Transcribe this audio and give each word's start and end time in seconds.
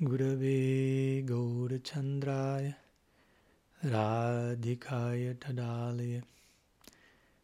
Gurave 0.00 1.26
Gaurachandraya 1.26 2.76
Radhikaya 3.84 5.34
Tadalaya 5.34 6.22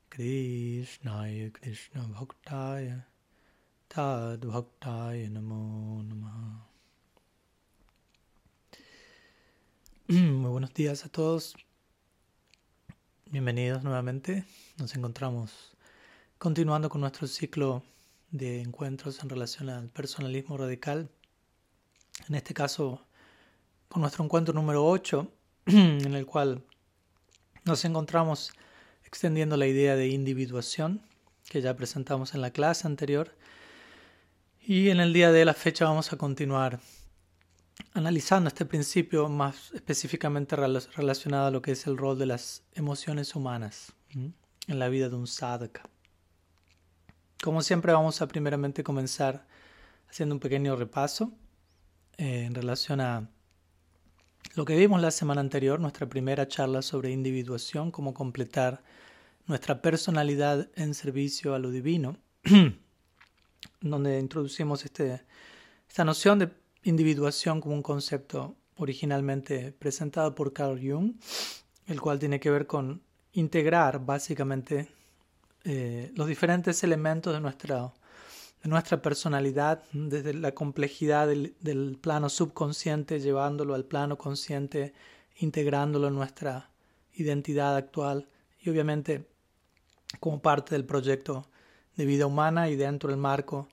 Krishnaya 0.09 1.53
Krishna 1.53 2.03
Bhaktaya 2.15 3.03
Tad 3.89 4.43
Bhaktaya 4.43 5.29
Namo 5.33 6.05
Muy 10.09 10.51
buenos 10.53 10.73
días 10.75 11.05
a 11.05 11.09
todos. 11.09 11.57
Bienvenidos 13.33 13.83
nuevamente. 13.83 14.45
Nos 14.79 14.95
encontramos 14.95 15.75
continuando 16.39 16.89
con 16.89 17.01
nuestro 17.01 17.27
ciclo 17.27 17.83
de 18.31 18.61
encuentros 18.61 19.21
en 19.25 19.29
relación 19.29 19.71
al 19.71 19.89
personalismo 19.89 20.57
radical. 20.57 21.11
En 22.29 22.35
este 22.35 22.55
caso, 22.55 23.05
con 23.89 24.03
nuestro 24.03 24.25
encuentro 24.25 24.55
número 24.55 24.87
8, 24.87 25.31
en 25.67 26.15
el 26.15 26.27
cual 26.27 26.65
nos 27.65 27.85
encontramos 27.85 28.53
extendiendo 29.05 29.57
la 29.57 29.67
idea 29.67 29.97
de 29.97 30.09
individuación 30.09 31.03
que 31.49 31.61
ya 31.61 31.77
presentamos 31.77 32.35
en 32.35 32.41
la 32.41 32.51
clase 32.51 32.87
anterior. 32.87 33.37
Y 34.67 34.89
en 34.89 35.01
el 35.01 35.13
día 35.13 35.31
de 35.31 35.45
la 35.45 35.55
fecha 35.55 35.85
vamos 35.85 36.13
a 36.13 36.17
continuar 36.17 36.81
analizando 37.93 38.49
este 38.49 38.65
principio 38.65 39.29
más 39.29 39.73
específicamente 39.73 40.57
relacionado 40.57 41.47
a 41.47 41.51
lo 41.51 41.63
que 41.63 41.73
es 41.73 41.87
el 41.87 41.97
rol 41.97 42.19
de 42.19 42.27
las 42.27 42.63
emociones 42.73 43.35
humanas 43.35 43.93
en 44.11 44.79
la 44.79 44.89
vida 44.89 45.09
de 45.09 45.17
un 45.17 45.27
sadhaka. 45.27 45.89
Como 47.43 47.63
siempre 47.63 47.93
vamos 47.93 48.23
a 48.23 48.29
primeramente 48.29 48.83
comenzar 48.83 49.47
haciendo 50.09 50.35
un 50.35 50.41
pequeño 50.41 50.77
repaso 50.77 51.33
en 52.17 52.55
relación 52.55 53.01
a 53.01 53.29
lo 54.55 54.65
que 54.65 54.77
vimos 54.77 55.01
la 55.01 55.11
semana 55.11 55.41
anterior, 55.41 55.81
nuestra 55.81 56.09
primera 56.09 56.47
charla 56.47 56.83
sobre 56.83 57.11
individuación, 57.11 57.91
cómo 57.91 58.15
completar 58.15 58.83
nuestra 59.47 59.83
personalidad 59.83 60.69
en 60.77 60.95
servicio 60.95 61.55
a 61.55 61.59
lo 61.59 61.71
divino, 61.71 62.17
donde 63.81 64.21
introducimos 64.21 64.85
este, 64.85 65.23
esta 65.89 66.05
noción 66.05 66.39
de 66.39 66.51
individuación 66.85 67.61
como 67.61 67.75
un 67.75 67.83
concepto 67.83 68.55
originalmente 68.77 69.73
presentado 69.73 70.35
por 70.35 70.53
Carl 70.53 70.79
Jung, 70.81 71.15
el 71.87 72.01
cual 72.01 72.19
tiene 72.19 72.41
que 72.41 72.51
ver 72.51 72.67
con 72.67 73.03
integrar 73.33 74.05
básicamente 74.05 74.89
eh, 75.65 76.13
los 76.15 76.29
diferentes 76.29 76.83
elementos 76.85 77.33
de 77.33 77.41
nuestra, 77.41 77.93
nuestra 78.65 79.03
personalidad, 79.03 79.83
desde 79.93 80.33
la 80.35 80.53
complejidad 80.53 81.27
del, 81.27 81.99
plano 82.01 82.29
subconsciente, 82.29 83.21
llevándolo 83.21 83.75
al 83.75 83.85
plano 83.85 84.17
consciente, 84.17 84.95
integrándolo 85.37 86.09
en 86.09 86.15
nuestra 86.15 86.71
identidad 87.13 87.77
actual 87.77 88.29
y 88.61 88.71
obviamente 88.71 89.29
como 90.21 90.41
parte 90.41 90.75
del 90.75 90.85
proyecto 90.85 91.47
de 91.97 92.07
vida 92.07 92.27
humana 92.27 92.71
y 92.71 92.77
dentro 92.77 93.11
del 93.11 93.19
marco 93.19 93.69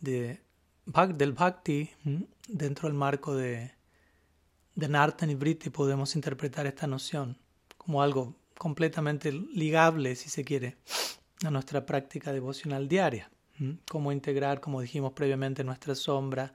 de 0.00 0.40
del 0.86 1.32
bhakti, 1.32 1.88
dentro 2.48 2.88
del 2.88 2.96
marco 2.96 3.34
de, 3.34 3.72
de 4.74 4.88
Nartan 4.88 5.30
y 5.30 5.34
Vritti, 5.36 5.70
podemos 5.70 6.16
interpretar 6.16 6.66
esta 6.66 6.88
noción 6.88 7.38
como 7.76 8.02
algo 8.02 8.34
completamente 8.58 9.30
ligable, 9.30 10.16
si 10.16 10.28
se 10.28 10.44
quiere, 10.44 10.78
a 11.44 11.50
nuestra 11.50 11.86
práctica 11.86 12.32
devocional 12.32 12.88
diaria. 12.88 13.30
Cómo 13.90 14.12
integrar, 14.12 14.60
como 14.60 14.80
dijimos 14.80 15.12
previamente, 15.12 15.64
nuestra 15.64 15.94
sombra, 15.94 16.52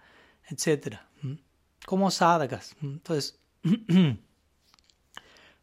etc. 0.50 0.98
Como 1.86 2.10
sadhakas. 2.10 2.76
Entonces, 2.82 3.40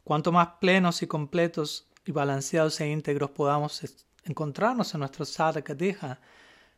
cuanto 0.04 0.32
más 0.32 0.48
plenos 0.60 1.02
y 1.02 1.06
completos 1.06 1.88
y 2.04 2.12
balanceados 2.12 2.80
e 2.80 2.88
íntegros 2.88 3.30
podamos 3.30 3.82
encontrarnos 4.24 4.94
en 4.94 5.00
nuestro 5.00 5.24
sadhaka 5.24 5.74
deja, 5.74 6.20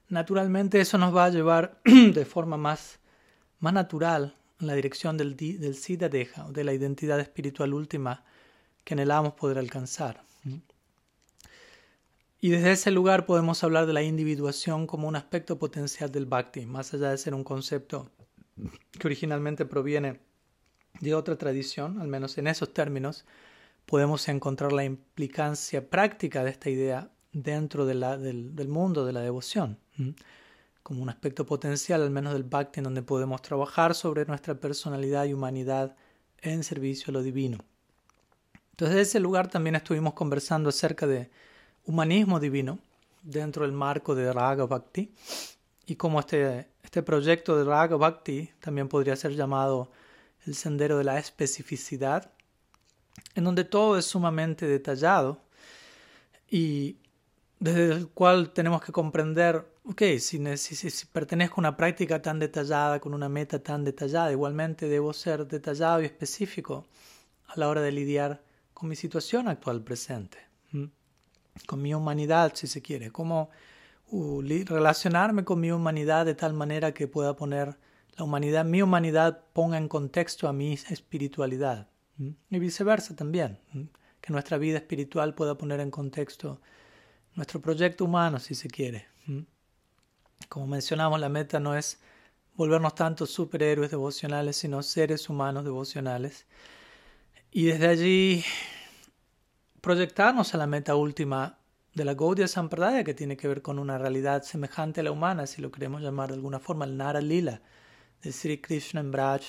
naturalmente 0.09 0.81
eso 0.81 0.99
nos 0.99 1.15
va 1.15 1.27
a 1.27 1.31
llevar 1.31 1.81
de 1.85 2.25
forma 2.25 2.57
más, 2.57 3.01
más 3.61 3.73
natural 3.73 4.37
en 4.61 4.67
la 4.67 4.75
dirección 4.75 5.17
del, 5.17 5.37
del 5.37 5.75
Siddha 5.75 6.09
Deja, 6.09 6.49
de 6.51 6.65
la 6.65 6.73
identidad 6.73 7.21
espiritual 7.21 7.75
última 7.75 8.25
que 8.85 8.95
anhelamos 8.95 9.35
poder 9.35 9.59
alcanzar. 9.59 10.23
Y 12.45 12.51
desde 12.51 12.73
ese 12.73 12.91
lugar 12.91 13.25
podemos 13.25 13.65
hablar 13.65 13.87
de 13.87 13.95
la 13.95 14.03
individuación 14.03 14.87
como 14.87 15.09
un 15.09 15.17
aspecto 15.17 15.59
potencial 15.59 16.13
del 16.13 16.27
bhakti, 16.27 16.67
más 16.67 16.93
allá 16.93 17.09
de 17.09 17.17
ser 17.17 17.33
un 17.33 17.43
concepto 17.43 18.11
que 18.93 19.07
originalmente 19.07 19.65
proviene 19.65 20.21
de 21.01 21.15
otra 21.15 21.39
tradición, 21.39 22.03
al 22.03 22.09
menos 22.09 22.37
en 22.37 22.47
esos 22.47 22.75
términos, 22.75 23.25
podemos 23.87 24.29
encontrar 24.29 24.75
la 24.75 24.85
implicancia 24.85 25.89
práctica 25.89 26.45
de 26.45 26.51
esta 26.51 26.69
idea 26.69 27.11
dentro 27.33 27.87
de 27.87 27.95
la, 27.95 28.19
del, 28.19 28.69
mundo 28.69 29.07
de 29.07 29.15
la 29.15 29.21
devoción, 29.21 29.79
como 30.83 31.03
un 31.03 31.09
aspecto 31.09 31.47
potencial, 31.47 32.03
al 32.03 32.11
menos 32.11 32.35
del 32.35 32.45
Bhakti, 32.45 32.81
en 32.81 32.85
donde 32.85 33.01
podemos 33.01 33.41
trabajar 33.41 33.95
sobre 33.95 34.27
nuestra 34.27 34.61
personalidad 34.61 35.25
y 35.25 35.33
humanidad 35.33 35.97
en 36.43 36.63
servicio 36.63 37.07
a 37.09 37.13
lo 37.13 37.23
divino. 37.23 37.57
Entonces, 38.73 38.97
desde 38.97 39.01
ese 39.01 39.21
lugar 39.21 39.49
también 39.49 39.77
estuvimos 39.77 40.13
conversando 40.13 40.69
acerca 40.69 41.07
de 41.07 41.31
humanismo 41.87 42.41
divino 42.41 42.79
dentro 43.23 43.65
del 43.65 43.73
marco 43.73 44.15
de 44.15 44.33
Raga 44.33 44.67
Bhakti. 44.67 45.13
Y 45.87 45.97
cómo 45.97 46.21
este, 46.21 46.69
este 46.83 47.03
proyecto 47.03 47.57
de 47.57 47.65
Raga 47.65 47.97
Bhakti 47.97 48.51
también 48.61 48.89
podría 48.89 49.17
ser 49.17 49.35
llamado 49.35 49.91
el 50.47 50.55
sendero 50.55 50.99
de 50.99 51.05
la 51.05 51.19
especificidad, 51.19 52.31
en 53.35 53.45
donde 53.45 53.65
todo 53.65 53.99
es 53.99 54.05
sumamente 54.05 54.67
detallado 54.67 55.41
y 56.51 56.99
desde 57.59 57.93
el 57.93 58.09
cual 58.09 58.53
tenemos 58.53 58.83
que 58.83 58.93
comprender, 58.93 59.67
ok, 59.85 60.03
si, 60.19 60.57
si, 60.57 61.07
pertenezco 61.07 61.57
a 61.57 61.63
una 61.63 61.77
práctica 61.77 62.21
tan 62.21 62.39
detallada, 62.39 63.01
con 63.01 63.15
una 63.15 63.29
meta 63.29 63.59
tan 63.63 63.85
detallada, 63.85 64.33
igualmente 64.33 64.89
debo 64.89 65.13
ser 65.13 65.47
detallado 65.47 66.03
y 66.03 66.07
específico 66.07 66.87
a 67.47 67.59
la 67.59 67.69
hora 67.69 67.81
de 67.81 67.93
lidiar 67.93 68.43
con 68.75 68.89
mi 68.89 68.97
situación 68.97 69.49
actual 69.49 69.83
presente, 69.83 70.39
con 71.67 71.83
mi 71.83 71.95
humanidad, 71.95 72.53
si 72.55 72.67
se 72.67 72.83
quiere, 72.83 73.11
cómo 73.11 73.51
relacionarme 74.11 75.45
con 75.45 75.61
mi 75.61 75.71
humanidad 75.73 76.27
de 76.27 76.35
tal 76.35 76.53
manera 76.53 76.93
que 76.93 77.09
pueda 77.09 77.35
poner 77.37 77.77
la 78.17 78.25
humanidad, 78.25 78.65
mi 78.65 78.81
humanidad 78.83 79.43
ponga 79.53 79.77
en 79.77 79.89
contexto 79.89 80.47
a 80.47 80.53
mi 80.53 80.75
espiritualidad, 80.75 81.89
y 82.19 82.59
viceversa 82.59 83.17
también, 83.17 83.59
que 84.21 84.33
nuestra 84.33 84.57
vida 84.57 84.79
espiritual 84.79 85.35
pueda 85.35 85.59
poner 85.59 85.81
en 85.81 85.91
contexto 85.91 86.61
nuestro 87.35 87.61
proyecto 87.61 88.05
humano, 88.05 88.39
si 88.39 88.55
se 88.55 88.69
quiere. 88.69 89.07
Como 90.49 90.67
mencionamos, 90.67 91.19
la 91.19 91.29
meta 91.29 91.59
no 91.59 91.75
es 91.77 92.01
volvernos 92.55 92.95
tantos 92.95 93.31
superhéroes 93.31 93.91
devocionales, 93.91 94.57
sino 94.57 94.83
seres 94.83 95.29
humanos 95.29 95.65
devocionales. 95.65 96.47
Y 97.51 97.65
desde 97.65 97.89
allí 97.89 98.45
proyectarnos 99.85 100.55
a 100.55 100.57
la 100.57 100.67
meta 100.67 100.97
última 100.97 101.59
de 101.93 102.07
la 102.07 102.15
Gaudiya 102.15 102.49
Sampradaya, 102.49 103.05
que 103.05 103.13
tiene 103.13 103.37
que 103.37 103.49
ver 103.49 103.61
con 103.61 103.79
una 103.79 103.99
realidad 103.99 104.43
semejante 104.43 105.03
a 105.03 105.05
la 105.05 105.11
humana, 105.11 105.47
si 105.47 105.61
lo 105.61 105.71
queremos 105.71 106.01
llamar 106.01 106.31
de 106.31 106.37
alguna 106.37 106.59
forma, 106.59 106.87
el 106.87 106.97
Nara 106.97 107.21
Lila, 107.21 107.61
de 108.23 108.33
Sri 108.33 108.63
Krishna 108.63 109.01
en 109.01 109.11
Braj, 109.11 109.43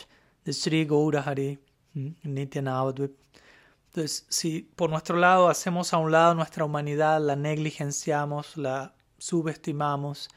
de 0.44 0.52
Sri 0.52 0.84
Gaurahari, 0.84 1.58
Nityanavadvip. 2.24 3.18
Entonces, 3.86 4.26
si 4.28 4.64
por 4.76 4.90
nuestro 4.90 5.16
lado 5.16 5.48
hacemos 5.48 5.94
a 5.94 6.00
un 6.00 6.12
lado 6.12 6.36
nuestra 6.36 6.66
humanidad, 6.66 7.22
la 7.22 7.38
negligenciamos, 7.38 8.58
la 8.58 8.94
subestimamos, 9.18 10.28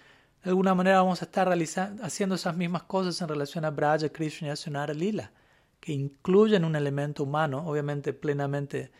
de 0.44 0.50
alguna 0.50 0.76
manera 0.76 0.98
vamos 0.98 1.22
a 1.22 1.24
estar 1.24 1.52
haciendo 2.02 2.36
esas 2.36 2.56
mismas 2.56 2.84
cosas 2.84 3.20
en 3.20 3.26
relación 3.26 3.64
a 3.64 3.70
Braja, 3.70 4.10
Krishna 4.10 4.54
y 4.54 4.76
a 4.76 4.86
Lila, 4.94 5.32
que 5.80 5.90
incluyen 5.90 6.64
un 6.64 6.76
elemento 6.76 7.24
humano, 7.24 7.66
obviamente 7.66 8.12
plenamente 8.12 8.92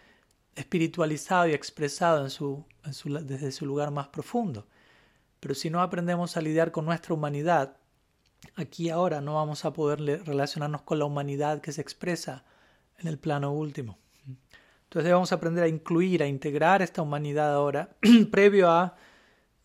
espiritualizado 0.59 1.49
y 1.49 1.53
expresado 1.53 2.25
en 2.25 2.31
su, 2.31 2.65
desde 3.23 3.53
su 3.53 3.65
lugar 3.65 3.91
más 3.93 4.09
profundo. 4.09 4.67
Pero 5.41 5.55
si 5.55 5.71
no 5.71 5.81
aprendemos 5.81 6.37
a 6.37 6.41
lidiar 6.41 6.73
con 6.73 6.85
nuestra 6.85 7.15
humanidad, 7.15 7.77
aquí 8.57 8.91
ahora 8.91 9.21
no 9.21 9.35
vamos 9.35 9.65
a 9.65 9.73
poder 9.73 10.01
relacionarnos 10.27 10.83
con 10.83 10.99
la 10.99 11.05
humanidad 11.05 11.61
que 11.61 11.73
se 11.73 11.81
expresa 11.81 12.45
en 12.99 13.07
el 13.07 13.19
plano 13.19 13.53
último. 13.53 13.99
Entonces 14.85 15.05
debemos 15.05 15.33
aprender 15.33 15.63
a 15.63 15.69
incluir, 15.69 16.23
a 16.23 16.27
integrar 16.27 16.83
esta 16.83 17.03
humanidad 17.03 17.55
ahora, 17.55 17.97
previo 18.33 18.69
a 18.69 18.97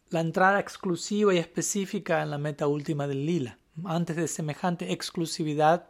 la 0.10 0.20
entrada 0.20 0.60
exclusiva 0.60 1.34
y 1.34 1.40
específica 1.40 2.22
en 2.22 2.30
la 2.30 2.38
meta 2.38 2.68
última 2.68 3.08
del 3.08 3.26
lila. 3.26 3.58
Antes 3.84 4.16
de 4.16 4.28
semejante 4.28 4.92
exclusividad, 4.94 5.88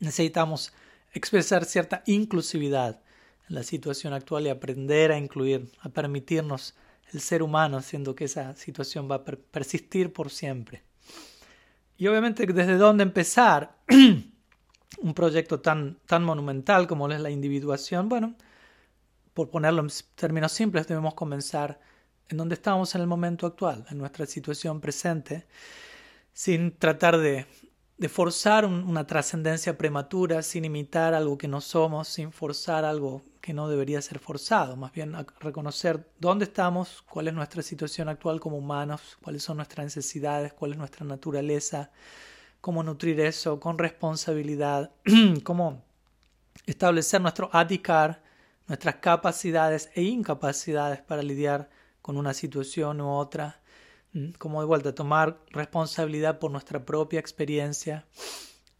necesitamos 0.00 0.72
expresar 1.12 1.64
cierta 1.64 2.02
inclusividad 2.06 3.00
la 3.50 3.64
situación 3.64 4.12
actual 4.12 4.46
y 4.46 4.48
aprender 4.48 5.10
a 5.10 5.18
incluir, 5.18 5.70
a 5.80 5.88
permitirnos 5.88 6.74
el 7.12 7.20
ser 7.20 7.42
humano, 7.42 7.82
siendo 7.82 8.14
que 8.14 8.24
esa 8.24 8.54
situación 8.54 9.10
va 9.10 9.16
a 9.16 9.24
persistir 9.24 10.12
por 10.12 10.30
siempre. 10.30 10.84
Y 11.98 12.06
obviamente 12.06 12.46
desde 12.46 12.76
dónde 12.76 13.02
empezar, 13.02 13.76
un 13.88 15.14
proyecto 15.14 15.60
tan, 15.60 15.98
tan 16.06 16.22
monumental 16.24 16.86
como 16.86 17.08
es 17.08 17.20
la 17.20 17.30
individuación, 17.30 18.08
bueno, 18.08 18.36
por 19.34 19.50
ponerlo 19.50 19.82
en 19.82 19.88
términos 20.14 20.52
simples, 20.52 20.86
debemos 20.86 21.14
comenzar 21.14 21.80
en 22.28 22.36
donde 22.36 22.54
estamos 22.54 22.94
en 22.94 23.00
el 23.00 23.08
momento 23.08 23.46
actual, 23.46 23.84
en 23.90 23.98
nuestra 23.98 24.26
situación 24.26 24.80
presente, 24.80 25.48
sin 26.32 26.78
tratar 26.78 27.18
de, 27.18 27.46
de 27.98 28.08
forzar 28.08 28.64
una 28.64 29.08
trascendencia 29.08 29.76
prematura, 29.76 30.40
sin 30.42 30.64
imitar 30.64 31.14
algo 31.14 31.36
que 31.36 31.48
no 31.48 31.60
somos, 31.60 32.06
sin 32.06 32.30
forzar 32.30 32.84
algo 32.84 33.24
que 33.40 33.54
no 33.54 33.68
debería 33.68 34.02
ser 34.02 34.18
forzado, 34.18 34.76
más 34.76 34.92
bien 34.92 35.14
reconocer 35.40 36.06
dónde 36.18 36.44
estamos, 36.44 37.02
cuál 37.02 37.28
es 37.28 37.34
nuestra 37.34 37.62
situación 37.62 38.08
actual 38.08 38.38
como 38.38 38.58
humanos, 38.58 39.18
cuáles 39.22 39.42
son 39.42 39.56
nuestras 39.56 39.84
necesidades, 39.84 40.52
cuál 40.52 40.72
es 40.72 40.78
nuestra 40.78 41.06
naturaleza, 41.06 41.90
cómo 42.60 42.82
nutrir 42.82 43.20
eso 43.20 43.58
con 43.58 43.78
responsabilidad, 43.78 44.92
cómo 45.44 45.82
establecer 46.66 47.20
nuestro 47.20 47.48
adhikar, 47.52 48.22
nuestras 48.66 48.96
capacidades 48.96 49.90
e 49.94 50.02
incapacidades 50.02 51.00
para 51.00 51.22
lidiar 51.22 51.70
con 52.02 52.16
una 52.16 52.34
situación 52.34 53.00
u 53.00 53.08
otra, 53.08 53.60
cómo 54.38 54.60
de 54.60 54.66
vuelta 54.66 54.94
tomar 54.94 55.38
responsabilidad 55.50 56.38
por 56.38 56.50
nuestra 56.50 56.84
propia 56.84 57.20
experiencia 57.20 58.06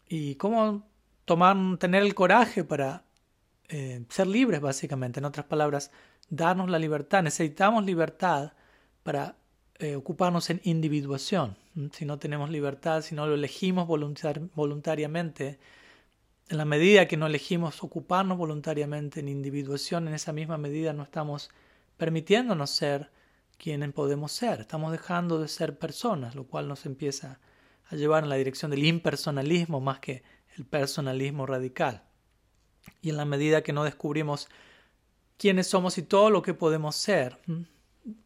y 0.07 0.35
cómo 0.35 0.87
tomar, 1.25 1.57
tener 1.77 2.03
el 2.03 2.13
coraje 2.13 2.63
para 2.63 3.03
eh, 3.71 4.03
ser 4.09 4.27
libres, 4.27 4.59
básicamente. 4.59 5.19
En 5.19 5.25
otras 5.25 5.45
palabras, 5.45 5.91
darnos 6.29 6.69
la 6.69 6.77
libertad. 6.77 7.23
Necesitamos 7.23 7.85
libertad 7.85 8.51
para 9.01 9.37
eh, 9.79 9.95
ocuparnos 9.95 10.49
en 10.49 10.59
individuación. 10.63 11.55
Si 11.93 12.05
no 12.05 12.19
tenemos 12.19 12.49
libertad, 12.49 13.01
si 13.01 13.15
no 13.15 13.25
lo 13.25 13.33
elegimos 13.33 13.87
voluntariamente, 13.87 15.57
en 16.49 16.57
la 16.57 16.65
medida 16.65 17.07
que 17.07 17.15
no 17.15 17.27
elegimos 17.27 17.81
ocuparnos 17.81 18.37
voluntariamente 18.37 19.21
en 19.21 19.29
individuación, 19.29 20.09
en 20.09 20.13
esa 20.15 20.33
misma 20.33 20.57
medida 20.57 20.91
no 20.91 21.03
estamos 21.03 21.49
permitiéndonos 21.95 22.71
ser 22.71 23.09
quienes 23.57 23.93
podemos 23.93 24.33
ser. 24.33 24.59
Estamos 24.59 24.91
dejando 24.91 25.39
de 25.39 25.47
ser 25.47 25.79
personas, 25.79 26.35
lo 26.35 26.45
cual 26.45 26.67
nos 26.67 26.85
empieza 26.85 27.39
a 27.85 27.95
llevar 27.95 28.23
en 28.23 28.29
la 28.29 28.35
dirección 28.35 28.69
del 28.69 28.83
impersonalismo 28.83 29.79
más 29.79 29.99
que 29.99 30.23
el 30.57 30.65
personalismo 30.65 31.45
radical. 31.45 32.03
Y 33.01 33.09
en 33.09 33.17
la 33.17 33.25
medida 33.25 33.63
que 33.63 33.73
no 33.73 33.83
descubrimos 33.83 34.47
quiénes 35.37 35.67
somos 35.67 35.97
y 35.97 36.03
todo 36.03 36.29
lo 36.29 36.41
que 36.41 36.53
podemos 36.53 36.95
ser, 36.95 37.39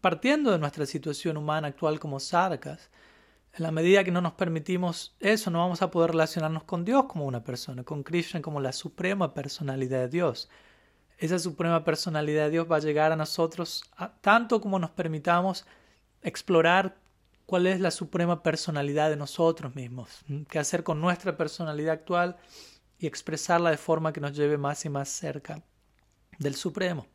partiendo 0.02 0.52
de 0.52 0.60
nuestra 0.60 0.86
situación 0.86 1.38
humana 1.38 1.70
actual 1.70 2.00
como 2.00 2.20
sadhakas, 2.20 2.90
en 3.54 3.64
la 3.64 3.72
medida 3.72 4.04
que 4.04 4.12
no 4.12 4.20
nos 4.20 4.34
permitimos 4.34 5.16
eso, 5.22 5.50
no 5.50 5.60
vamos 5.60 5.82
a 5.82 5.90
poder 5.90 6.12
relacionarnos 6.12 6.64
con 6.64 6.84
Dios 6.84 7.06
como 7.06 7.26
una 7.26 7.44
persona, 7.44 7.84
con 7.84 8.04
Krishna 8.04 8.42
como 8.42 8.60
la 8.60 8.74
suprema 8.74 9.34
personalidad 9.34 10.00
de 10.00 10.10
Dios. 10.10 10.50
Esa 11.18 11.40
suprema 11.40 11.86
personalidad 11.86 12.46
de 12.46 12.50
Dios 12.52 12.68
va 12.70 12.76
a 12.76 12.82
llegar 12.82 13.14
a 13.14 13.16
nosotros 13.16 13.86
tanto 14.20 14.60
como 14.60 14.78
nos 14.78 14.90
permitamos 14.90 15.66
explorar 16.22 16.98
cuál 17.46 17.68
es 17.68 17.80
la 17.80 17.92
suprema 17.92 18.44
personalidad 18.44 19.10
de 19.10 19.16
nosotros 19.16 19.74
mismos, 19.74 20.26
qué 20.50 20.60
hacer 20.60 20.84
con 20.84 21.00
nuestra 21.00 21.38
personalidad 21.38 21.94
actual 21.94 22.36
y 23.00 23.08
expresarla 23.08 23.72
de 23.72 23.78
forma 23.78 24.14
que 24.14 24.22
nos 24.22 24.36
lleve 24.36 24.58
más 24.58 24.86
y 24.86 24.90
más 24.90 25.10
cerca 25.10 25.62
del 26.40 26.56
Supremo. 26.56 27.08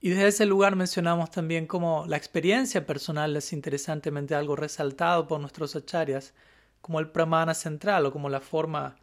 Y 0.00 0.10
desde 0.10 0.28
ese 0.28 0.46
lugar 0.46 0.76
mencionamos 0.76 1.30
también 1.30 1.66
cómo 1.66 2.04
la 2.06 2.16
experiencia 2.16 2.86
personal 2.86 3.36
es 3.36 3.52
interesantemente 3.52 4.34
algo 4.34 4.56
resaltado 4.56 5.26
por 5.26 5.40
nuestros 5.40 5.74
acharyas 5.74 6.34
como 6.80 7.00
el 7.00 7.10
pramana 7.10 7.54
central 7.54 8.06
o 8.06 8.12
como 8.12 8.28
la 8.28 8.40
forma 8.40 8.96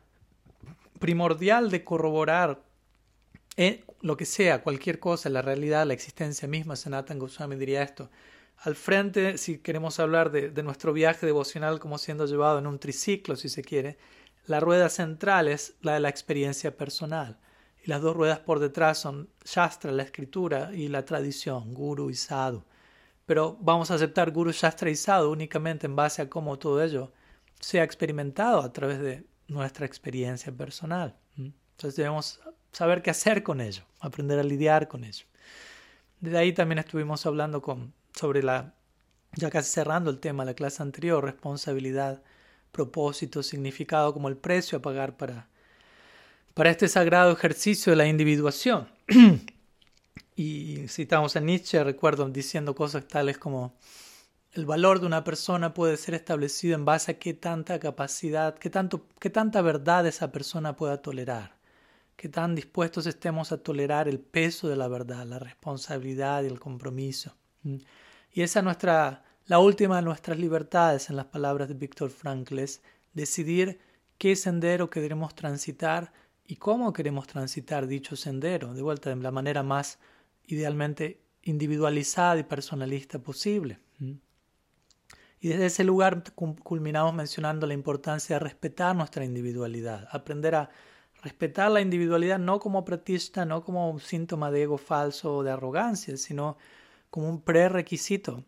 primordial 1.00 1.70
de 1.70 1.84
corroborar 1.84 2.62
eh, 3.58 3.84
lo 4.02 4.16
que 4.16 4.26
sea, 4.26 4.64
cualquier 4.64 5.00
cosa, 5.00 5.30
la 5.30 5.42
realidad, 5.42 5.86
la 5.86 5.94
existencia 5.94 6.48
misma. 6.48 6.76
Sanatan 6.76 7.20
Goswami 7.20 7.58
diría 7.58 7.84
esto. 7.84 8.10
Al 8.60 8.76
frente, 8.76 9.38
si 9.38 9.60
queremos 9.60 10.00
hablar 10.00 10.32
de 10.32 10.64
nuestro 10.64 10.94
viaje 10.94 11.26
devocional 11.26 11.78
como 11.80 11.98
siendo 11.98 12.26
llevado 12.26 12.58
en 12.58 12.68
un 12.68 12.80
triciclo, 12.80 13.36
si 13.36 13.50
se 13.50 13.64
quiere, 13.64 13.98
la 14.48 14.60
rueda 14.60 14.90
central 14.90 15.48
es 15.48 15.76
la 15.82 15.94
de 15.94 16.00
la 16.00 16.10
experiencia 16.10 16.76
personal. 16.76 17.38
Y 17.84 17.90
las 17.90 18.02
dos 18.02 18.16
ruedas 18.16 18.40
por 18.40 18.60
detrás 18.60 18.98
son 18.98 19.30
Shastra, 19.44 19.92
la 19.92 20.04
escritura, 20.04 20.72
y 20.74 20.88
la 20.88 21.06
tradición, 21.06 21.74
Guru 21.74 22.10
y 22.10 22.16
Sadhu. 22.16 22.64
Pero 23.26 23.58
vamos 23.60 23.92
a 23.92 23.96
aceptar 23.96 24.32
Guru, 24.32 24.52
Shastra 24.52 24.90
y 24.90 24.96
Sadhu 24.96 25.32
únicamente 25.32 25.88
en 25.88 25.96
base 25.96 26.22
a 26.22 26.30
cómo 26.30 26.58
todo 26.60 26.84
ello 26.84 27.12
se 27.60 27.80
ha 27.80 27.84
experimentado 27.84 28.62
a 28.62 28.72
través 28.72 29.00
de 29.00 29.26
nuestra 29.48 29.86
experiencia 29.86 30.52
personal. 30.52 31.16
Entonces 31.38 31.96
debemos 31.96 32.40
saber 32.72 33.02
qué 33.02 33.10
hacer 33.10 33.44
con 33.44 33.62
ello, 33.62 33.84
aprender 34.00 34.40
a 34.40 34.44
lidiar 34.44 34.88
con 34.88 35.04
ello. 35.04 35.26
Desde 36.20 36.38
ahí 36.38 36.54
también 36.54 36.80
estuvimos 36.80 37.26
hablando 37.26 37.62
con, 37.62 37.94
sobre 38.14 38.44
la, 38.44 38.74
ya 39.34 39.50
casi 39.50 39.72
cerrando 39.72 40.10
el 40.10 40.20
tema 40.20 40.44
de 40.44 40.52
la 40.52 40.56
clase 40.56 40.82
anterior, 40.82 41.24
responsabilidad 41.24 42.22
propósito, 42.76 43.42
significado 43.42 44.14
como 44.14 44.28
el 44.28 44.36
precio 44.36 44.78
a 44.78 44.82
pagar 44.82 45.16
para, 45.16 45.48
para 46.54 46.70
este 46.70 46.90
sagrado 46.90 47.32
ejercicio 47.32 47.92
de 47.92 47.96
la 47.96 48.08
individuación. 48.08 48.90
y 50.36 50.88
citamos 50.90 51.38
a 51.38 51.40
Nietzsche, 51.40 51.82
recuerdo, 51.84 52.28
diciendo 52.30 52.76
cosas 52.76 53.08
tales 53.08 53.38
como 53.38 53.78
el 54.52 54.66
valor 54.66 55.00
de 55.00 55.06
una 55.06 55.24
persona 55.24 55.74
puede 55.74 55.96
ser 55.96 56.16
establecido 56.16 56.76
en 56.76 56.86
base 56.86 57.12
a 57.12 57.20
qué 57.20 57.34
tanta 57.34 57.80
capacidad, 57.80 58.58
qué, 58.58 58.70
tanto, 58.70 59.08
qué 59.20 59.30
tanta 59.30 59.62
verdad 59.62 60.06
esa 60.06 60.32
persona 60.32 60.76
pueda 60.76 61.02
tolerar, 61.02 61.58
qué 62.18 62.28
tan 62.28 62.56
dispuestos 62.56 63.06
estemos 63.06 63.52
a 63.52 63.58
tolerar 63.58 64.08
el 64.10 64.20
peso 64.20 64.68
de 64.68 64.76
la 64.76 64.88
verdad, 64.90 65.26
la 65.26 65.40
responsabilidad 65.40 66.44
y 66.44 66.48
el 66.48 66.60
compromiso. 66.60 67.36
Y 67.64 68.42
esa 68.42 68.60
es 68.60 68.66
nuestra 68.66 69.24
la 69.48 69.60
última 69.60 69.98
de 69.98 70.02
nuestras 70.02 70.40
libertades, 70.40 71.10
en 71.10 71.18
las 71.18 71.26
palabras 71.26 71.68
de 71.68 71.76
Víctor 71.76 72.10
Frankl, 72.10 72.60
es 72.60 72.82
decidir 73.14 73.80
qué 74.18 74.36
sendero 74.36 74.90
queremos 74.90 75.36
transitar 75.36 76.12
y 76.48 76.56
cómo 76.56 76.94
queremos 76.94 77.28
transitar 77.28 77.86
dicho 77.86 78.16
sendero, 78.16 78.74
de 78.74 78.82
vuelta 78.82 79.12
de 79.12 79.18
la 79.18 79.32
manera 79.32 79.62
más 79.62 80.00
idealmente 80.48 81.22
individualizada 81.44 82.40
y 82.40 82.44
personalista 82.44 83.20
posible. 83.20 83.80
Y 85.40 85.48
desde 85.50 85.68
ese 85.68 85.84
lugar 85.84 86.24
culminamos 86.34 87.14
mencionando 87.14 87.68
la 87.68 87.76
importancia 87.76 88.38
de 88.38 88.40
respetar 88.40 88.96
nuestra 88.96 89.26
individualidad, 89.26 90.08
aprender 90.12 90.56
a 90.56 90.70
respetar 91.22 91.70
la 91.70 91.82
individualidad 91.82 92.40
no 92.40 92.60
como 92.60 92.84
pratista, 92.84 93.46
no 93.46 93.64
como 93.64 93.92
un 93.92 94.00
síntoma 94.00 94.50
de 94.50 94.64
ego 94.64 94.80
falso 94.80 95.38
o 95.38 95.44
de 95.44 95.52
arrogancia, 95.52 96.18
sino 96.18 96.58
como 97.12 97.30
un 97.30 97.42
prerequisito 97.42 98.44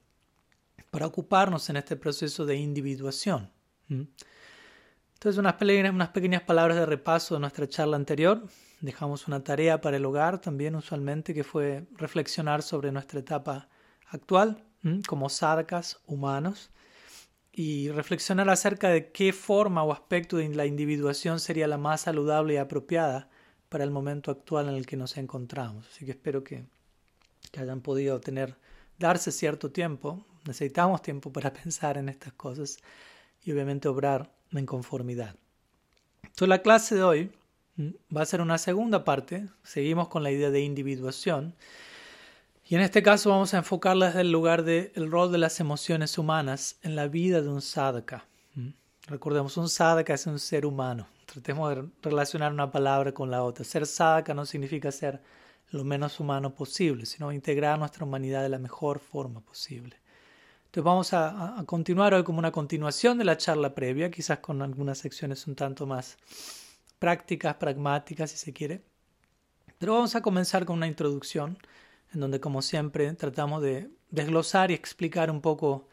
para 0.89 1.05
ocuparnos 1.05 1.69
en 1.69 1.77
este 1.77 1.95
proceso 1.95 2.45
de 2.45 2.55
individuación. 2.55 3.51
Entonces, 3.89 5.37
unas, 5.37 5.55
unas 5.61 6.09
pequeñas 6.09 6.43
palabras 6.43 6.77
de 6.77 6.85
repaso 6.85 7.35
de 7.35 7.41
nuestra 7.41 7.67
charla 7.67 7.97
anterior. 7.97 8.43
Dejamos 8.81 9.27
una 9.27 9.43
tarea 9.43 9.81
para 9.81 9.97
el 9.97 10.05
hogar 10.05 10.39
también 10.39 10.75
usualmente 10.75 11.33
que 11.33 11.43
fue 11.43 11.87
reflexionar 11.95 12.61
sobre 12.61 12.91
nuestra 12.91 13.19
etapa 13.19 13.69
actual 14.09 14.63
como 15.07 15.29
sadhakas 15.29 15.99
humanos 16.05 16.69
y 17.51 17.89
reflexionar 17.89 18.49
acerca 18.49 18.89
de 18.89 19.11
qué 19.11 19.33
forma 19.33 19.83
o 19.83 19.91
aspecto 19.91 20.37
de 20.37 20.47
la 20.49 20.65
individuación 20.65 21.39
sería 21.39 21.67
la 21.67 21.77
más 21.77 22.01
saludable 22.01 22.53
y 22.53 22.57
apropiada 22.57 23.29
para 23.69 23.83
el 23.83 23.91
momento 23.91 24.31
actual 24.31 24.69
en 24.69 24.75
el 24.75 24.85
que 24.85 24.95
nos 24.95 25.17
encontramos. 25.17 25.87
Así 25.87 26.05
que 26.05 26.11
espero 26.11 26.43
que, 26.43 26.65
que 27.51 27.59
hayan 27.59 27.81
podido 27.81 28.19
tener, 28.21 28.55
darse 28.97 29.31
cierto 29.31 29.71
tiempo 29.71 30.25
Necesitamos 30.47 31.01
tiempo 31.01 31.31
para 31.31 31.53
pensar 31.63 31.97
en 31.97 32.09
estas 32.09 32.33
cosas 32.33 32.77
y 33.43 33.51
obviamente 33.51 33.87
obrar 33.87 34.31
en 34.51 34.65
conformidad. 34.65 35.35
Entonces 36.23 36.47
la 36.47 36.61
clase 36.61 36.95
de 36.95 37.03
hoy 37.03 37.31
mm, 37.75 37.89
va 38.15 38.21
a 38.21 38.25
ser 38.25 38.41
una 38.41 38.57
segunda 38.57 39.03
parte. 39.03 39.47
Seguimos 39.63 40.07
con 40.07 40.23
la 40.23 40.31
idea 40.31 40.49
de 40.49 40.61
individuación. 40.61 41.53
Y 42.65 42.75
en 42.75 42.81
este 42.81 43.01
caso 43.03 43.29
vamos 43.29 43.53
a 43.53 43.57
enfocarla 43.57 44.07
desde 44.07 44.21
el 44.21 44.31
lugar 44.31 44.63
del 44.63 45.09
rol 45.09 45.31
de 45.31 45.37
las 45.37 45.59
emociones 45.59 46.17
humanas 46.17 46.77
en 46.81 46.95
la 46.95 47.07
vida 47.07 47.41
de 47.41 47.47
un 47.47 47.61
sadhaka. 47.61 48.25
Mm. 48.55 48.69
Recordemos, 49.07 49.55
un 49.55 49.69
sadhaka 49.69 50.13
es 50.13 50.27
un 50.27 50.39
ser 50.39 50.65
humano. 50.65 51.07
Tratemos 51.25 51.75
de 51.75 51.85
relacionar 52.01 52.51
una 52.51 52.71
palabra 52.71 53.13
con 53.13 53.31
la 53.31 53.43
otra. 53.43 53.63
Ser 53.63 53.85
sadhaka 53.85 54.33
no 54.33 54.45
significa 54.45 54.91
ser 54.91 55.21
lo 55.71 55.83
menos 55.83 56.19
humano 56.19 56.53
posible, 56.53 57.05
sino 57.05 57.31
integrar 57.31 57.77
nuestra 57.77 58.05
humanidad 58.05 58.41
de 58.41 58.49
la 58.49 58.59
mejor 58.59 58.99
forma 58.99 59.41
posible. 59.41 59.97
Entonces 60.65 60.83
vamos 60.83 61.13
a, 61.13 61.63
continuar 61.65 62.13
hoy 62.13 62.23
como 62.23 62.39
una 62.39 62.51
continuación 62.51 63.17
de 63.17 63.25
la 63.25 63.37
charla 63.37 63.73
previa, 63.73 64.11
quizás 64.11 64.39
con 64.39 64.61
algunas 64.61 64.97
secciones 64.97 65.47
un 65.47 65.55
tanto 65.55 65.85
más 65.85 66.17
prácticas, 66.99 67.55
pragmáticas, 67.55 68.31
si 68.31 68.37
se 68.37 68.53
quiere. 68.53 68.83
Pero 69.77 69.93
vamos 69.93 70.15
a 70.15 70.21
comenzar 70.21 70.65
con 70.65 70.77
una 70.77 70.87
introducción, 70.87 71.57
en 72.13 72.19
donde 72.19 72.39
como 72.39 72.61
siempre 72.61 73.11
tratamos 73.13 73.61
de 73.61 73.89
desglosar 74.09 74.71
y 74.71 74.73
explicar 74.73 75.29
un 75.31 75.41
poco 75.41 75.87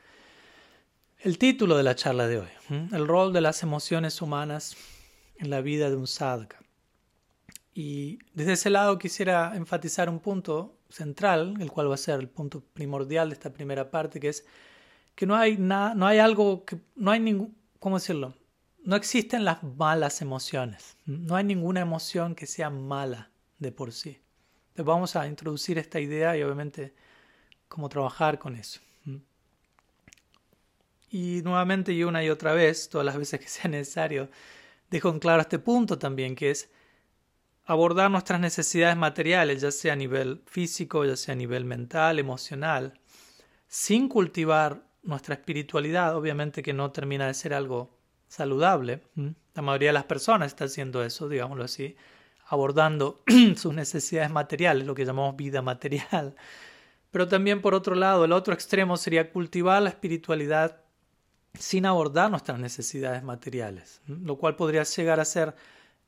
el 1.20 1.38
título 1.38 1.76
de 1.76 1.82
la 1.82 1.94
charla 1.94 2.26
de 2.26 2.40
hoy, 2.40 2.48
el 2.92 3.06
rol 3.06 3.32
de 3.32 3.40
las 3.40 3.62
emociones 3.62 4.20
humanas 4.20 4.76
en 5.36 5.50
la 5.50 5.60
vida 5.60 5.88
de 5.88 5.96
un 5.96 6.06
sadhaka. 6.06 6.63
Y 7.74 8.20
desde 8.32 8.52
ese 8.52 8.70
lado 8.70 8.98
quisiera 8.98 9.56
enfatizar 9.56 10.08
un 10.08 10.20
punto 10.20 10.78
central, 10.88 11.56
el 11.60 11.72
cual 11.72 11.90
va 11.90 11.94
a 11.94 11.98
ser 11.98 12.20
el 12.20 12.28
punto 12.28 12.60
primordial 12.60 13.28
de 13.28 13.34
esta 13.34 13.52
primera 13.52 13.90
parte, 13.90 14.20
que 14.20 14.28
es 14.28 14.46
que 15.16 15.26
no 15.26 15.34
hay 15.34 15.56
nada, 15.56 15.94
no 15.94 16.06
hay 16.06 16.18
algo 16.18 16.64
que, 16.64 16.78
no 16.94 17.10
hay 17.10 17.18
ningún, 17.18 17.56
¿cómo 17.80 17.98
decirlo? 17.98 18.34
No 18.84 18.96
existen 18.96 19.44
las 19.44 19.62
malas 19.62 20.22
emociones. 20.22 20.96
No 21.04 21.34
hay 21.34 21.44
ninguna 21.44 21.80
emoción 21.80 22.34
que 22.34 22.46
sea 22.46 22.70
mala 22.70 23.30
de 23.58 23.72
por 23.72 23.92
sí. 23.92 24.20
Entonces 24.68 24.86
vamos 24.86 25.16
a 25.16 25.26
introducir 25.26 25.78
esta 25.78 26.00
idea 26.00 26.36
y 26.36 26.42
obviamente 26.42 26.94
cómo 27.68 27.88
trabajar 27.88 28.38
con 28.38 28.56
eso. 28.56 28.80
Y 31.10 31.42
nuevamente 31.42 31.92
y 31.92 32.02
una 32.02 32.24
y 32.24 32.30
otra 32.30 32.52
vez, 32.52 32.88
todas 32.88 33.04
las 33.04 33.16
veces 33.16 33.40
que 33.40 33.48
sea 33.48 33.70
necesario, 33.70 34.28
dejo 34.90 35.10
en 35.10 35.18
claro 35.18 35.42
este 35.42 35.58
punto 35.58 35.98
también, 35.98 36.34
que 36.34 36.50
es 36.50 36.70
abordar 37.66 38.10
nuestras 38.10 38.40
necesidades 38.40 38.96
materiales, 38.96 39.62
ya 39.62 39.70
sea 39.70 39.94
a 39.94 39.96
nivel 39.96 40.42
físico, 40.46 41.04
ya 41.04 41.16
sea 41.16 41.32
a 41.32 41.36
nivel 41.36 41.64
mental, 41.64 42.18
emocional, 42.18 43.00
sin 43.66 44.08
cultivar 44.08 44.84
nuestra 45.02 45.34
espiritualidad, 45.34 46.16
obviamente 46.16 46.62
que 46.62 46.72
no 46.72 46.90
termina 46.90 47.26
de 47.26 47.34
ser 47.34 47.54
algo 47.54 47.96
saludable. 48.28 49.02
La 49.54 49.62
mayoría 49.62 49.90
de 49.90 49.94
las 49.94 50.04
personas 50.04 50.48
está 50.48 50.64
haciendo 50.64 51.02
eso, 51.02 51.28
digámoslo 51.28 51.64
así, 51.64 51.96
abordando 52.46 53.22
sus 53.56 53.72
necesidades 53.72 54.30
materiales, 54.30 54.86
lo 54.86 54.94
que 54.94 55.04
llamamos 55.04 55.36
vida 55.36 55.62
material. 55.62 56.34
Pero 57.10 57.28
también 57.28 57.62
por 57.62 57.74
otro 57.74 57.94
lado, 57.94 58.24
el 58.24 58.32
otro 58.32 58.52
extremo 58.52 58.96
sería 58.96 59.30
cultivar 59.30 59.80
la 59.82 59.90
espiritualidad 59.90 60.80
sin 61.58 61.86
abordar 61.86 62.30
nuestras 62.30 62.58
necesidades 62.58 63.22
materiales, 63.22 64.02
lo 64.06 64.36
cual 64.36 64.56
podría 64.56 64.82
llegar 64.82 65.20
a 65.20 65.24
ser 65.24 65.54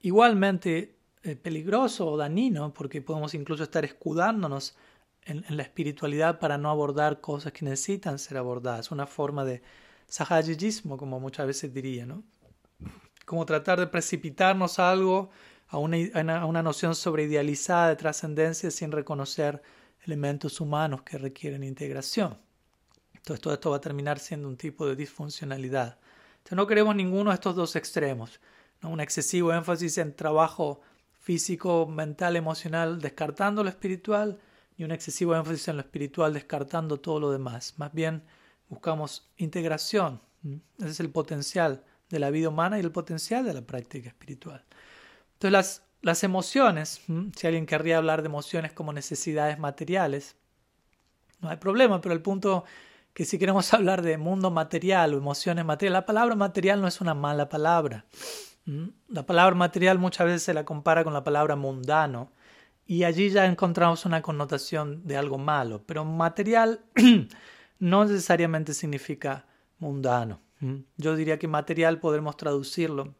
igualmente 0.00 0.95
peligroso 1.22 2.06
o 2.06 2.16
dañino, 2.16 2.72
porque 2.72 3.02
podemos 3.02 3.34
incluso 3.34 3.64
estar 3.64 3.84
escudándonos 3.84 4.76
en, 5.22 5.44
la 5.48 5.62
espiritualidad 5.62 6.38
para 6.38 6.56
no 6.56 6.70
abordar 6.70 7.20
cosas 7.20 7.52
que 7.52 7.64
necesitan 7.64 8.18
ser 8.18 8.38
abordadas, 8.38 8.90
una 8.90 9.06
forma 9.06 9.44
de 9.44 9.62
sahajismo, 10.06 10.96
como 10.96 11.18
muchas 11.20 11.46
veces 11.46 11.74
diría, 11.74 12.06
¿no? 12.06 12.22
Como 13.24 13.44
tratar 13.44 13.80
de 13.80 13.88
precipitarnos 13.88 14.78
a 14.78 14.90
algo, 14.90 15.30
a 15.68 15.78
una, 15.78 15.96
a 16.40 16.46
una 16.46 16.62
noción 16.62 16.94
sobreidealizada 16.94 17.88
de 17.88 17.96
trascendencia 17.96 18.70
sin 18.70 18.92
reconocer 18.92 19.62
elementos 20.04 20.60
humanos 20.60 21.02
que 21.02 21.18
requieren 21.18 21.64
integración. 21.64 22.38
Entonces 23.14 23.40
todo 23.40 23.54
esto 23.54 23.70
va 23.70 23.78
a 23.78 23.80
terminar 23.80 24.20
siendo 24.20 24.46
un 24.46 24.56
tipo 24.56 24.86
de 24.86 24.94
disfuncionalidad. 24.94 25.98
Entonces 26.36 26.56
no 26.56 26.68
queremos 26.68 26.94
ninguno 26.94 27.30
de 27.30 27.34
estos 27.34 27.56
dos 27.56 27.74
extremos. 27.74 28.38
¿no? 28.80 28.90
Un 28.90 29.00
excesivo 29.00 29.52
énfasis 29.52 29.98
en 29.98 30.14
trabajo 30.14 30.80
físico, 31.26 31.88
mental, 31.88 32.36
emocional, 32.36 33.00
descartando 33.00 33.64
lo 33.64 33.68
espiritual, 33.68 34.38
y 34.78 34.84
un 34.84 34.92
excesivo 34.92 35.34
énfasis 35.34 35.66
en 35.66 35.76
lo 35.78 35.82
espiritual, 35.82 36.32
descartando 36.32 37.00
todo 37.00 37.18
lo 37.18 37.32
demás. 37.32 37.74
Más 37.78 37.92
bien 37.92 38.22
buscamos 38.68 39.28
integración. 39.36 40.20
Ese 40.78 40.88
es 40.88 41.00
el 41.00 41.10
potencial 41.10 41.82
de 42.08 42.20
la 42.20 42.30
vida 42.30 42.48
humana 42.48 42.78
y 42.78 42.82
el 42.82 42.92
potencial 42.92 43.44
de 43.44 43.54
la 43.54 43.62
práctica 43.62 44.08
espiritual. 44.08 44.64
Entonces 45.32 45.82
las, 46.00 46.22
emociones, 46.22 47.00
si 47.34 47.46
alguien 47.48 47.66
querría 47.66 47.98
hablar 47.98 48.22
de 48.22 48.28
emociones 48.28 48.72
como 48.72 48.92
necesidades 48.92 49.58
materiales, 49.58 50.36
no 51.40 51.48
hay 51.48 51.56
problema, 51.56 52.00
pero 52.00 52.14
el 52.14 52.22
punto 52.22 52.64
que 53.12 53.24
si 53.24 53.36
queremos 53.36 53.74
hablar 53.74 54.00
de 54.00 54.16
mundo 54.16 54.52
material 54.52 55.12
o 55.12 55.18
emociones 55.18 55.64
materiales, 55.64 56.02
la 56.02 56.06
palabra 56.06 56.36
material 56.36 56.80
no 56.80 56.86
es 56.86 57.00
una 57.00 57.14
mala 57.14 57.48
palabra. 57.48 58.04
La 59.08 59.24
palabra 59.24 59.54
material 59.54 59.98
muchas 59.98 60.26
veces 60.26 60.42
se 60.42 60.54
la 60.54 60.64
compara 60.64 61.04
con 61.04 61.12
la 61.12 61.22
palabra 61.22 61.54
mundano 61.54 62.32
y 62.84 63.04
allí 63.04 63.30
ya 63.30 63.46
encontramos 63.46 64.04
una 64.06 64.22
connotación 64.22 65.06
de 65.06 65.16
algo 65.16 65.38
malo, 65.38 65.82
pero 65.86 66.04
material 66.04 66.80
no 67.78 68.04
necesariamente 68.04 68.74
significa 68.74 69.46
mundano. 69.78 70.40
Yo 70.96 71.14
diría 71.16 71.38
que 71.38 71.48
material 71.48 72.00
podremos 72.00 72.36
traducirlo 72.36 73.14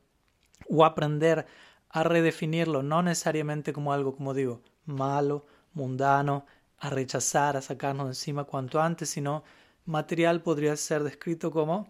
o 0.69 0.85
aprender 0.85 1.47
a 1.91 2.03
redefinirlo, 2.03 2.83
no 2.83 3.03
necesariamente 3.03 3.73
como 3.73 3.93
algo, 3.93 4.17
como 4.17 4.35
digo, 4.35 4.63
malo, 4.85 5.47
mundano, 5.75 6.47
a 6.79 6.91
rechazar, 6.91 7.57
a 7.57 7.63
sacarnos 7.63 8.09
encima 8.09 8.45
cuanto 8.45 8.81
antes, 8.81 9.11
sino 9.11 9.45
material 9.85 10.43
podría 10.43 10.77
ser 10.77 11.05
descrito 11.05 11.51
como 11.51 11.89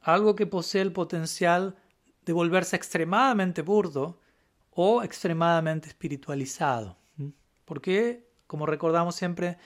algo 0.00 0.36
que 0.36 0.46
posee 0.46 0.82
el 0.82 0.92
potencial 0.92 1.76
de 2.24 2.32
volverse 2.32 2.76
extremadamente 2.76 3.62
burdo 3.62 4.20
o 4.70 5.02
extremadamente 5.02 5.88
espiritualizado. 5.88 6.96
Porque, 7.64 8.28
como 8.46 8.66
recordamos 8.66 9.14
siempre, 9.14 9.56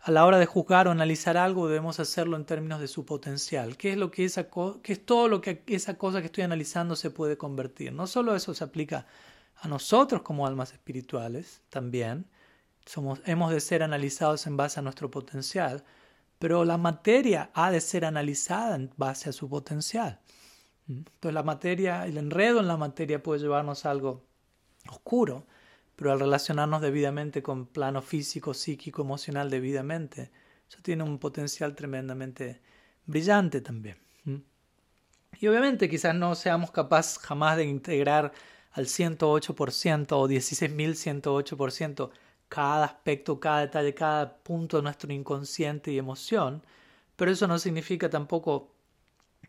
a 0.00 0.10
la 0.10 0.24
hora 0.24 0.38
de 0.38 0.46
juzgar 0.46 0.86
o 0.88 0.90
analizar 0.90 1.36
algo 1.36 1.66
debemos 1.66 1.98
hacerlo 2.00 2.36
en 2.36 2.44
términos 2.44 2.80
de 2.80 2.88
su 2.88 3.04
potencial. 3.04 3.76
¿Qué 3.76 3.92
es, 3.92 3.98
lo 3.98 4.10
que 4.10 4.24
esa 4.24 4.48
qué 4.82 4.92
es 4.92 5.04
todo 5.04 5.28
lo 5.28 5.40
que 5.40 5.62
esa 5.66 5.98
cosa 5.98 6.20
que 6.20 6.26
estoy 6.26 6.44
analizando 6.44 6.94
se 6.96 7.10
puede 7.10 7.36
convertir? 7.36 7.92
No 7.92 8.06
solo 8.06 8.36
eso 8.36 8.54
se 8.54 8.64
aplica 8.64 9.06
a 9.56 9.68
nosotros 9.68 10.22
como 10.22 10.46
almas 10.46 10.72
espirituales, 10.72 11.62
también 11.68 12.26
somos, 12.86 13.20
hemos 13.26 13.50
de 13.50 13.60
ser 13.60 13.82
analizados 13.82 14.46
en 14.46 14.56
base 14.56 14.78
a 14.78 14.82
nuestro 14.82 15.10
potencial, 15.10 15.84
pero 16.38 16.64
la 16.64 16.78
materia 16.78 17.50
ha 17.54 17.70
de 17.70 17.80
ser 17.80 18.04
analizada 18.04 18.76
en 18.76 18.90
base 18.96 19.28
a 19.28 19.32
su 19.32 19.48
potencial. 19.48 20.20
Entonces 20.88 21.34
la 21.34 21.42
materia, 21.42 22.06
el 22.06 22.16
enredo 22.16 22.60
en 22.60 22.68
la 22.68 22.76
materia 22.76 23.22
puede 23.22 23.40
llevarnos 23.40 23.84
a 23.84 23.90
algo 23.90 24.24
oscuro, 24.88 25.46
pero 25.96 26.12
al 26.12 26.20
relacionarnos 26.20 26.80
debidamente 26.80 27.42
con 27.42 27.66
plano 27.66 28.00
físico, 28.00 28.54
psíquico, 28.54 29.02
emocional 29.02 29.50
debidamente, 29.50 30.30
eso 30.68 30.78
tiene 30.82 31.02
un 31.02 31.18
potencial 31.18 31.74
tremendamente 31.74 32.60
brillante 33.04 33.60
también. 33.60 33.98
Y 35.40 35.46
obviamente 35.46 35.88
quizás 35.88 36.14
no 36.14 36.34
seamos 36.34 36.70
capaces 36.70 37.18
jamás 37.18 37.56
de 37.56 37.64
integrar 37.64 38.32
al 38.72 38.86
108% 38.86 40.12
o 40.12 40.28
16.108% 40.28 42.10
cada 42.48 42.86
aspecto, 42.86 43.38
cada 43.38 43.60
detalle, 43.60 43.94
cada 43.94 44.38
punto 44.38 44.78
de 44.78 44.82
nuestro 44.82 45.12
inconsciente 45.12 45.92
y 45.92 45.98
emoción, 45.98 46.62
pero 47.16 47.30
eso 47.30 47.46
no 47.46 47.58
significa 47.58 48.08
tampoco 48.08 48.72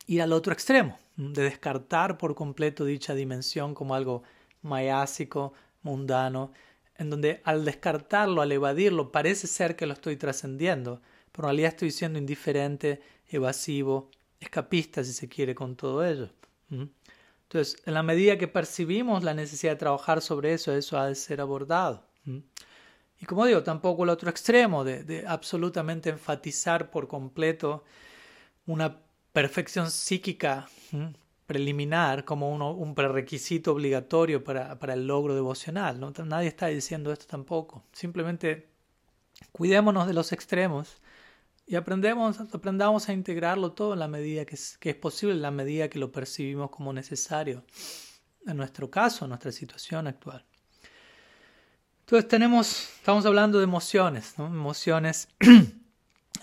ir 0.08 0.22
al 0.22 0.34
otro 0.34 0.53
extremo, 0.53 0.98
de 1.19 1.43
descartar 1.43 2.17
por 2.17 2.33
completo 2.33 2.85
dicha 2.85 3.13
dimensión 3.13 3.75
como 3.75 3.93
algo 3.93 4.23
mayásico, 4.61 5.53
mundano, 5.81 6.53
en 6.97 7.09
donde 7.09 7.41
al 7.43 7.65
descartarlo, 7.65 8.41
al 8.41 8.51
evadirlo, 8.51 9.11
parece 9.11 9.47
ser 9.47 9.75
que 9.75 9.85
lo 9.85 9.93
estoy 9.93 10.15
trascendiendo, 10.15 11.01
pero 11.31 11.47
en 11.47 11.49
realidad 11.49 11.69
estoy 11.69 11.91
siendo 11.91 12.19
indiferente, 12.19 13.01
evasivo, 13.27 14.09
escapista, 14.39 15.03
si 15.03 15.11
se 15.11 15.27
quiere, 15.27 15.53
con 15.53 15.75
todo 15.75 16.05
ello. 16.05 16.29
Entonces, 16.69 17.81
en 17.85 17.93
la 17.93 18.03
medida 18.03 18.38
que 18.38 18.47
percibimos 18.47 19.23
la 19.23 19.33
necesidad 19.33 19.73
de 19.73 19.79
trabajar 19.79 20.21
sobre 20.21 20.53
eso, 20.53 20.73
eso 20.73 20.97
ha 20.97 21.07
de 21.07 21.15
ser 21.15 21.41
abordado. 21.41 22.05
Y 23.19 23.25
como 23.25 23.45
digo, 23.45 23.61
tampoco 23.63 24.05
el 24.05 24.09
otro 24.09 24.29
extremo 24.29 24.85
de, 24.85 25.25
absolutamente 25.27 26.09
enfatizar 26.09 26.89
por 26.89 27.09
completo 27.09 27.83
una 28.65 29.01
perfección 29.41 29.89
psíquica 29.89 30.67
preliminar 31.46 32.25
como 32.25 32.51
un 32.53 32.93
prerequisito 32.93 33.72
obligatorio 33.72 34.43
para, 34.43 34.77
para, 34.77 34.96
el 34.96 35.08
logro 35.08 35.34
devocional. 35.34 35.98
¿no? 35.98 36.12
Nadie 36.25 36.50
está 36.50 36.67
diciendo 36.67 37.13
esto 37.13 37.25
tampoco. 37.25 37.86
Simplemente 37.93 38.67
cuidémonos 39.53 40.08
de 40.08 40.13
los 40.13 40.34
extremos 40.34 40.98
y 41.65 41.75
aprendemos, 41.75 42.41
aprendamos 42.41 43.08
a 43.08 43.13
integrarlo 43.13 43.72
todo 43.72 43.93
en 43.93 44.00
la 44.00 44.10
medida 44.10 44.43
que 44.43 44.55
es, 44.55 44.77
que 44.77 44.89
es 44.89 44.96
posible, 44.98 45.36
en 45.36 45.41
la 45.41 45.51
medida 45.51 45.89
que 45.89 46.00
lo 46.00 46.12
percibimos 46.12 46.69
como 46.69 46.91
necesario. 46.91 47.63
En 48.46 48.58
nuestro 48.58 48.91
caso, 48.91 49.24
en 49.24 49.29
nuestra 49.29 49.53
situación 49.53 50.08
actual. 50.08 50.43
Entonces 52.01 52.27
tenemos, 52.27 52.89
estamos 52.98 53.25
hablando 53.25 53.60
de 53.60 53.63
emociones, 53.63 54.34
emociones 54.38 55.29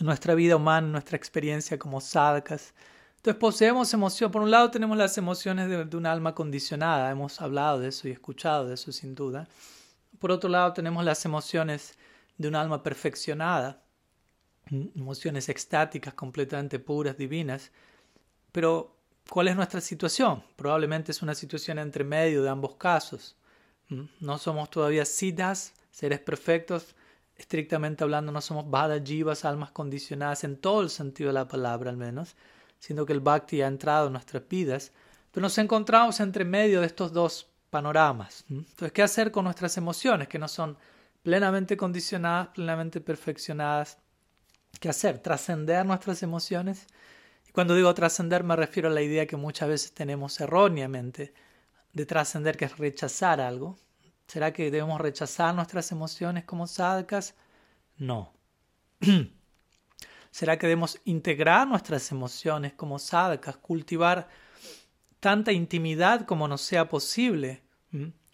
nuestra 0.01 0.35
vida 0.35 0.57
humana, 0.57 0.87
nuestra 0.87 1.17
experiencia 1.17 1.79
como 1.79 2.01
sadhakas. 2.01 2.75
Entonces 3.17 3.41
poseemos 3.41 3.93
emociones, 3.93 4.33
por 4.33 4.43
un 4.43 4.51
lado 4.51 4.71
tenemos 4.71 4.97
las 4.97 5.19
emociones 5.19 5.69
de, 5.69 5.85
de 5.85 5.97
un 5.97 6.07
alma 6.07 6.35
condicionada, 6.35 7.11
hemos 7.11 7.41
hablado 7.41 7.81
de 7.81 7.89
eso 7.89 8.07
y 8.09 8.13
escuchado 8.13 8.67
de 8.67 8.75
eso 8.75 8.93
sin 8.93 9.15
duda. 9.15 9.49
Por 10.19 10.31
otro 10.31 10.49
lado 10.49 10.73
tenemos 10.73 11.05
las 11.05 11.25
emociones 11.25 11.97
de 12.39 12.49
un 12.49 12.57
alma 12.57 12.83
perfeccionada, 12.83 13.83
emociones 14.71 15.49
extáticas, 15.49 16.15
completamente 16.15 16.79
puras, 16.79 17.17
divinas. 17.17 17.71
Pero, 18.53 18.97
¿cuál 19.29 19.49
es 19.49 19.57
nuestra 19.57 19.81
situación? 19.81 20.43
Probablemente 20.57 21.13
es 21.13 21.23
una 21.23 21.35
situación 21.35 21.79
entre 21.79 22.05
medio 22.05 22.43
de 22.43 22.49
ambos 22.49 22.77
casos. 22.77 23.37
No 24.21 24.39
somos 24.39 24.71
todavía 24.71 25.05
siddhas, 25.05 25.73
seres 25.91 26.19
perfectos. 26.21 26.95
Estrictamente 27.37 28.03
hablando, 28.03 28.33
no 28.33 28.41
somos 28.41 28.65
jivas, 29.05 29.45
almas 29.45 29.71
condicionadas 29.71 30.45
en 30.45 30.57
todo 30.57 30.81
el 30.83 30.91
sentido 30.91 31.29
de 31.29 31.35
la 31.35 31.49
palabra 31.49 31.91
al 31.91 31.97
menos, 31.97 32.35
siendo 32.79 33.05
que 33.05 33.13
el 33.13 33.21
bhakti 33.21 33.61
ha 33.63 33.67
entrado 33.67 34.07
en 34.07 34.15
nuestras 34.15 34.49
vidas, 34.49 34.93
pero 35.31 35.43
nos 35.43 35.59
encontramos 35.59 36.21
entre 36.21 36.45
medio 36.45 36.81
de 36.81 36.87
estos 36.87 37.13
dos 37.13 37.51
panoramas. 37.69 38.45
Entonces, 38.49 38.93
¿qué 38.93 39.03
hacer 39.03 39.31
con 39.31 39.45
nuestras 39.45 39.77
emociones 39.77 40.29
que 40.29 40.39
no 40.39 40.49
son 40.49 40.79
plenamente 41.23 41.77
condicionadas, 41.77 42.49
plenamente 42.49 43.01
perfeccionadas? 43.01 43.99
¿Qué 44.81 44.89
hacer? 44.89 45.19
Trascender 45.19 45.85
nuestras 45.85 46.23
emociones. 46.23 46.87
Y 47.47 47.53
cuando 47.53 47.75
digo 47.75 47.93
trascender 47.93 48.45
me 48.45 48.57
refiero 48.57 48.89
a 48.89 48.93
la 48.93 49.03
idea 49.03 49.27
que 49.27 49.37
muchas 49.37 49.69
veces 49.69 49.93
tenemos 49.93 50.41
erróneamente 50.41 51.35
de 51.93 52.07
trascender, 52.07 52.57
que 52.57 52.67
es 52.67 52.79
rechazar 52.79 53.41
algo. 53.41 53.79
¿Será 54.27 54.53
que 54.53 54.71
debemos 54.71 55.01
rechazar 55.01 55.55
nuestras 55.55 55.93
emociones 55.93 56.45
como 56.45 56.67
sadhakas? 56.67 57.35
No. 57.97 58.33
¿Será 60.31 60.59
que 60.59 60.67
debemos 60.67 61.01
integrar 61.05 61.67
nuestras 61.67 62.11
emociones 62.11 62.75
como 62.75 62.99
sadhakas, 62.99 63.57
cultivar 63.57 64.29
tanta 65.21 65.53
intimidad 65.53 66.27
como 66.27 66.47
nos 66.49 66.61
sea 66.61 66.89
posible 66.89 67.63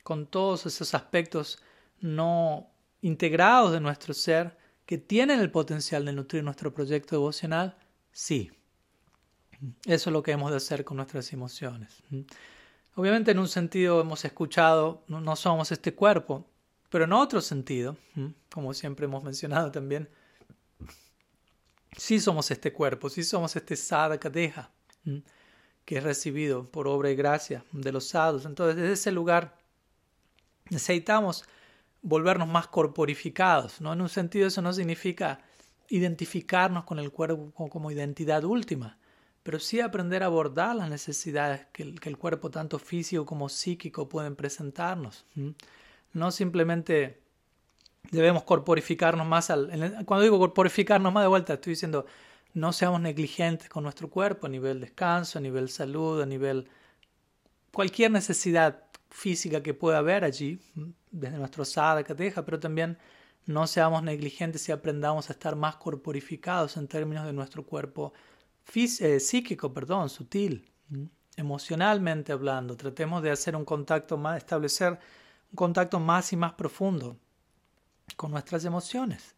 con 0.03 0.27
todos 0.27 0.67
esos 0.67 0.95
aspectos 0.95 1.63
no 2.01 2.71
integrados 3.03 3.73
de 3.73 3.81
nuestro 3.81 4.15
ser 4.15 4.59
que 4.85 4.99
tienen 4.99 5.41
el 5.41 5.51
potencial 5.51 6.05
de 6.05 6.13
nutrir 6.13 6.43
nuestro 6.43 6.75
proyecto 6.75 7.15
devocional? 7.15 7.77
Sí. 8.11 8.51
Eso 9.87 10.11
es 10.11 10.13
lo 10.13 10.23
que 10.23 10.33
hemos 10.33 10.51
de 10.51 10.57
hacer 10.57 10.85
con 10.85 10.97
nuestras 10.97 11.33
emociones. 11.33 12.03
Obviamente 12.95 13.31
en 13.31 13.39
un 13.39 13.49
sentido 13.49 14.01
hemos 14.01 14.25
escuchado, 14.25 15.03
no, 15.09 15.37
somos 15.37 15.73
este 15.73 15.95
cuerpo, 15.95 16.47
pero 16.91 17.05
en 17.05 17.13
otro 17.13 17.41
sentido, 17.41 17.97
como 18.51 18.75
siempre 18.75 19.07
hemos 19.07 19.25
mencionado 19.25 19.71
también, 19.71 20.11
sí 21.97 22.21
somos 22.21 22.51
este 22.51 22.73
cuerpo, 22.73 23.09
sí 23.09 23.23
somos 23.23 23.57
este 23.57 23.77
sadhaka 23.77 24.29
deja, 24.29 24.71
que 25.85 25.99
es 25.99 26.05
recibido 26.05 26.71
por 26.71 26.87
obra 26.87 27.11
y 27.11 27.17
gracia 27.17 27.65
de 27.73 27.93
los 27.93 28.09
sadhus. 28.09 28.45
Entonces, 28.45 28.77
desde 28.77 28.93
ese 28.93 29.13
lugar 29.13 29.57
necesitamos 30.69 31.45
volvernos 32.03 32.49
más 32.49 32.67
corporificados. 32.67 33.81
¿no? 33.81 33.93
En 33.93 34.01
un 34.01 34.09
sentido, 34.09 34.47
eso 34.47 34.61
no 34.61 34.73
significa 34.73 35.41
identificarnos 35.89 36.85
con 36.85 36.99
el 36.99 37.11
cuerpo 37.11 37.53
como 37.69 37.91
identidad 37.91 38.45
última, 38.45 38.99
pero 39.43 39.59
sí 39.59 39.81
aprender 39.81 40.23
a 40.23 40.27
abordar 40.27 40.77
las 40.77 40.89
necesidades 40.89 41.67
que 41.73 41.83
el, 41.83 42.19
cuerpo, 42.19 42.51
tanto 42.51 42.79
físico 42.79 43.27
como 43.27 43.49
psíquico, 43.49 44.09
pueden 44.09 44.37
presentarnos. 44.37 45.25
No 46.13 46.31
simplemente 46.31 47.21
debemos 48.11 48.45
corporificarnos 48.45 49.27
más 49.27 49.51
al... 49.51 50.05
Cuando 50.05 50.23
digo 50.23 50.39
corporificarnos 50.39 51.13
más 51.13 51.25
de 51.25 51.29
vuelta, 51.29 51.55
estoy 51.55 51.73
diciendo 51.73 52.07
no 52.55 52.73
seamos 52.73 53.01
negligentes 53.01 53.69
con 53.69 53.83
nuestro 53.83 54.11
cuerpo 54.11 54.47
a 54.47 54.51
nivel 54.51 54.81
descanso, 54.81 55.39
a 55.39 55.43
nivel 55.43 55.69
salud, 55.69 56.21
a 56.21 56.27
nivel 56.27 56.69
cualquier 57.73 58.11
necesidad 58.11 58.85
física 59.11 59.63
que 59.63 59.75
pueda 59.75 59.99
haber 59.99 60.25
allí, 60.25 60.61
desde 61.11 61.39
nuestro 61.39 61.65
sadhaka 61.65 62.15
deja, 62.15 62.45
pero 62.45 62.61
también 62.61 62.99
no 63.47 63.67
seamos 63.67 64.03
negligentes 64.03 64.69
y 64.69 64.73
aprendamos 64.73 65.31
a 65.31 65.33
estar 65.33 65.57
más 65.57 65.77
corporificados 65.77 66.77
en 66.77 66.89
términos 66.89 67.27
de 67.27 67.33
nuestro 67.33 67.65
cuerpo 67.65 68.13
eh, 68.75 69.21
psíquico, 69.21 69.73
perdón, 69.73 70.09
sutil, 70.09 70.71
emocionalmente 71.37 72.33
hablando. 72.33 72.77
Tratemos 72.77 73.23
de 73.23 73.31
hacer 73.31 73.57
un 73.57 73.65
contacto 73.65 74.17
más, 74.17 74.39
establecer 74.39 74.99
un 75.51 75.57
contacto 75.57 76.01
más 76.01 76.33
y 76.33 76.37
más 76.37 76.53
profundo 76.55 77.17
con 78.17 78.31
nuestras 78.31 78.65
emociones. 78.65 79.35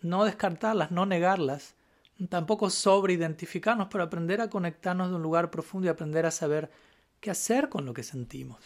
No 0.00 0.24
descartarlas, 0.24 0.90
no 0.90 1.06
negarlas, 1.06 1.74
tampoco 2.28 2.70
sobreidentificarnos, 2.70 3.88
pero 3.90 4.04
aprender 4.04 4.40
a 4.40 4.50
conectarnos 4.50 5.10
de 5.10 5.16
un 5.16 5.22
lugar 5.22 5.50
profundo 5.50 5.86
y 5.86 5.90
aprender 5.90 6.26
a 6.26 6.30
saber 6.30 6.70
qué 7.20 7.30
hacer 7.30 7.68
con 7.68 7.84
lo 7.84 7.94
que 7.94 8.02
sentimos, 8.02 8.58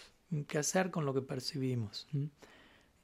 qué 0.47 0.59
hacer 0.59 0.91
con 0.91 1.05
lo 1.05 1.15
que 1.15 1.23
percibimos. 1.23 2.07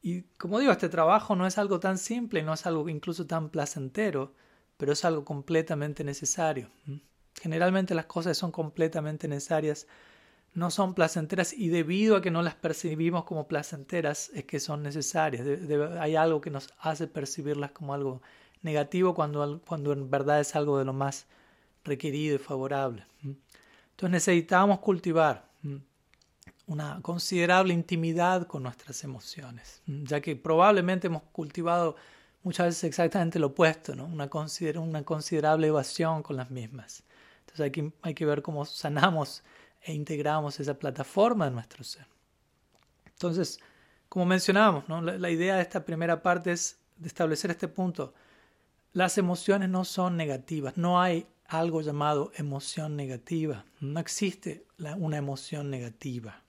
Y 0.01 0.23
como 0.39 0.59
digo, 0.59 0.73
este 0.73 0.89
trabajo 0.89 1.37
no 1.37 1.47
es 1.47 1.59
algo 1.59 1.81
tan 1.81 1.99
simple, 1.99 2.43
no 2.43 2.55
es 2.55 2.67
algo 2.67 2.89
incluso 2.89 3.27
tan 3.27 3.51
placentero, 3.51 4.35
pero 4.79 4.95
es 4.95 5.05
algo 5.05 5.25
completamente 5.25 6.03
necesario. 6.03 6.71
Generalmente 7.35 7.95
las 7.95 8.07
cosas 8.07 8.39
son 8.39 8.51
completamente 8.51 9.29
necesarias 9.29 9.87
no 10.55 10.71
son 10.71 10.95
placenteras 10.95 11.53
y 11.53 11.69
debido 11.69 12.17
a 12.17 12.23
que 12.23 12.31
no 12.31 12.43
las 12.43 12.55
percibimos 12.55 13.25
como 13.25 13.47
placenteras 13.47 14.31
es 14.35 14.45
que 14.45 14.61
son 14.61 14.83
necesarias. 14.83 15.47
hay 16.01 16.17
algo 16.17 16.41
que 16.41 16.51
nos 16.51 16.73
hace 16.81 17.07
percibirlas 17.07 17.71
como 17.71 17.95
algo 17.95 18.23
negativo 18.63 19.15
cuando, 19.15 19.61
cuando 19.67 19.93
en 19.93 20.11
verdad 20.11 20.41
es 20.41 20.57
algo 20.57 20.79
de 20.79 20.85
lo 20.85 20.93
más 20.93 21.27
requerido 21.85 22.37
y 22.37 22.39
favorable. 22.39 23.07
Entonces 23.23 24.11
necesitamos 24.11 24.81
cultivar 24.81 25.49
una 26.67 27.01
considerable 27.03 27.73
intimidad 27.73 28.47
con 28.47 28.63
nuestras 28.63 29.03
emociones, 29.05 29.81
ya 29.87 30.21
que 30.21 30.37
probablemente 30.37 31.07
hemos 31.07 31.23
cultivado 31.33 31.97
muchas 32.43 32.67
veces 32.67 32.85
exactamente 32.85 33.39
lo 33.39 33.49
opuesto, 33.49 33.95
¿no? 33.95 34.07
una, 34.07 34.29
una 34.77 35.03
considerable 35.05 35.67
evasión 35.67 36.23
con 36.23 36.37
las 36.37 36.51
mismas. 36.51 37.03
Entonces 37.41 37.61
hay 37.61 37.71
que, 37.71 37.93
hay 38.03 38.15
que 38.15 38.27
ver 38.27 38.43
cómo 38.43 38.65
sanamos 38.65 39.43
e 39.83 39.93
integramos 39.93 40.61
esa 40.61 40.75
plataforma 40.75 41.47
en 41.47 41.55
nuestro 41.55 41.85
ser. 41.85 42.07
Entonces, 43.07 43.59
como 44.09 44.27
mencionábamos, 44.27 44.89
¿no? 44.89 45.03
la, 45.03 45.31
idea 45.31 45.57
de 45.57 45.63
esta 45.63 45.85
primera 45.85 46.23
parte 46.23 46.53
es 46.53 46.79
de 46.97 47.09
establecer 47.09 47.51
este 47.51 47.69
punto. 47.69 48.15
Las 48.93 49.19
emociones 49.19 49.69
no 49.69 49.85
son 49.85 50.17
negativas, 50.17 50.77
no 50.77 51.01
hay 51.01 51.27
algo 51.47 51.81
llamado 51.81 52.31
emoción 52.37 52.97
negativa, 52.97 53.65
no 53.81 54.01
existe 54.01 54.67
una 54.99 55.17
emoción 55.17 55.71
negativa. 55.71 56.43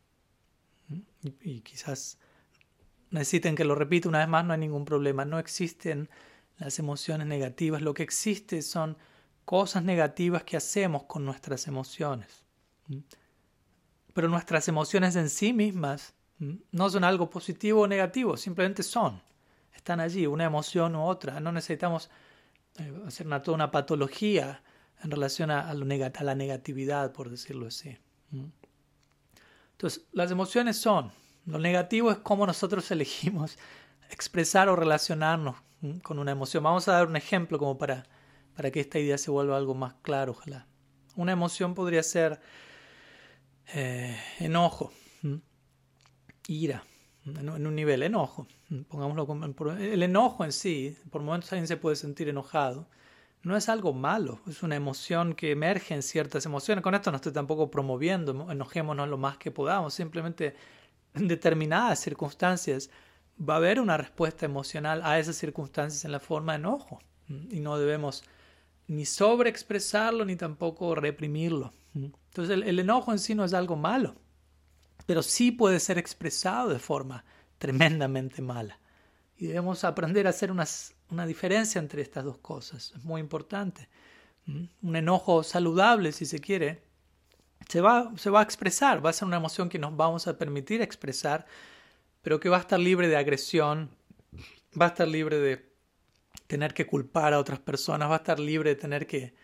Y, 0.89 1.35
y, 1.41 1.61
quizás 1.61 2.17
necesiten 3.11 3.55
que 3.55 3.65
lo 3.65 3.75
repita 3.75 4.09
una 4.09 4.19
vez 4.19 4.27
más, 4.27 4.45
no 4.45 4.53
hay 4.53 4.59
ningún 4.59 4.85
problema, 4.85 5.25
no 5.25 5.39
existen 5.39 6.09
las 6.57 6.79
emociones 6.79 7.27
negativas, 7.27 7.81
lo 7.81 7.93
que 7.93 8.03
existe 8.03 8.61
son 8.61 8.97
cosas 9.45 9.83
negativas 9.83 10.43
que 10.43 10.57
hacemos 10.57 11.03
con 11.03 11.25
nuestras 11.25 11.67
emociones. 11.67 12.43
Pero 14.13 14.27
nuestras 14.27 14.67
emociones 14.67 15.15
en 15.15 15.29
sí 15.29 15.53
mismas 15.53 16.13
no 16.71 16.89
son 16.89 17.03
algo 17.03 17.29
positivo 17.29 17.81
o 17.81 17.87
negativo, 17.87 18.37
simplemente 18.37 18.83
son. 18.83 19.21
Están 19.73 19.99
allí, 19.99 20.27
una 20.27 20.45
emoción 20.45 20.95
u 20.95 21.03
otra. 21.03 21.39
No 21.39 21.51
necesitamos 21.51 22.09
eh, 22.77 22.93
hacer 23.07 23.27
una, 23.27 23.41
toda 23.41 23.55
una 23.55 23.71
patología 23.71 24.61
en 25.01 25.11
relación 25.11 25.51
a, 25.51 25.73
la 25.73 26.35
negatividad, 26.35 27.13
por 27.13 27.29
decirlo 27.29 27.67
así. 27.67 27.97
Entonces, 29.71 30.05
las 30.11 30.31
emociones 30.31 30.77
son. 30.77 31.11
Lo 31.49 31.57
negativo 31.57 32.11
es 32.11 32.17
cómo 32.19 32.45
nosotros 32.45 32.89
elegimos 32.91 33.57
expresar 34.11 34.69
o 34.69 34.75
relacionarnos 34.75 35.55
con 36.03 36.19
una 36.19 36.31
emoción. 36.31 36.63
Vamos 36.63 36.87
a 36.87 36.93
dar 36.93 37.07
un 37.07 37.15
ejemplo 37.15 37.57
como 37.57 37.77
para, 37.77 38.05
para 38.55 38.69
que 38.69 38.79
esta 38.79 38.99
idea 38.99 39.17
se 39.17 39.31
vuelva 39.31 39.57
algo 39.57 39.73
más 39.73 39.95
claro, 40.01 40.33
ojalá. 40.33 40.67
Una 41.15 41.31
emoción 41.31 41.73
podría 41.73 42.03
ser 42.03 42.39
eh, 43.73 44.15
enojo, 44.39 44.93
ira, 46.47 46.83
en, 47.25 47.49
un 47.49 47.75
nivel 47.75 48.03
enojo. 48.03 48.47
Pongámoslo 48.87 49.25
como, 49.25 49.45
el 49.75 50.03
enojo 50.03 50.45
en 50.45 50.51
sí, 50.51 50.95
por 51.09 51.23
momentos 51.23 51.51
alguien 51.51 51.67
se 51.67 51.77
puede 51.77 51.95
sentir 51.95 52.29
enojado, 52.29 52.87
no 53.41 53.57
es 53.57 53.69
algo 53.69 53.93
malo, 53.93 54.39
es 54.47 54.61
una 54.63 54.75
emoción 54.75 55.33
que 55.33 55.51
emerge 55.51 55.95
en 55.95 56.03
ciertas 56.03 56.45
emociones. 56.45 56.83
Con 56.83 56.93
esto 56.93 57.09
no 57.09 57.15
estoy 57.15 57.31
tampoco 57.31 57.71
promoviendo, 57.71 58.51
enojémonos 58.51 59.07
lo 59.07 59.17
más 59.17 59.37
que 59.37 59.49
podamos, 59.49 59.93
simplemente 59.93 60.55
en 61.13 61.27
determinadas 61.27 61.99
circunstancias 61.99 62.89
va 63.39 63.55
a 63.55 63.57
haber 63.57 63.79
una 63.79 63.97
respuesta 63.97 64.45
emocional 64.45 65.01
a 65.03 65.19
esas 65.19 65.37
circunstancias 65.37 66.05
en 66.05 66.11
la 66.11 66.19
forma 66.19 66.53
de 66.53 66.59
enojo 66.59 66.99
y 67.27 67.59
no 67.59 67.77
debemos 67.77 68.23
ni 68.87 69.05
sobreexpresarlo 69.05 70.25
ni 70.25 70.35
tampoco 70.35 70.95
reprimirlo. 70.95 71.71
Entonces 71.93 72.61
el, 72.63 72.79
enojo 72.79 73.11
en 73.11 73.19
sí 73.19 73.35
no 73.35 73.45
es 73.45 73.53
algo 73.53 73.75
malo, 73.75 74.15
pero 75.05 75.21
sí 75.21 75.51
puede 75.51 75.79
ser 75.79 75.97
expresado 75.97 76.69
de 76.69 76.79
forma 76.79 77.23
tremendamente 77.57 78.41
mala. 78.41 78.79
Y 79.37 79.47
debemos 79.47 79.83
aprender 79.83 80.27
a 80.27 80.31
hacer 80.31 80.51
una 80.51 81.25
diferencia 81.25 81.79
entre 81.79 82.01
estas 82.01 82.25
dos 82.25 82.39
cosas. 82.39 82.93
Es 82.95 83.03
muy 83.05 83.21
importante. 83.21 83.87
Un 84.81 84.95
enojo 84.95 85.43
saludable, 85.43 86.11
si 86.11 86.25
se 86.25 86.39
quiere, 86.39 86.81
se 87.69 87.81
va, 87.81 88.11
se 88.17 88.29
va 88.31 88.39
a 88.39 88.43
expresar, 88.43 89.05
va 89.05 89.11
a 89.11 89.13
ser 89.13 89.27
una 89.27 89.37
emoción 89.37 89.69
que 89.69 89.77
nos 89.77 89.95
vamos 89.95 90.27
a 90.27 90.37
permitir 90.37 90.81
expresar, 90.81 91.45
pero 92.23 92.39
que 92.39 92.49
va 92.49 92.57
a 92.57 92.61
estar 92.61 92.79
libre 92.79 93.07
de 93.07 93.15
agresión, 93.15 93.91
va 94.79 94.85
a 94.85 94.89
estar 94.89 95.07
libre 95.07 95.39
de 95.39 95.69
tener 96.47 96.73
que 96.73 96.87
culpar 96.87 97.33
a 97.33 97.39
otras 97.39 97.59
personas, 97.59 98.09
va 98.09 98.15
a 98.15 98.17
estar 98.17 98.39
libre 98.39 98.71
de 98.71 98.75
tener 98.75 99.05
que, 99.05 99.35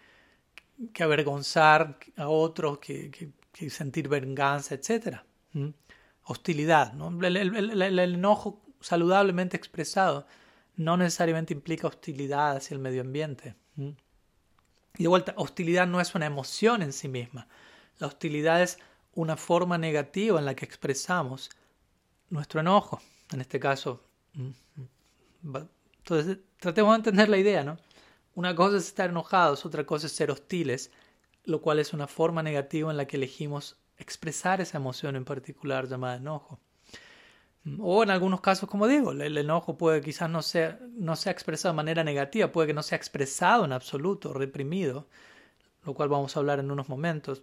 que 0.91 1.03
avergonzar 1.03 1.99
a 2.17 2.27
otros, 2.27 2.79
que, 2.79 3.11
que, 3.51 3.69
sentir 3.69 4.09
venganza, 4.09 4.73
etc. 4.73 5.19
Hostilidad. 6.23 6.93
el, 7.23 7.99
enojo 7.99 8.65
saludablemente 8.81 9.55
expresado 9.55 10.25
no 10.75 10.97
necesariamente 10.97 11.53
implica 11.53 11.88
hostilidad 11.88 12.57
hacia 12.57 12.73
el 12.73 12.81
medio 12.81 13.01
ambiente. 13.01 13.55
Y 13.77 15.03
de 15.03 15.07
vuelta, 15.07 15.35
hostilidad 15.38 15.85
no 15.85 16.01
es 16.01 16.15
una 16.15 16.25
emoción 16.25 16.81
en 16.81 16.91
sí 16.91 17.07
misma. 17.07 17.47
La 17.99 18.08
hostilidad 18.08 18.62
es 18.62 18.77
una 19.13 19.38
forma 19.38 19.77
negativa 19.77 20.39
en 20.39 20.45
la 20.45 20.55
que 20.55 20.65
expresamos 20.65 21.49
nuestro 22.29 22.60
enojo. 22.60 23.01
En 23.31 23.41
este 23.41 23.60
caso, 23.60 24.03
mm, 24.34 24.49
mm, 25.45 25.58
entonces 25.97 26.38
tratemos 26.60 26.93
de 26.93 26.97
entender 26.97 27.29
la 27.29 27.38
idea, 27.38 27.63
¿no? 27.63 27.77
Una 28.36 28.55
cosa 28.55 28.77
es 28.77 28.88
estar 28.88 29.10
enojados, 29.10 29.65
otra 29.65 29.86
cosa 29.86 30.08
es 30.08 30.13
ser 30.13 30.29
hostiles, 30.29 30.91
lo 31.45 31.62
cual 31.62 31.79
es 31.79 31.93
una 31.93 32.08
forma 32.08 32.43
negativa 32.43 32.91
en 32.91 32.97
la 32.97 33.05
que 33.05 33.17
elegimos 33.17 33.77
expresar 33.97 34.60
esa 34.62 34.77
emoción 34.77 35.15
en 35.15 35.25
particular 35.25 35.88
llamada 35.88 36.17
enojo. 36.17 36.60
O 37.79 38.03
en 38.03 38.12
algunos 38.12 38.41
casos, 38.41 38.69
como 38.69 38.88
digo, 38.88 39.12
el 39.12 39.38
enojo 39.38 39.75
puede 39.77 40.01
quizás 40.01 40.29
no 40.29 40.43
sea, 40.43 40.79
no 40.91 41.15
sea 41.15 41.31
expresado 41.31 41.73
de 41.73 41.77
manera 41.77 42.03
negativa, 42.03 42.51
puede 42.51 42.67
que 42.67 42.73
no 42.75 42.84
sea 42.84 42.97
expresado 42.97 43.65
en 43.65 43.73
absoluto, 43.73 44.34
reprimido, 44.34 45.08
lo 45.84 45.95
cual 45.95 46.10
vamos 46.10 46.36
a 46.36 46.39
hablar 46.39 46.60
en 46.60 46.69
unos 46.69 46.89
momentos. 46.89 47.41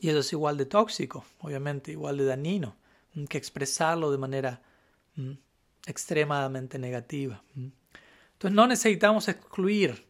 Y 0.00 0.08
eso 0.08 0.20
es 0.20 0.32
igual 0.32 0.56
de 0.56 0.66
tóxico, 0.66 1.24
obviamente, 1.40 1.92
igual 1.92 2.16
de 2.16 2.24
dañino, 2.24 2.76
mm, 3.14 3.24
que 3.24 3.38
expresarlo 3.38 4.10
de 4.10 4.18
manera 4.18 4.62
mm, 5.16 5.32
extremadamente 5.86 6.78
negativa. 6.78 7.42
Mm. 7.54 7.68
Entonces 8.32 8.56
no 8.56 8.66
necesitamos 8.66 9.28
excluir 9.28 10.06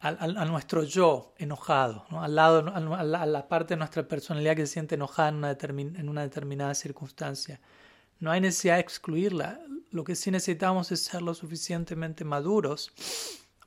a, 0.00 0.44
nuestro 0.44 0.82
yo 0.84 1.32
enojado, 1.38 2.04
al 2.10 2.34
lado, 2.34 2.72
a 2.74 3.26
la, 3.26 3.48
parte 3.48 3.72
de 3.72 3.78
nuestra 3.78 4.06
personalidad 4.06 4.54
que 4.54 4.66
se 4.66 4.74
siente 4.74 4.96
enojada 4.96 5.30
en 5.30 5.36
una, 5.36 5.50
en 5.52 6.08
una 6.10 6.20
determinada 6.20 6.74
circunstancia. 6.74 7.58
No 8.20 8.30
hay 8.30 8.42
necesidad 8.42 8.74
de 8.74 8.82
excluirla. 8.82 9.60
Lo 9.90 10.04
que 10.04 10.14
sí 10.14 10.30
necesitamos 10.30 10.92
es 10.92 11.00
ser 11.00 11.22
lo 11.22 11.32
suficientemente 11.32 12.22
maduros 12.24 12.92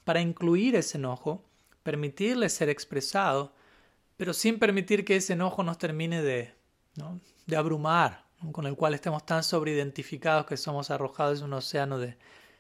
para 0.04 0.22
incluir 0.22 0.76
ese 0.76 1.00
enojo, 1.00 1.44
permitirle 1.82 2.50
ser 2.50 2.70
expresado, 2.70 3.54
pero 4.18 4.34
sin 4.34 4.60
permitir 4.60 5.06
que 5.06 5.16
ese 5.16 5.34
enojo 5.34 5.64
nos 5.64 5.78
termine 5.78 6.22
de, 6.22 6.54
de 7.46 7.56
abrumar, 7.56 8.26
con 8.52 8.66
el 8.66 8.76
cual 8.76 8.94
estemos 8.94 9.26
tan 9.26 9.44
sobreidentificados 9.44 10.46
que 10.46 10.58
somos 10.58 10.92
arrojados 10.92 11.40
en 11.40 11.46
un 11.46 11.54
océano 11.54 11.98
de, 11.98 12.18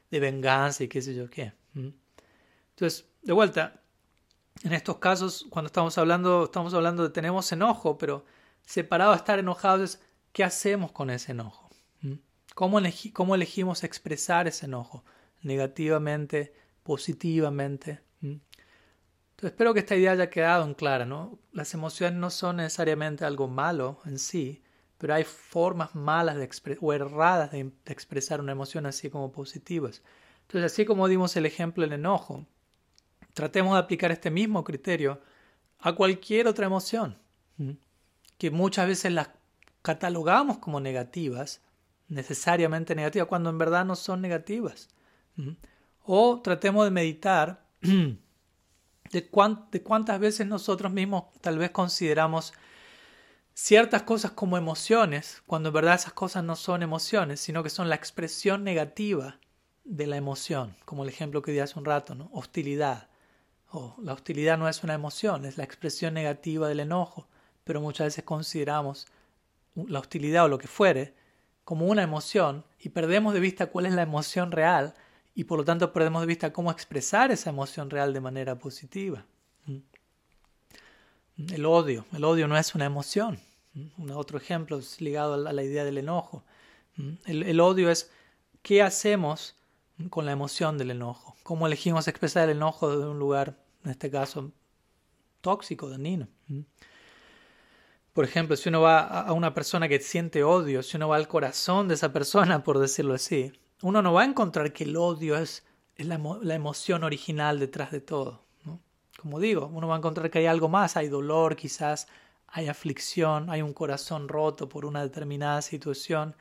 de 0.09 0.19
venganza 0.19 0.83
y 0.83 0.87
qué 0.87 1.01
sé 1.01 1.13
yo 1.13 1.29
qué. 1.29 1.53
Entonces, 1.73 3.07
de 3.21 3.33
vuelta, 3.33 3.81
en 4.63 4.73
estos 4.73 4.97
casos, 4.97 5.45
cuando 5.49 5.67
estamos 5.67 5.97
hablando, 5.97 6.45
estamos 6.45 6.73
hablando 6.73 7.03
de 7.03 7.09
tenemos 7.09 7.51
enojo, 7.51 7.97
pero 7.97 8.25
separado 8.65 9.11
de 9.11 9.17
estar 9.17 9.39
enojados 9.39 9.81
es 9.81 10.01
qué 10.31 10.43
hacemos 10.43 10.91
con 10.91 11.09
ese 11.09 11.31
enojo. 11.31 11.67
¿Cómo, 12.55 12.79
elegimos 12.79 13.83
expresar 13.83 14.47
ese 14.47 14.65
enojo? 14.65 15.05
Negativamente, 15.43 16.55
positivamente. 16.81 18.01
Entonces, 19.37 19.53
espero 19.53 19.75
que 19.75 19.81
esta 19.81 19.95
idea 19.95 20.13
haya 20.13 20.31
quedado 20.31 20.65
en 20.65 20.73
clara, 20.73 21.05
¿no? 21.05 21.37
Las 21.51 21.75
emociones 21.75 22.17
no 22.17 22.31
son 22.31 22.57
necesariamente 22.57 23.23
algo 23.23 23.47
malo 23.47 24.01
en 24.05 24.17
sí, 24.17 24.63
pero 24.97 25.13
hay 25.13 25.25
formas 25.25 25.93
malas 25.93 26.37
de 26.37 26.77
o 26.81 26.91
erradas 26.91 27.51
de, 27.51 27.71
expresar 27.85 28.41
una 28.41 28.53
emoción 28.53 28.87
así 28.87 29.11
como 29.11 29.31
positivas. 29.31 30.01
Entonces, 30.41 30.71
así 30.71 30.85
como 30.85 31.07
dimos 31.07 31.35
el 31.35 31.45
ejemplo 31.45 31.83
del 31.83 31.93
enojo, 31.93 32.47
tratemos 33.35 33.73
de 33.73 33.79
aplicar 33.79 34.11
este 34.11 34.31
mismo 34.31 34.63
criterio 34.63 35.21
a 35.77 35.93
cualquier 35.93 36.47
otra 36.47 36.65
emoción, 36.65 37.19
que 38.39 38.49
muchas 38.49 38.87
veces 38.87 39.11
las 39.11 39.29
catalogamos 39.83 40.57
como 40.57 40.79
negativas, 40.79 41.61
necesariamente 42.07 42.95
negativas, 42.95 43.27
cuando 43.27 43.51
en 43.51 43.59
verdad 43.59 43.85
no 43.85 43.95
son 43.95 44.19
negativas. 44.19 44.89
O 46.05 46.41
tratemos 46.41 46.85
de 46.85 46.89
meditar 46.89 47.67
de, 49.11 49.29
de 49.71 49.83
cuántas 49.83 50.19
veces 50.19 50.47
nosotros 50.47 50.91
mismos 50.91 51.25
tal 51.41 51.57
vez 51.57 51.71
consideramos 51.71 52.53
ciertas 53.53 54.03
cosas 54.03 54.31
como 54.31 54.57
emociones, 54.57 55.41
cuando 55.47 55.69
en 55.69 55.73
verdad 55.73 55.95
esas 55.95 56.13
cosas 56.13 56.43
no 56.43 56.55
son 56.55 56.83
emociones, 56.83 57.39
sino 57.39 57.63
que 57.63 57.71
son 57.71 57.89
la 57.89 57.95
expresión 57.95 58.63
negativa 58.63 59.39
de 59.83 60.05
la 60.05 60.17
emoción, 60.17 60.75
como 60.85 61.03
el 61.03 61.09
ejemplo 61.09 61.41
que 61.41 61.51
di 61.51 61.59
hace 61.59 61.79
un 61.79 61.85
rato, 61.85 62.13
¿no? 62.13 62.29
hostilidad. 62.33 63.07
o 63.71 63.95
la 64.01 64.13
hostilidad 64.13 64.57
no 64.57 64.69
es 64.69 64.83
una 64.83 64.93
emoción, 64.93 65.45
es 65.45 65.57
la 65.57 65.63
expresión 65.63 66.13
negativa 66.13 66.67
del 66.67 66.81
enojo, 66.81 67.27
pero 67.63 67.81
muchas 67.81 68.07
veces 68.07 68.23
consideramos 68.23 69.07
la 69.75 69.99
hostilidad 69.99 70.45
o 70.45 70.47
lo 70.49 70.57
que 70.57 70.67
fuere 70.67 71.15
como 71.63 71.87
una 71.87 72.03
emoción 72.03 72.63
y 72.79 72.89
perdemos 72.89 73.33
de 73.33 73.39
vista 73.39 73.67
cuál 73.67 73.87
es 73.87 73.93
la 73.93 74.03
emoción 74.03 74.51
real 74.51 74.93
y 75.37 75.43
por 75.43 75.59
lo 75.59 75.63
tanto 75.63 75.93
perdemos 75.93 76.23
de 76.23 76.25
vista 76.25 76.51
cómo 76.51 76.71
expresar 76.71 77.29
esa 77.29 77.51
emoción 77.51 77.91
real 77.91 78.11
de 78.11 78.19
manera 78.19 78.57
positiva. 78.57 79.23
¿Mm? 79.67 79.77
El 81.53 81.63
odio, 81.67 82.07
el 82.11 82.23
odio 82.23 82.47
no 82.47 82.57
es 82.57 82.73
una 82.73 82.85
emoción. 82.85 83.39
¿Mm? 83.75 84.09
Otro 84.15 84.39
ejemplo 84.39 84.79
es 84.79 84.99
ligado 84.99 85.35
a 85.35 85.53
la 85.53 85.63
idea 85.63 85.85
del 85.85 85.99
enojo. 85.99 86.43
¿Mm? 86.95 87.11
El, 87.25 87.43
el 87.43 87.59
odio 87.59 87.91
es 87.91 88.09
qué 88.63 88.81
hacemos 88.81 89.55
con 90.09 90.25
la 90.25 90.31
emoción 90.31 90.75
del 90.79 90.89
enojo, 90.89 91.35
cómo 91.43 91.67
elegimos 91.67 92.07
expresar 92.07 92.49
el 92.49 92.57
enojo 92.57 92.97
de 92.97 93.05
un 93.07 93.19
lugar, 93.19 93.59
en 93.83 93.91
este 93.91 94.09
caso, 94.09 94.51
tóxico, 95.41 95.87
dañino. 95.87 96.27
Por 98.11 98.25
ejemplo, 98.25 98.55
si 98.55 98.69
uno 98.69 98.81
va 98.81 99.01
a 99.01 99.33
una 99.33 99.53
persona 99.53 99.87
que 99.87 99.99
siente 99.99 100.43
odio, 100.43 100.81
si 100.81 100.97
uno 100.97 101.09
va 101.09 101.17
al 101.17 101.27
corazón 101.27 101.87
de 101.87 101.93
esa 101.93 102.11
persona, 102.11 102.63
por 102.63 102.79
decirlo 102.79 103.13
así, 103.13 103.53
uno 103.81 104.01
no 104.01 104.13
va 104.13 104.23
a 104.23 104.25
encontrar 104.25 104.73
que 104.73 104.83
el 104.83 104.95
odio 104.97 105.37
es, 105.37 105.63
la, 105.97 106.55
emoción 106.55 107.03
original 107.03 107.59
detrás 107.59 107.91
de 107.91 108.01
todo. 108.01 108.43
Como 109.19 109.39
digo, 109.39 109.69
uno 109.73 109.87
va 109.87 109.95
a 109.95 109.97
encontrar 109.97 110.29
que 110.29 110.39
hay 110.39 110.45
algo 110.45 110.69
más, 110.69 110.95
hay 110.95 111.07
dolor 111.07 111.55
quizás, 111.55 112.07
hay 112.47 112.67
aflicción, 112.67 113.49
hay 113.49 113.61
un 113.61 113.73
corazón 113.73 114.27
roto 114.27 114.69
por 114.69 114.85
una 114.85 115.01
determinada 115.01 115.61
situación 115.61 116.35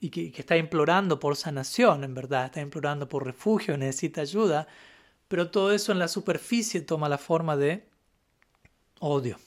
y 0.00 0.10
que, 0.10 0.32
que, 0.32 0.40
está 0.40 0.56
implorando 0.56 1.18
por 1.20 1.36
sanación, 1.36 2.04
en 2.04 2.14
verdad, 2.14 2.46
está 2.46 2.60
implorando 2.60 3.08
por 3.08 3.24
refugio, 3.24 3.76
necesita 3.76 4.20
ayuda, 4.20 4.66
pero 5.28 5.50
todo 5.50 5.72
eso 5.72 5.92
en 5.92 5.98
la 5.98 6.08
superficie 6.08 6.80
toma 6.80 7.08
la 7.08 7.18
forma 7.18 7.56
de 7.56 7.88
odio 9.00 9.38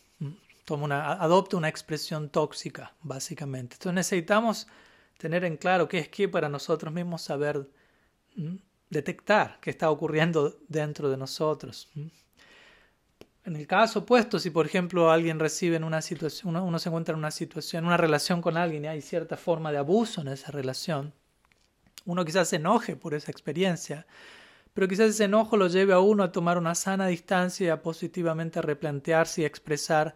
toma 0.66 0.86
una, 0.86 1.14
adopta 1.14 1.58
una 1.58 1.70
expresión 1.70 2.30
tóxica, 2.30 2.94
básicamente. 3.02 3.76
Entonces 3.76 3.94
necesitamos 3.94 4.68
tener 5.18 5.44
en 5.46 5.58
claro 5.58 5.88
qué 5.88 6.00
es 6.00 6.10
qué 6.10 6.28
para 6.28 6.50
nosotros 6.50 6.94
mismos 6.94 7.22
saber 7.22 7.68
detectar 8.90 9.60
qué 9.62 9.70
está 9.70 9.90
ocurriendo 9.90 10.58
dentro 10.68 11.10
de 11.10 11.18
nosotros. 11.18 11.90
En 13.46 13.56
el 13.56 13.68
caso 13.68 14.00
opuesto, 14.00 14.40
si 14.40 14.50
por 14.50 14.66
ejemplo 14.66 15.12
alguien 15.12 15.40
recibe 15.40 15.76
en 15.76 15.84
una 15.84 16.02
situación, 16.02 16.56
uno, 16.56 16.80
se 16.80 16.90
encuentra 16.90 17.14
en 17.14 17.20
una 17.20 17.32
situación, 17.32 17.86
una 17.86 17.98
relación 17.98 18.42
con 18.42 18.58
alguien 18.58 18.86
y 18.86 18.88
hay 18.88 19.02
cierta 19.02 19.38
forma 19.38 19.72
de 19.72 19.78
abuso 19.78 20.22
en 20.22 20.30
esa 20.30 20.52
relación, 20.52 21.14
uno 22.06 22.26
quizás 22.26 22.50
se 22.50 22.56
enoje 22.56 22.96
por 22.96 23.14
esa 23.14 23.32
experiencia, 23.32 24.06
pero 24.74 24.88
quizás 24.88 25.12
ese 25.12 25.26
enojo 25.26 25.58
lo 25.58 25.68
lleve 25.68 25.94
a 25.94 26.00
uno 26.00 26.24
a 26.24 26.32
tomar 26.32 26.58
una 26.58 26.76
sana 26.76 27.08
distancia 27.08 27.68
y 27.68 27.70
a 27.70 27.82
positivamente 27.82 28.62
replantearse 28.62 29.42
y 29.42 29.46
expresar 29.46 30.16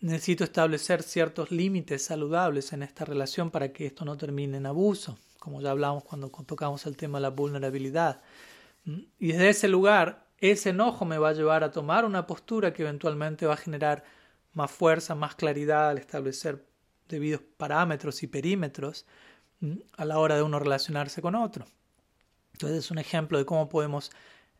necesito 0.00 0.44
establecer 0.44 1.02
ciertos 1.02 1.50
límites 1.50 2.04
saludables 2.04 2.72
en 2.72 2.82
esta 2.82 3.04
relación 3.04 3.50
para 3.50 3.72
que 3.72 3.86
esto 3.86 4.04
no 4.04 4.16
termine 4.16 4.58
en 4.58 4.66
abuso, 4.66 5.18
como 5.38 5.60
ya 5.60 5.70
hablamos 5.70 6.04
cuando 6.04 6.28
tocamos 6.28 6.86
el 6.86 6.96
tema 6.96 7.18
de 7.18 7.22
la 7.22 7.30
vulnerabilidad. 7.30 8.20
¿Mm? 8.84 9.00
Y 9.18 9.32
desde 9.32 9.48
ese 9.48 9.68
lugar, 9.68 10.26
ese 10.38 10.70
enojo 10.70 11.04
me 11.04 11.18
va 11.18 11.30
a 11.30 11.34
llevar 11.34 11.64
a 11.64 11.70
tomar 11.70 12.04
una 12.04 12.26
postura 12.26 12.72
que 12.72 12.82
eventualmente 12.82 13.46
va 13.46 13.54
a 13.54 13.58
generar 13.58 14.04
más 14.52 14.70
fuerza, 14.70 15.14
más 15.14 15.34
claridad 15.34 15.90
al 15.90 15.98
establecer 15.98 16.66
debidos 17.08 17.42
parámetros 17.56 18.22
y 18.22 18.26
perímetros 18.26 19.06
¿Mm? 19.60 19.76
a 19.96 20.04
la 20.04 20.18
hora 20.18 20.36
de 20.36 20.42
uno 20.42 20.58
relacionarse 20.58 21.22
con 21.22 21.34
otro. 21.34 21.66
Entonces 22.52 22.78
es 22.78 22.90
un 22.90 22.98
ejemplo 22.98 23.38
de 23.38 23.44
cómo 23.44 23.68
podemos 23.68 24.10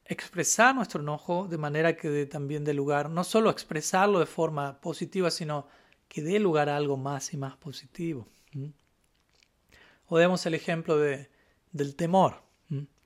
expresar 0.09 0.75
nuestro 0.75 1.01
enojo 1.01 1.49
de 1.49 1.59
manera 1.59 1.97
que 1.97 2.27
también 2.27 2.65
dé 2.65 2.75
lugar, 2.75 3.11
no 3.11 3.25
solo 3.25 3.51
expresarlo 3.51 4.19
de 4.21 4.27
forma 4.27 4.81
positiva, 4.81 5.31
sino 5.31 5.67
que 6.09 6.23
dé 6.23 6.39
lugar 6.39 6.69
a 6.69 6.77
algo 6.77 6.97
más 6.97 7.33
y 7.33 7.37
más 7.37 7.57
positivo. 7.57 8.27
O 10.09 10.19
demos 10.19 10.47
el 10.47 10.55
ejemplo 10.55 10.97
de, 10.99 11.29
del 11.73 11.97
temor, 11.97 12.47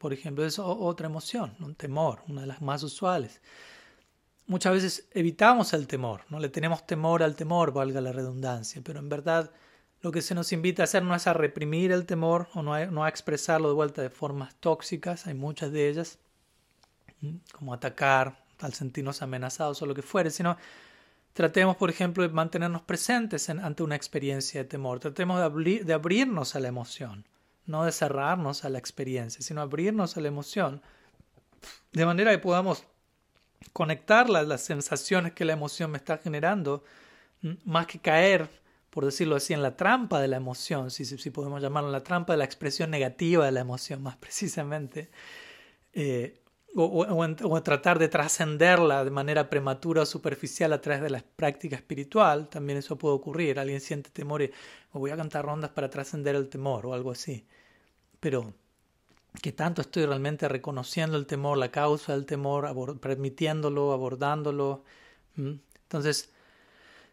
por 0.01 0.15
ejemplo, 0.15 0.47
es 0.47 0.59
otra 0.59 1.09
emoción, 1.09 1.55
un 1.61 1.75
temor, 1.75 2.23
una 2.27 2.41
de 2.41 2.47
las 2.47 2.63
más 2.63 2.83
usuales. 2.83 3.43
Muchas 4.47 4.73
veces 4.73 5.09
evitamos 5.13 5.75
el 5.75 5.87
temor, 5.87 6.23
no 6.31 6.41
le 6.41 6.49
tenemos 6.49 6.87
temor 6.87 7.23
al 7.23 7.37
temor, 7.37 7.73
valga 7.73 8.01
la 8.01 8.11
redundancia, 8.11 8.81
pero 8.83 8.99
en 8.99 9.11
verdad 9.11 9.53
lo 10.01 10.11
que 10.11 10.23
se 10.23 10.35
nos 10.35 10.53
invita 10.53 10.83
a 10.83 10.85
hacer 10.85 11.03
no 11.03 11.15
es 11.15 11.27
a 11.27 11.35
reprimir 11.35 11.93
el 11.93 12.07
temor 12.07 12.49
o 12.55 12.63
no 12.63 12.87
no 12.87 13.05
a 13.05 13.11
expresarlo 13.11 13.69
de 13.69 13.75
vuelta 13.75 14.01
de 14.01 14.09
formas 14.09 14.55
tóxicas, 14.57 15.27
hay 15.27 15.35
muchas 15.35 15.71
de 15.71 15.91
ellas, 15.91 16.19
como 17.53 17.75
atacar 17.75 18.45
al 18.61 18.75
sentirnos 18.75 19.23
amenazados 19.23 19.81
o 19.83 19.87
lo 19.87 19.95
que 19.95 20.03
fuere, 20.03 20.31
sino 20.31 20.57
tratemos, 21.33 21.77
por 21.77 21.91
ejemplo, 21.91 22.23
de 22.23 22.29
mantenernos 22.31 22.83
presentes 22.83 23.49
ante 23.49 23.83
una 23.83 23.97
experiencia 23.97 24.63
de 24.63 24.69
temor. 24.69 25.01
Tratemos 25.01 25.39
de, 25.39 25.93
abrirnos 25.93 26.55
a 26.55 26.61
la 26.61 26.69
emoción, 26.69 27.25
no 27.67 27.85
de 27.85 27.93
cerrarnos 27.93 28.65
a 28.65 28.69
la 28.69 28.79
experiencia, 28.79 29.43
sino 29.43 29.61
abrirnos 29.61 30.17
a 30.17 30.21
la 30.21 30.29
emoción, 30.29 30.83
de 31.93 32.07
manera 32.07 32.31
que 32.31 32.39
podamos 32.39 32.85
conectar 33.73 34.29
las, 34.31 34.63
sensaciones 34.63 35.33
que 35.33 35.45
la 35.45 35.53
emoción 35.53 35.91
me 35.91 35.99
está 35.99 36.19
generando, 36.19 36.85
más 37.65 37.87
que 37.87 37.99
caer, 37.99 38.51
por 38.91 39.05
decirlo 39.05 39.37
así, 39.37 39.55
en 39.55 39.63
la 39.63 39.77
trampa 39.77 40.21
de 40.21 40.29
la 40.29 40.37
emoción, 40.37 40.91
si, 40.91 41.05
si 41.05 41.31
podemos 41.31 41.63
llamarlo 41.63 41.91
la 41.91 42.03
trampa 42.03 42.33
de 42.33 42.39
la 42.39 42.45
expresión 42.45 42.91
negativa 42.91 43.45
de 43.45 43.53
la 43.53 43.61
emoción, 43.61 44.03
más 44.03 44.17
precisamente, 44.17 45.11
eh, 45.93 46.41
o, 46.77 47.27
o, 47.45 47.63
tratar 47.63 47.99
de 47.99 48.09
trascenderla 48.09 49.05
de 49.05 49.11
manera 49.11 49.51
prematura 49.51 50.03
o 50.03 50.07
superficial 50.07 50.73
a 50.73 50.81
través 50.81 51.03
de 51.03 51.11
la 51.11 51.25
práctica 51.37 51.77
espiritual, 51.77 52.49
también 52.49 52.79
eso 52.79 52.97
puede 52.97 53.15
ocurrir. 53.15 53.59
Alguien 53.59 53.81
siente 53.81 54.11
temor 54.11 54.43
y 54.43 54.49
me 54.49 55.01
voy 55.01 55.11
a 55.11 55.17
cantar 55.17 55.45
rondas 55.45 55.71
para 55.71 55.91
trascender 55.91 56.37
el 56.37 56.49
temor 56.49 56.87
o 56.87 56.95
algo 56.95 57.11
así. 57.11 57.45
Pero 58.21 58.55
que 59.43 59.53
tanto 59.53 59.83
estoy 59.83 60.07
realmente 60.07 60.49
reconociendo 60.49 61.17
el 61.17 61.27
temor, 61.27 61.59
la 61.59 61.71
causa 61.71 62.13
del 62.13 62.27
temor, 62.27 63.01
permitiéndolo, 63.01 63.93
abordándolo. 63.93 64.85
Entonces, 65.37 66.33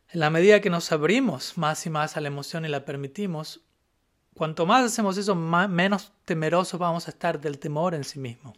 en 0.10 0.20
la 0.20 0.30
medida 0.30 0.62
que 0.62 0.70
nos 0.70 0.91
abrimos 0.91 1.58
más 1.58 1.86
y 1.86 1.89
más 1.89 2.17
a 2.17 2.22
la 2.22 2.28
emoción 2.28 2.65
y 2.65 2.70
la 2.70 2.86
permitimos, 2.86 3.62
cuanto 4.34 4.65
más 4.65 4.86
hacemos 4.86 5.17
eso, 5.17 5.36
menos 5.36 6.12
temerosos 6.26 6.80
vamos 6.80 7.08
a 7.08 7.12
estar 7.12 7.39
del 7.39 7.60
temor 7.60 7.93
en 7.93 8.04
sí 8.04 8.20
mismo. 8.20 8.54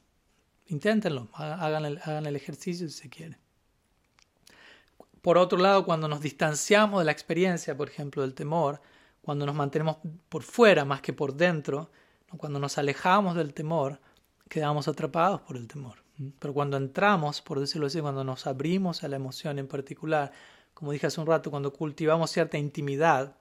Inténtenlo, 0.69 1.29
hagan 1.33 1.85
el, 1.85 1.97
hagan 2.03 2.27
el 2.27 2.35
ejercicio 2.35 2.87
si 2.87 2.93
se 2.93 3.09
quieren. 3.09 3.37
Por 5.21 5.37
otro 5.37 5.57
lado, 5.57 5.83
cuando 5.83 6.07
nos 6.07 6.21
distanciamos 6.21 6.99
de 6.99 7.05
la 7.05 7.11
experiencia, 7.11 7.75
por 7.75 7.89
ejemplo, 7.89 8.21
del 8.21 8.35
temor, 8.35 8.79
cuando 9.21 9.45
nos 9.45 9.55
mantenemos 9.55 9.97
por 10.29 10.43
fuera 10.43 10.85
más 10.85 11.01
que 11.01 11.11
por 11.11 11.33
dentro, 11.33 11.89
cuando 12.37 12.59
nos 12.59 12.77
alejamos 12.77 13.35
del 13.35 13.53
temor, 13.53 13.99
quedamos 14.47 14.87
atrapados 14.87 15.41
por 15.41 15.57
el 15.57 15.67
temor. 15.67 16.03
Pero 16.37 16.53
cuando 16.53 16.77
entramos, 16.77 17.41
por 17.41 17.59
decirlo 17.59 17.87
así, 17.87 17.99
cuando 17.99 18.23
nos 18.23 18.45
abrimos 18.45 19.03
a 19.03 19.07
la 19.07 19.15
emoción 19.15 19.57
en 19.57 19.67
particular, 19.67 20.31
como 20.75 20.91
dije 20.91 21.07
hace 21.07 21.19
un 21.19 21.27
rato, 21.27 21.49
cuando 21.49 21.73
cultivamos 21.73 22.29
cierta 22.29 22.57
intimidad, 22.57 23.35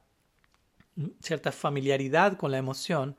cierta 1.21 1.53
familiaridad 1.53 2.39
con 2.39 2.51
la 2.51 2.59
emoción, 2.59 3.17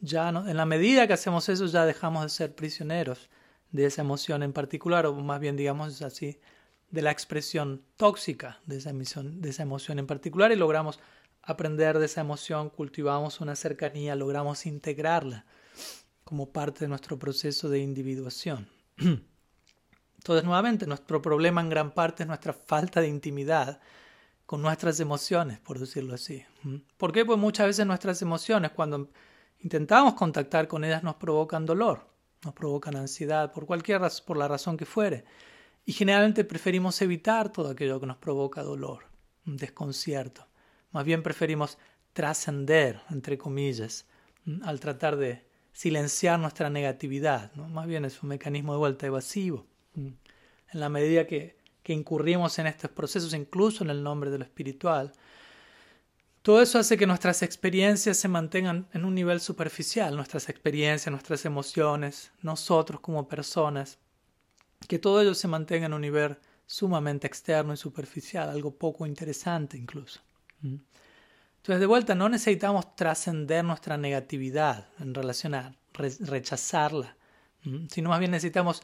ya 0.00 0.28
en 0.28 0.56
la 0.56 0.66
medida 0.66 1.06
que 1.06 1.12
hacemos 1.12 1.48
eso 1.48 1.66
ya 1.66 1.86
dejamos 1.86 2.24
de 2.24 2.28
ser 2.28 2.54
prisioneros 2.54 3.30
de 3.70 3.86
esa 3.86 4.02
emoción 4.02 4.42
en 4.42 4.52
particular, 4.52 5.06
o 5.06 5.14
más 5.14 5.40
bien 5.40 5.56
digamos 5.56 6.02
así, 6.02 6.38
de 6.90 7.02
la 7.02 7.10
expresión 7.10 7.82
tóxica 7.96 8.60
de 8.66 8.76
esa, 8.76 8.90
emoción, 8.90 9.40
de 9.40 9.50
esa 9.50 9.62
emoción 9.64 9.98
en 9.98 10.06
particular 10.06 10.52
y 10.52 10.56
logramos 10.56 11.00
aprender 11.42 11.98
de 11.98 12.06
esa 12.06 12.20
emoción, 12.20 12.70
cultivamos 12.70 13.40
una 13.40 13.56
cercanía, 13.56 14.14
logramos 14.14 14.64
integrarla 14.66 15.44
como 16.24 16.50
parte 16.50 16.80
de 16.80 16.88
nuestro 16.88 17.18
proceso 17.18 17.68
de 17.68 17.80
individuación. 17.80 18.68
Entonces, 18.96 20.44
nuevamente, 20.44 20.86
nuestro 20.86 21.20
problema 21.20 21.60
en 21.60 21.68
gran 21.68 21.90
parte 21.90 22.22
es 22.22 22.26
nuestra 22.26 22.54
falta 22.54 23.00
de 23.00 23.08
intimidad 23.08 23.80
con 24.46 24.62
nuestras 24.62 25.00
emociones, 25.00 25.58
por 25.58 25.78
decirlo 25.78 26.14
así. 26.14 26.44
¿Por 26.96 27.12
qué? 27.12 27.24
Pues 27.24 27.38
muchas 27.38 27.66
veces 27.66 27.86
nuestras 27.86 28.22
emociones, 28.22 28.70
cuando 28.70 29.10
intentamos 29.60 30.14
contactar 30.14 30.68
con 30.68 30.84
ellas, 30.84 31.02
nos 31.02 31.16
provocan 31.16 31.66
dolor, 31.66 32.06
nos 32.44 32.54
provocan 32.54 32.96
ansiedad, 32.96 33.52
por 33.52 33.66
cualquier 33.66 34.00
razón, 34.00 34.24
por 34.26 34.36
la 34.36 34.48
razón 34.48 34.76
que 34.76 34.86
fuere. 34.86 35.24
Y 35.86 35.92
generalmente 35.92 36.44
preferimos 36.44 37.00
evitar 37.02 37.52
todo 37.52 37.70
aquello 37.70 38.00
que 38.00 38.06
nos 38.06 38.16
provoca 38.16 38.62
dolor, 38.62 39.04
un 39.46 39.56
desconcierto. 39.56 40.46
Más 40.92 41.04
bien 41.04 41.22
preferimos 41.22 41.78
trascender, 42.12 43.00
entre 43.10 43.36
comillas, 43.36 44.06
al 44.62 44.80
tratar 44.80 45.16
de 45.16 45.44
silenciar 45.72 46.38
nuestra 46.38 46.70
negatividad. 46.70 47.52
¿no? 47.54 47.68
Más 47.68 47.86
bien 47.86 48.04
es 48.04 48.22
un 48.22 48.30
mecanismo 48.30 48.72
de 48.72 48.78
vuelta 48.78 49.06
evasivo. 49.06 49.66
En 49.94 50.16
la 50.72 50.88
medida 50.88 51.26
que, 51.26 51.56
que 51.82 51.92
incurrimos 51.92 52.58
en 52.58 52.66
estos 52.66 52.90
procesos, 52.90 53.34
incluso 53.34 53.84
en 53.84 53.90
el 53.90 54.02
nombre 54.02 54.30
de 54.30 54.38
lo 54.38 54.44
espiritual, 54.44 55.12
todo 56.44 56.60
eso 56.60 56.78
hace 56.78 56.98
que 56.98 57.06
nuestras 57.06 57.42
experiencias 57.42 58.18
se 58.18 58.28
mantengan 58.28 58.86
en 58.92 59.06
un 59.06 59.14
nivel 59.14 59.40
superficial, 59.40 60.14
nuestras 60.14 60.50
experiencias, 60.50 61.10
nuestras 61.10 61.46
emociones, 61.46 62.32
nosotros 62.42 63.00
como 63.00 63.26
personas, 63.26 63.98
que 64.86 64.98
todo 64.98 65.22
ello 65.22 65.32
se 65.32 65.48
mantenga 65.48 65.86
en 65.86 65.94
un 65.94 66.02
nivel 66.02 66.36
sumamente 66.66 67.26
externo 67.26 67.72
y 67.72 67.78
superficial, 67.78 68.50
algo 68.50 68.76
poco 68.76 69.06
interesante 69.06 69.78
incluso. 69.78 70.20
Entonces, 70.62 71.80
de 71.80 71.86
vuelta, 71.86 72.14
no 72.14 72.28
necesitamos 72.28 72.94
trascender 72.94 73.64
nuestra 73.64 73.96
negatividad 73.96 74.88
en 75.00 75.14
relación 75.14 75.54
a 75.54 75.74
rechazarla, 75.94 77.16
sino 77.88 78.10
más 78.10 78.18
bien 78.18 78.32
necesitamos 78.32 78.82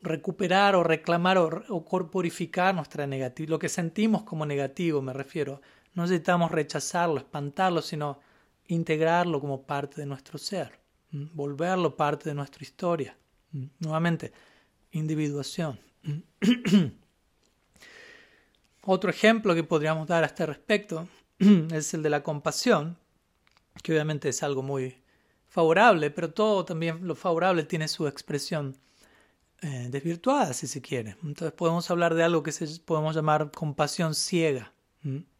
recuperar 0.00 0.74
o 0.74 0.82
reclamar 0.82 1.36
o, 1.36 1.84
corporificar 1.84 2.74
nuestra 2.74 3.06
negatividad, 3.06 3.50
lo 3.50 3.58
que 3.58 3.68
sentimos 3.68 4.22
como 4.22 4.46
negativo, 4.46 5.02
me 5.02 5.12
refiero. 5.12 5.60
No 5.96 6.02
necesitamos 6.02 6.52
rechazarlo, 6.52 7.16
espantarlo, 7.16 7.82
sino 7.82 8.20
integrarlo 8.68 9.40
como 9.40 9.62
parte 9.62 10.00
de 10.00 10.06
nuestro 10.06 10.38
ser, 10.38 10.78
volverlo 11.10 11.96
parte 11.96 12.28
de 12.28 12.34
nuestra 12.34 12.62
historia. 12.62 13.16
Nuevamente, 13.80 14.32
individuación. 14.92 15.80
Otro 18.82 19.10
ejemplo 19.10 19.54
que 19.54 19.64
podríamos 19.64 20.06
dar 20.06 20.22
a 20.22 20.26
este 20.26 20.44
respecto 20.44 21.08
es 21.38 21.94
el 21.94 22.02
de 22.02 22.10
la 22.10 22.22
compasión, 22.22 22.98
que 23.82 23.92
obviamente 23.92 24.28
es 24.28 24.42
algo 24.42 24.62
muy 24.62 24.98
favorable, 25.48 26.10
pero 26.10 26.30
todo 26.30 26.66
también 26.66 27.06
lo 27.06 27.14
favorable 27.14 27.64
tiene 27.64 27.88
su 27.88 28.06
expresión 28.06 28.76
eh, 29.62 29.88
desvirtuada, 29.90 30.52
si 30.52 30.66
se 30.66 30.82
quiere. 30.82 31.16
Entonces 31.22 31.52
podemos 31.52 31.90
hablar 31.90 32.14
de 32.14 32.22
algo 32.22 32.42
que 32.42 32.52
se, 32.52 32.66
podemos 32.80 33.16
llamar 33.16 33.50
compasión 33.50 34.14
ciega, 34.14 34.74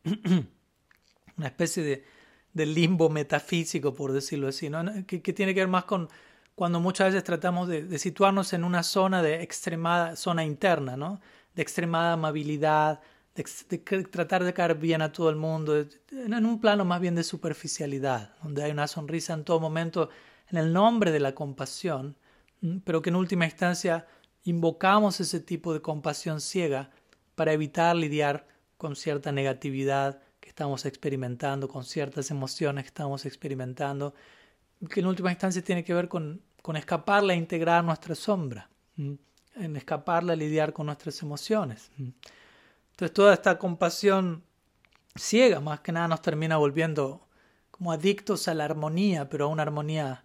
una 1.37 1.47
especie 1.47 1.83
de, 1.83 2.05
de, 2.53 2.67
limbo 2.67 3.09
metafísico, 3.09 3.95
por 3.95 4.13
decirlo 4.13 4.49
así, 4.49 4.71
¿no? 4.71 4.85
que, 5.07 5.19
tiene 5.21 5.55
que 5.55 5.61
ver 5.61 5.69
más 5.69 5.85
con 5.85 6.09
cuando 6.55 6.81
muchas 6.81 7.09
veces 7.09 7.25
tratamos 7.25 7.69
de, 7.69 7.85
de 7.85 7.99
situarnos 7.99 8.53
en 8.55 8.65
una 8.65 8.83
zona 8.83 9.23
de 9.23 9.43
extremada, 9.43 10.17
zona 10.17 10.45
interna, 10.45 10.97
¿no? 10.97 11.21
de 11.55 11.63
extremada 11.63 12.13
amabilidad, 12.13 13.01
de, 13.35 13.79
tratar 14.05 14.45
de 14.45 14.55
caer 14.55 14.77
bien 14.77 15.03
a 15.03 15.13
todo 15.13 15.31
el 15.31 15.37
mundo, 15.37 15.85
en 16.11 16.47
un 16.47 16.61
plano 16.61 16.85
más 16.85 17.01
bien 17.01 17.15
de 17.15 17.23
superficialidad, 17.23 18.35
donde 18.43 18.63
hay 18.63 18.71
una 18.71 18.87
sonrisa 18.87 19.35
en 19.35 19.45
todo 19.45 19.61
momento 19.61 20.09
en 20.51 20.59
el 20.59 20.73
nombre 20.73 21.11
de 21.11 21.21
la 21.21 21.35
compasión, 21.35 22.17
pero 22.85 23.03
que 23.03 23.11
en 23.11 23.17
última 23.17 23.45
instancia 23.45 24.07
invocamos 24.45 25.21
ese 25.21 25.41
tipo 25.41 25.75
de 25.75 25.83
compasión 25.83 26.41
ciega 26.41 26.91
para 27.35 27.53
evitar 27.53 27.95
lidiar 27.97 28.47
con 28.77 28.97
cierta 28.97 29.33
negatividad 29.33 30.21
que 30.41 30.49
estamos 30.49 30.85
experimentando, 30.87 31.69
con 31.69 31.85
ciertas 31.85 32.31
emociones 32.31 32.85
que 32.85 32.89
estamos 32.89 33.25
experimentando, 33.27 34.15
que 34.91 35.01
en 35.01 35.07
última 35.07 35.31
instancia 35.31 35.63
tiene 35.63 35.85
que 35.85 35.95
ver 35.95 36.09
con, 36.09 36.43
con 36.63 36.77
escaparle 36.77 37.33
a 37.33 37.37
integrar 37.37 37.85
nuestra 37.85 38.15
sombra, 38.15 38.69
en 38.97 39.77
escaparle 39.77 40.33
a 40.33 40.37
lidiar 40.37 40.73
con 40.73 40.87
nuestras 40.87 41.23
emociones. 41.23 41.91
Entonces 41.99 43.13
toda 43.13 43.35
esta 43.35 43.59
compasión 43.59 44.43
ciega 45.17 45.61
más 45.61 45.81
que 45.81 45.93
nada 45.93 46.09
nos 46.09 46.23
termina 46.23 46.57
volviendo 46.57 47.27
como 47.71 47.93
adictos 47.93 48.49
a 48.49 48.55
la 48.55 48.65
armonía, 48.65 49.29
pero 49.29 49.47
a 49.47 49.49
una 49.49 49.63
armonía 49.63 50.25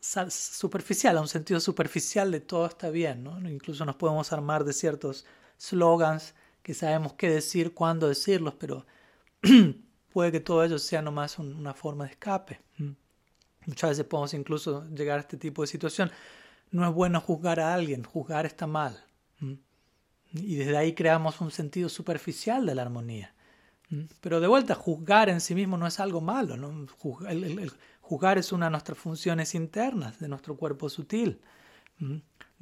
superficial, 0.00 1.16
a 1.16 1.20
un 1.20 1.28
sentido 1.28 1.60
superficial 1.60 2.30
de 2.30 2.40
todo 2.40 2.66
está 2.66 2.90
bien. 2.90 3.22
¿no? 3.24 3.38
Incluso 3.48 3.84
nos 3.84 3.96
podemos 3.96 4.32
armar 4.32 4.64
de 4.64 4.72
ciertos 4.72 5.24
slogans 5.58 6.34
que 6.62 6.74
sabemos 6.74 7.14
qué 7.14 7.28
decir, 7.28 7.74
cuándo 7.74 8.08
decirlos, 8.08 8.54
pero 8.54 8.86
puede 10.12 10.32
que 10.32 10.40
todo 10.40 10.64
ello 10.64 10.78
sea 10.78 11.02
nomás 11.02 11.38
una 11.38 11.74
forma 11.74 12.04
de 12.04 12.12
escape. 12.12 12.60
Muchas 13.66 13.90
veces 13.90 14.04
podemos 14.04 14.34
incluso 14.34 14.86
llegar 14.88 15.18
a 15.18 15.22
este 15.22 15.36
tipo 15.36 15.62
de 15.62 15.68
situación. 15.68 16.10
No 16.70 16.88
es 16.88 16.94
bueno 16.94 17.20
juzgar 17.20 17.60
a 17.60 17.74
alguien, 17.74 18.02
juzgar 18.02 18.46
está 18.46 18.66
mal. 18.66 19.04
Y 20.34 20.56
desde 20.56 20.76
ahí 20.76 20.94
creamos 20.94 21.40
un 21.40 21.50
sentido 21.50 21.88
superficial 21.88 22.64
de 22.64 22.74
la 22.74 22.82
armonía. 22.82 23.34
¿Mm? 23.90 24.04
Pero 24.20 24.40
de 24.40 24.46
vuelta, 24.46 24.74
juzgar 24.74 25.28
en 25.28 25.40
sí 25.40 25.54
mismo 25.54 25.76
no 25.76 25.86
es 25.86 26.00
algo 26.00 26.20
malo. 26.20 26.56
¿no? 26.56 26.86
Juzgar 28.00 28.38
es 28.38 28.52
una 28.52 28.66
de 28.66 28.70
nuestras 28.70 28.98
funciones 28.98 29.54
internas 29.54 30.18
de 30.18 30.28
nuestro 30.28 30.56
cuerpo 30.56 30.88
sutil. 30.88 31.40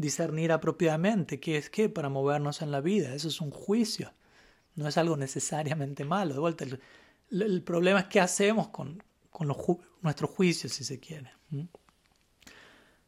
Discernir 0.00 0.50
apropiadamente 0.50 1.40
qué 1.40 1.58
es 1.58 1.68
qué 1.68 1.88
para 1.88 2.08
movernos 2.08 2.62
en 2.62 2.70
la 2.70 2.80
vida. 2.80 3.14
Eso 3.14 3.28
es 3.28 3.40
un 3.40 3.50
juicio. 3.50 4.14
No 4.74 4.88
es 4.88 4.96
algo 4.96 5.16
necesariamente 5.16 6.04
malo. 6.04 6.32
De 6.32 6.40
vuelta, 6.40 6.64
el, 7.30 7.62
problema 7.62 8.00
es 8.00 8.06
qué 8.06 8.20
hacemos 8.20 8.68
con, 8.68 9.02
con 9.28 9.46
los 9.46 9.58
nuestros 10.00 10.30
juicios, 10.30 10.72
si 10.72 10.84
se 10.84 10.98
quiere. 10.98 11.30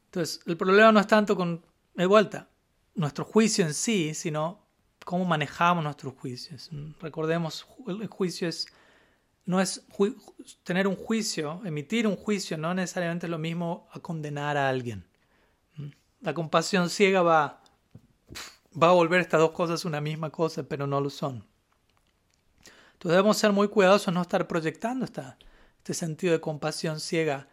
Entonces, 0.05 0.41
el 0.45 0.57
problema 0.59 0.93
no 0.93 1.01
es 1.01 1.07
tanto 1.07 1.35
con, 1.35 1.65
de 1.95 2.05
vuelta, 2.05 2.49
nuestro 2.95 3.25
juicio 3.25 3.65
en 3.65 3.73
sí, 3.73 4.13
sino 4.13 4.61
cómo 5.05 5.25
manejamos 5.25 5.83
nuestros 5.83 6.15
juicios. 6.15 6.71
Recordemos, 7.01 7.67
el 7.87 8.07
juicio 8.09 8.49
es, 8.49 8.67
no 9.45 9.61
es 9.61 9.87
tener 10.63 10.87
un 10.87 10.97
juicio, 10.97 11.63
emitir 11.65 12.07
un 12.07 12.17
juicio, 12.17 12.59
no 12.59 12.75
necesariamente 12.75 13.27
es 13.27 13.31
lo 13.31 13.39
mismo 13.39 13.89
a 13.93 14.01
condenar 14.01 14.57
a 14.57 14.69
alguien. 14.69 15.05
La 16.23 16.35
compasión 16.35 16.89
ciega 16.89 17.23
va 17.23 17.63
va 18.81 18.89
a 18.89 18.93
volver 18.93 19.21
estas 19.21 19.41
dos 19.41 19.51
cosas 19.51 19.85
una 19.85 20.01
misma 20.01 20.31
cosa, 20.31 20.63
pero 20.63 20.87
no 20.87 21.01
lo 21.01 21.11
son. 21.11 21.45
Entonces 22.93 23.17
debemos 23.17 23.37
ser 23.37 23.53
muy 23.53 23.69
cuidadosos, 23.69 24.15
no 24.15 24.23
estar 24.23 24.47
proyectando 24.47 25.05
esta, 25.05 25.37
este 25.79 25.95
sentido 25.95 26.33
de 26.33 26.41
compasión 26.41 27.01
ciega 27.01 27.49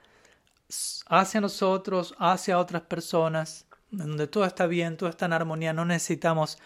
hacia 1.07 1.41
nosotros, 1.41 2.13
hacia 2.19 2.59
otras 2.59 2.83
personas, 2.83 3.65
donde 3.89 4.27
todo 4.27 4.45
está 4.45 4.67
bien, 4.67 4.97
todo 4.97 5.09
está 5.09 5.25
en 5.25 5.33
armonía, 5.33 5.73
no 5.73 5.85
necesitamos 5.85 6.59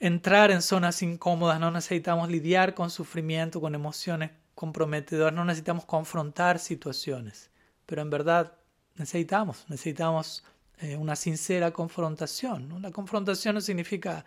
entrar 0.00 0.50
en 0.50 0.62
zonas 0.62 1.02
incómodas, 1.02 1.60
no 1.60 1.70
necesitamos 1.70 2.28
lidiar 2.28 2.74
con 2.74 2.90
sufrimiento, 2.90 3.60
con 3.60 3.74
emociones 3.74 4.32
comprometedoras, 4.56 5.32
no 5.32 5.44
necesitamos 5.44 5.84
confrontar 5.84 6.58
situaciones, 6.58 7.50
pero 7.86 8.02
en 8.02 8.10
verdad 8.10 8.54
necesitamos, 8.96 9.64
necesitamos 9.68 10.42
eh, 10.80 10.96
una 10.96 11.14
sincera 11.14 11.72
confrontación. 11.72 12.80
La 12.80 12.90
confrontación 12.90 13.54
no 13.54 13.60
significa 13.60 14.24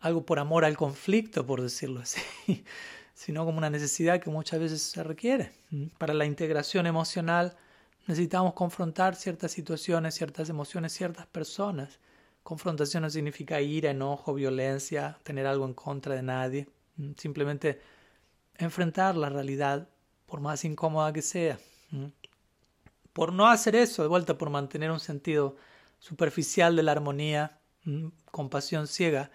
algo 0.00 0.24
por 0.24 0.38
amor 0.38 0.64
al 0.64 0.76
conflicto, 0.76 1.44
por 1.44 1.62
decirlo 1.62 2.00
así, 2.00 2.20
sino 3.14 3.44
como 3.44 3.58
una 3.58 3.70
necesidad 3.70 4.20
que 4.20 4.30
muchas 4.30 4.60
veces 4.60 4.82
se 4.82 5.02
requiere. 5.02 5.52
Para 5.98 6.14
la 6.14 6.26
integración 6.26 6.86
emocional 6.86 7.56
necesitamos 8.06 8.54
confrontar 8.54 9.16
ciertas 9.16 9.50
situaciones, 9.50 10.14
ciertas 10.14 10.48
emociones, 10.48 10.92
ciertas 10.92 11.26
personas. 11.26 11.98
Confrontación 12.44 13.02
no 13.02 13.10
significa 13.10 13.60
ira, 13.60 13.90
enojo, 13.90 14.34
violencia, 14.34 15.18
tener 15.24 15.46
algo 15.46 15.64
en 15.64 15.74
contra 15.74 16.14
de 16.14 16.22
nadie. 16.22 16.68
Simplemente 17.16 17.80
enfrentar 18.58 19.16
la 19.16 19.28
realidad, 19.28 19.88
por 20.26 20.40
más 20.40 20.64
incómoda 20.64 21.12
que 21.12 21.22
sea. 21.22 21.58
Por 23.14 23.32
no 23.32 23.46
hacer 23.46 23.76
eso, 23.76 24.02
de 24.02 24.08
vuelta, 24.08 24.36
por 24.36 24.50
mantener 24.50 24.90
un 24.90 25.00
sentido 25.00 25.56
superficial 26.00 26.76
de 26.76 26.82
la 26.82 26.92
armonía, 26.92 27.58
compasión 28.30 28.88
ciega, 28.88 29.30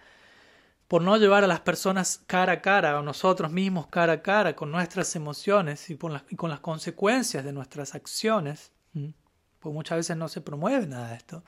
por 0.86 1.02
no 1.02 1.16
llevar 1.16 1.44
a 1.44 1.46
las 1.46 1.60
personas 1.60 2.22
cara 2.26 2.52
a 2.52 2.60
cara, 2.60 2.98
a 2.98 3.02
nosotros 3.02 3.50
mismos 3.50 3.86
cara 3.86 4.12
a 4.12 4.22
cara, 4.22 4.54
con 4.54 4.70
nuestras 4.70 5.16
emociones 5.16 5.88
y, 5.88 5.96
con 5.96 6.12
las 6.12 6.60
consecuencias 6.60 7.42
de 7.42 7.52
nuestras 7.52 7.94
acciones, 7.94 8.70
pues 9.60 9.74
muchas 9.74 9.96
veces 9.96 10.16
no 10.16 10.28
se 10.28 10.42
promueve 10.42 10.86
nada 10.86 11.08
de 11.08 11.16
esto. 11.16 11.42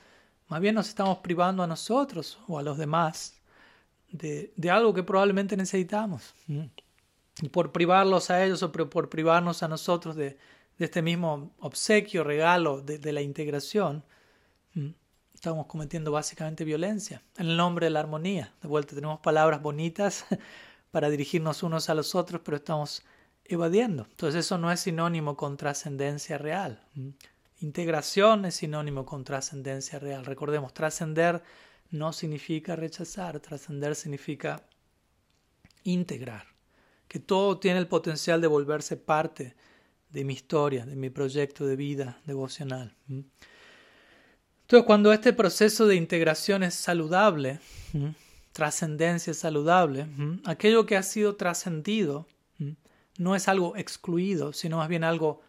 Más 0.49 0.61
bien 0.61 0.75
nos 0.75 0.89
estamos 0.89 1.19
privando 1.19 1.63
a 1.63 1.67
nosotros 1.67 2.39
o 2.49 2.59
a 2.59 2.63
los 2.63 2.79
demás 2.79 3.43
de, 4.11 4.53
algo 4.71 4.95
que 4.95 5.03
probablemente 5.03 5.57
necesitamos. 5.57 6.35
Y 7.43 7.49
por 7.51 7.73
privarlos 7.73 8.31
a 8.31 8.43
ellos 8.43 8.63
o 8.63 8.73
por 8.73 9.11
privarnos 9.11 9.63
a 9.63 9.69
nosotros 9.69 10.17
de, 10.17 10.39
este 10.85 11.03
mismo 11.03 11.53
obsequio, 11.61 12.25
regalo 12.25 12.81
de 12.81 13.13
la 13.13 13.21
integración, 13.21 14.05
estamos 15.43 15.67
cometiendo 15.67 16.13
básicamente 16.13 16.65
violencia 16.65 17.21
en 17.37 17.49
el 17.49 17.57
nombre 17.57 17.87
de 17.87 17.91
la 17.91 17.99
armonía. 17.99 18.55
De 18.63 18.69
vuelta 18.69 18.95
tenemos 18.95 19.19
palabras 19.19 19.61
bonitas 19.61 20.25
para 20.93 21.11
dirigirnos 21.11 21.65
unos 21.65 21.91
a 21.91 21.95
los 21.95 22.15
otros, 22.15 22.43
pero 22.45 22.59
estamos 22.59 23.03
evadiendo. 23.45 24.07
Entonces 24.09 24.47
eso 24.47 24.57
no 24.57 24.71
es 24.71 24.81
sinónimo 24.81 25.37
con 25.37 25.57
trascendencia 25.57 26.39
real. 26.39 26.81
Integración 27.59 28.45
es 28.45 28.55
sinónimo 28.55 29.05
con 29.05 29.25
trascendencia 29.25 29.99
real. 29.99 30.25
Recordemos, 30.25 30.73
trascender 30.75 31.43
no 31.91 32.13
significa 32.13 32.77
rechazar, 32.77 33.41
trascender 33.41 33.97
significa 33.97 34.63
integrar, 35.83 36.47
que 37.09 37.19
todo 37.19 37.59
tiene 37.59 37.81
el 37.81 37.89
potencial 37.89 38.41
de 38.41 38.47
volverse 38.47 38.97
parte 38.97 39.57
de 40.13 40.25
mi 40.25 40.35
historia, 40.35 40.85
de 40.85 40.95
mi 40.95 41.11
proyecto 41.11 41.67
de 41.67 41.77
vida 41.77 42.21
devocional. 42.27 42.95
Entonces, 43.09 44.87
cuando 44.87 45.13
este 45.13 45.33
proceso 45.33 45.87
de 45.87 45.97
integración 45.97 46.63
es 46.63 46.75
saludable, 46.75 47.61
trascendencia 48.53 49.31
es 49.31 49.39
saludable, 49.39 50.07
aquello 50.45 50.87
que 50.87 50.97
ha 50.97 51.03
sido 51.03 51.37
trascendido 51.37 52.27
no 53.19 53.35
es 53.35 53.49
algo 53.49 53.77
excluido, 53.77 54.53
sino 54.53 54.79
más 54.79 54.89
bien 54.89 55.05
algo 55.05 55.41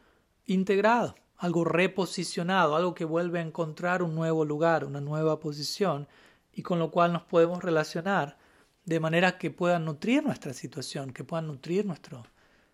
integrado, 0.45 1.15
algo 1.37 1.63
reposicionado, 1.63 2.75
algo 2.75 2.93
que 2.93 3.05
vuelve 3.05 3.39
a 3.39 3.43
encontrar 3.43 4.03
un 4.03 4.15
nuevo 4.15 4.45
lugar, 4.45 4.85
una 4.85 5.01
nueva 5.01 5.39
posición, 5.39 6.07
y 6.53 6.61
con 6.61 6.79
lo 6.79 6.91
cual 6.91 7.13
nos 7.13 7.23
podemos 7.23 7.63
relacionar 7.63 8.37
de 8.85 8.99
manera 8.99 9.37
que 9.37 9.49
puedan 9.49 9.85
nutrir 9.85 10.23
nuestra 10.23 10.53
situación, 10.53 11.11
que 11.11 11.23
puedan 11.23 11.47
nutrir 11.47 11.85
nuestro, 11.85 12.25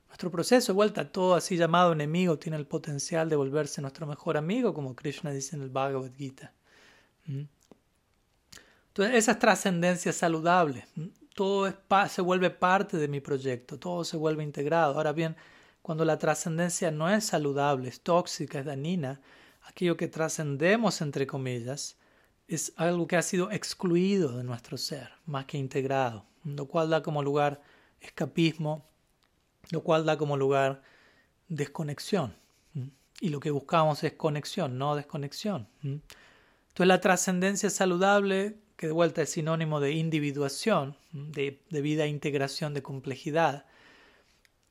nuestro 0.10 0.32
proceso 0.32 0.74
de 0.74 0.76
vuelta, 0.76 1.12
todo 1.12 1.36
así 1.36 1.56
llamado 1.56 1.94
enemigo, 1.94 2.38
tiene 2.38 2.58
el 2.58 2.68
potencial 2.68 3.30
de 3.30 3.36
volverse 3.36 3.82
nuestro 3.82 4.06
mejor 4.06 4.38
amigo, 4.38 4.74
como 4.74 4.96
Krishna 4.96 5.32
dice 5.32 5.56
en 5.56 5.62
el 5.62 5.70
Bhagavad 5.70 6.12
Gita. 6.16 6.54
¿Mm? 7.26 7.44
Entonces, 8.88 9.16
esa 9.16 9.32
es 9.34 9.40
trascendencia 9.40 10.12
saludable. 10.12 10.88
¿Mm? 10.96 11.08
Todo 11.36 11.74
se 12.10 12.22
vuelve 12.22 12.50
parte 12.50 12.98
de 12.98 13.08
mi 13.08 13.22
proyecto, 13.22 13.80
todo 13.80 14.04
se 14.04 14.18
vuelve 14.18 14.44
integrado. 14.44 14.96
Ahora 14.96 15.14
bien, 15.14 15.38
cuando 15.82 16.04
la 16.04 16.18
trascendencia 16.18 16.92
no 16.92 17.10
es 17.10 17.26
saludable, 17.26 17.88
es 17.88 18.02
tóxica, 18.02 18.60
es 18.60 18.66
dañina, 18.66 19.22
aquello 19.62 19.96
que 19.96 20.08
trascendemos, 20.08 21.02
entre 21.02 21.28
comillas, 21.28 21.98
es 22.48 22.74
algo 22.76 23.08
que 23.08 23.16
ha 23.16 23.22
sido 23.22 23.52
excluido 23.52 24.38
de 24.38 24.44
nuestro 24.44 24.78
ser, 24.78 25.12
más 25.26 25.46
que 25.46 25.58
integrado, 25.58 26.26
lo 26.44 26.68
cual 26.68 26.90
da 26.90 27.04
como 27.04 27.24
lugar 27.24 27.62
escapismo, 28.02 28.90
lo 29.72 29.82
cual 29.84 30.06
da 30.06 30.18
como 30.18 30.38
lugar 30.38 30.82
desconexión. 31.48 32.36
Y 33.22 33.30
lo 33.30 33.40
que 33.40 33.52
buscamos 33.52 34.04
es 34.04 34.14
conexión, 34.14 34.78
no 34.78 34.96
desconexión. 34.96 35.68
Entonces 35.84 36.88
la 36.88 37.02
trascendencia 37.02 37.70
saludable, 37.70 38.58
que 38.78 38.88
de 38.88 38.94
vuelta 38.94 39.22
es 39.22 39.32
sinónimo 39.32 39.82
de 39.82 39.92
individuación, 39.92 40.96
de, 41.12 41.62
de 41.70 41.82
vida 41.82 42.08
integración, 42.08 42.74
de 42.74 42.82
complejidad, 42.82 43.66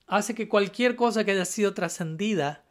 hace 0.07 0.35
que 0.35 0.49
cualquier 0.49 0.97
cosa 0.97 1.25
que 1.25 1.33
haya 1.33 1.45
sido 1.45 1.75
trascendida 1.75 2.65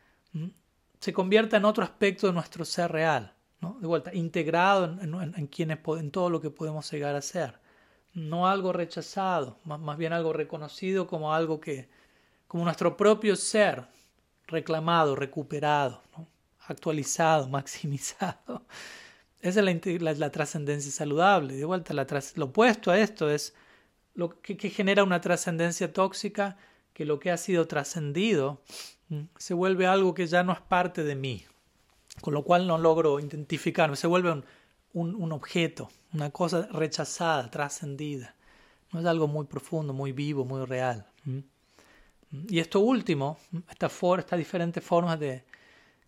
se 0.99 1.13
convierta 1.13 1.57
en 1.57 1.65
otro 1.65 1.83
aspecto 1.83 2.25
de 2.25 2.33
nuestro 2.33 2.65
ser 2.65 2.91
real. 2.91 3.33
¿no? 3.61 3.77
De 3.79 3.87
vuelta, 3.87 4.13
integrado 4.13 4.85
en, 4.85 5.13
en, 5.13 5.47
quienes, 5.47 5.79
en 5.99 6.11
todo 6.11 6.29
lo 6.29 6.41
que 6.41 6.49
podemos 6.49 6.91
llegar 6.91 7.15
a 7.15 7.21
ser. 7.21 7.59
No 8.13 8.47
algo 8.47 8.73
rechazado, 8.73 9.59
más, 9.63 9.79
más 9.79 9.97
bien 9.97 10.13
algo 10.13 10.33
reconocido 10.33 11.05
como 11.05 11.33
algo 11.33 11.59
que, 11.59 11.87
como 12.47 12.63
nuestro 12.63 12.95
propio 12.95 13.35
ser 13.35 13.85
reclamado, 14.47 15.15
recuperado, 15.15 16.01
actualizado, 16.67 17.47
maximizado. 17.49 18.65
Esa 19.41 19.61
es 19.61 20.19
la, 20.19 20.31
trascendencia 20.31 20.91
saludable. 20.91 21.55
De 21.55 21.65
vuelta, 21.65 21.93
lo 22.35 22.45
opuesto 22.45 22.91
a 22.91 22.99
esto 22.99 23.29
es 23.29 23.53
lo 24.15 24.41
que, 24.41 24.55
genera 24.69 25.03
una 25.03 25.21
trascendencia 25.21 25.93
tóxica, 25.93 26.57
que 26.93 27.05
lo 27.05 27.19
que 27.19 27.29
ha 27.29 27.37
sido 27.37 27.67
trascendido 27.67 28.61
se 29.37 29.53
vuelve 29.53 29.85
algo 29.85 30.13
que 30.13 30.27
ya 30.27 30.43
no 30.43 30.51
es 30.51 30.59
parte 30.59 31.03
de 31.03 31.15
mí, 31.15 31.45
con 32.21 32.33
lo 32.33 32.43
cual 32.43 32.65
no 32.67 32.77
logro 32.77 33.19
identificarme, 33.19 33.95
se 33.95 34.07
vuelve 34.07 34.43
un 34.93 35.31
objeto, 35.31 35.89
una 36.13 36.31
cosa 36.31 36.67
rechazada, 36.71 37.51
trascendida. 37.51 38.35
No 38.91 38.99
es 38.99 39.05
algo 39.05 39.27
muy 39.27 39.45
profundo, 39.45 39.93
muy 39.93 40.11
vivo, 40.11 40.45
muy 40.45 40.65
real. 40.65 41.05
Y 42.31 42.59
esto 42.59 42.79
último, 42.79 43.37
estas 43.69 44.37
diferentes 44.37 44.83
formas 44.83 45.19
de 45.19 45.45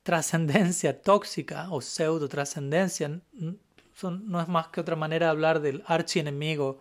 trascendencia 0.04 1.02
tóxica 1.02 1.68
o 1.72 1.82
pseudo 1.82 2.28
trascendencia, 2.28 3.22
no 3.40 4.42
es 4.42 4.48
más 4.48 4.68
que 4.68 4.82
otra 4.82 4.96
manera 4.96 5.28
de 5.28 5.32
hablar 5.32 5.62
del 5.62 5.84
archienemigo 5.86 6.80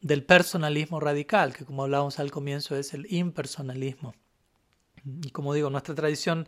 del 0.00 0.24
personalismo 0.24 1.00
radical, 1.00 1.54
que 1.54 1.64
como 1.64 1.82
hablábamos 1.82 2.18
al 2.18 2.30
comienzo 2.30 2.76
es 2.76 2.94
el 2.94 3.12
impersonalismo. 3.12 4.14
Y 5.04 5.30
como 5.30 5.54
digo, 5.54 5.70
nuestra 5.70 5.94
tradición 5.94 6.46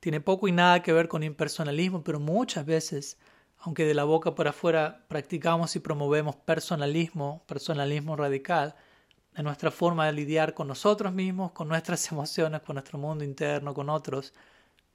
tiene 0.00 0.20
poco 0.20 0.48
y 0.48 0.52
nada 0.52 0.82
que 0.82 0.92
ver 0.92 1.08
con 1.08 1.22
impersonalismo, 1.22 2.02
pero 2.02 2.20
muchas 2.20 2.64
veces, 2.66 3.18
aunque 3.58 3.84
de 3.84 3.94
la 3.94 4.04
boca 4.04 4.34
por 4.34 4.48
afuera 4.48 5.04
practicamos 5.08 5.74
y 5.76 5.80
promovemos 5.80 6.36
personalismo, 6.36 7.44
personalismo 7.46 8.16
radical, 8.16 8.74
en 9.38 9.44
nuestra 9.44 9.70
forma 9.70 10.04
de 10.06 10.12
lidiar 10.12 10.52
con 10.52 10.66
nosotros 10.66 11.12
mismos, 11.12 11.52
con 11.52 11.68
nuestras 11.68 12.10
emociones, 12.12 12.60
con 12.62 12.74
nuestro 12.74 12.98
mundo 12.98 13.24
interno, 13.24 13.72
con 13.72 13.88
otros, 13.88 14.34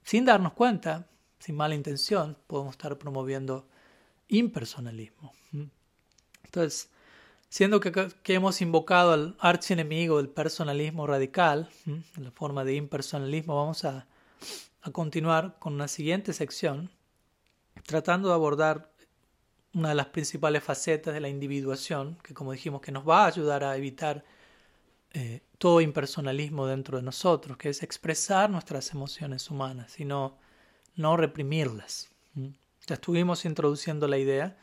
sin 0.04 0.26
darnos 0.26 0.52
cuenta, 0.52 1.08
sin 1.38 1.56
mala 1.56 1.74
intención, 1.74 2.36
podemos 2.46 2.72
estar 2.72 2.96
promoviendo 2.98 3.66
impersonalismo. 4.28 5.32
Entonces, 6.44 6.90
siendo 7.48 7.80
que, 7.80 8.10
hemos 8.26 8.60
invocado 8.60 9.12
al 9.14 9.34
archienemigo 9.40 10.18
del 10.18 10.28
personalismo 10.28 11.06
radical, 11.06 11.70
en 11.86 12.04
la 12.16 12.30
forma 12.30 12.64
de 12.64 12.74
impersonalismo, 12.74 13.56
vamos 13.56 13.86
a, 13.86 14.06
a 14.82 14.90
continuar 14.90 15.56
con 15.58 15.72
una 15.72 15.88
siguiente 15.88 16.34
sección, 16.34 16.90
tratando 17.86 18.28
de 18.28 18.34
abordar 18.34 18.90
una 19.72 19.88
de 19.88 19.94
las 19.94 20.06
principales 20.06 20.62
facetas 20.62 21.14
de 21.14 21.20
la 21.20 21.30
individuación, 21.30 22.18
que 22.22 22.34
como 22.34 22.52
dijimos 22.52 22.82
que 22.82 22.92
nos 22.92 23.08
va 23.08 23.24
a 23.24 23.28
ayudar 23.28 23.64
a 23.64 23.76
evitar 23.76 24.24
eh, 25.14 25.40
todo 25.58 25.80
impersonalismo 25.80 26.66
dentro 26.66 26.98
de 26.98 27.02
nosotros, 27.02 27.56
que 27.56 27.70
es 27.70 27.82
expresar 27.82 28.50
nuestras 28.50 28.92
emociones 28.92 29.50
humanas 29.50 29.98
y 29.98 30.04
no, 30.04 30.36
reprimirlas. 31.16 32.10
Ya 32.86 32.94
estuvimos 32.94 33.46
introduciendo 33.46 34.06
la 34.06 34.18
idea 34.18 34.56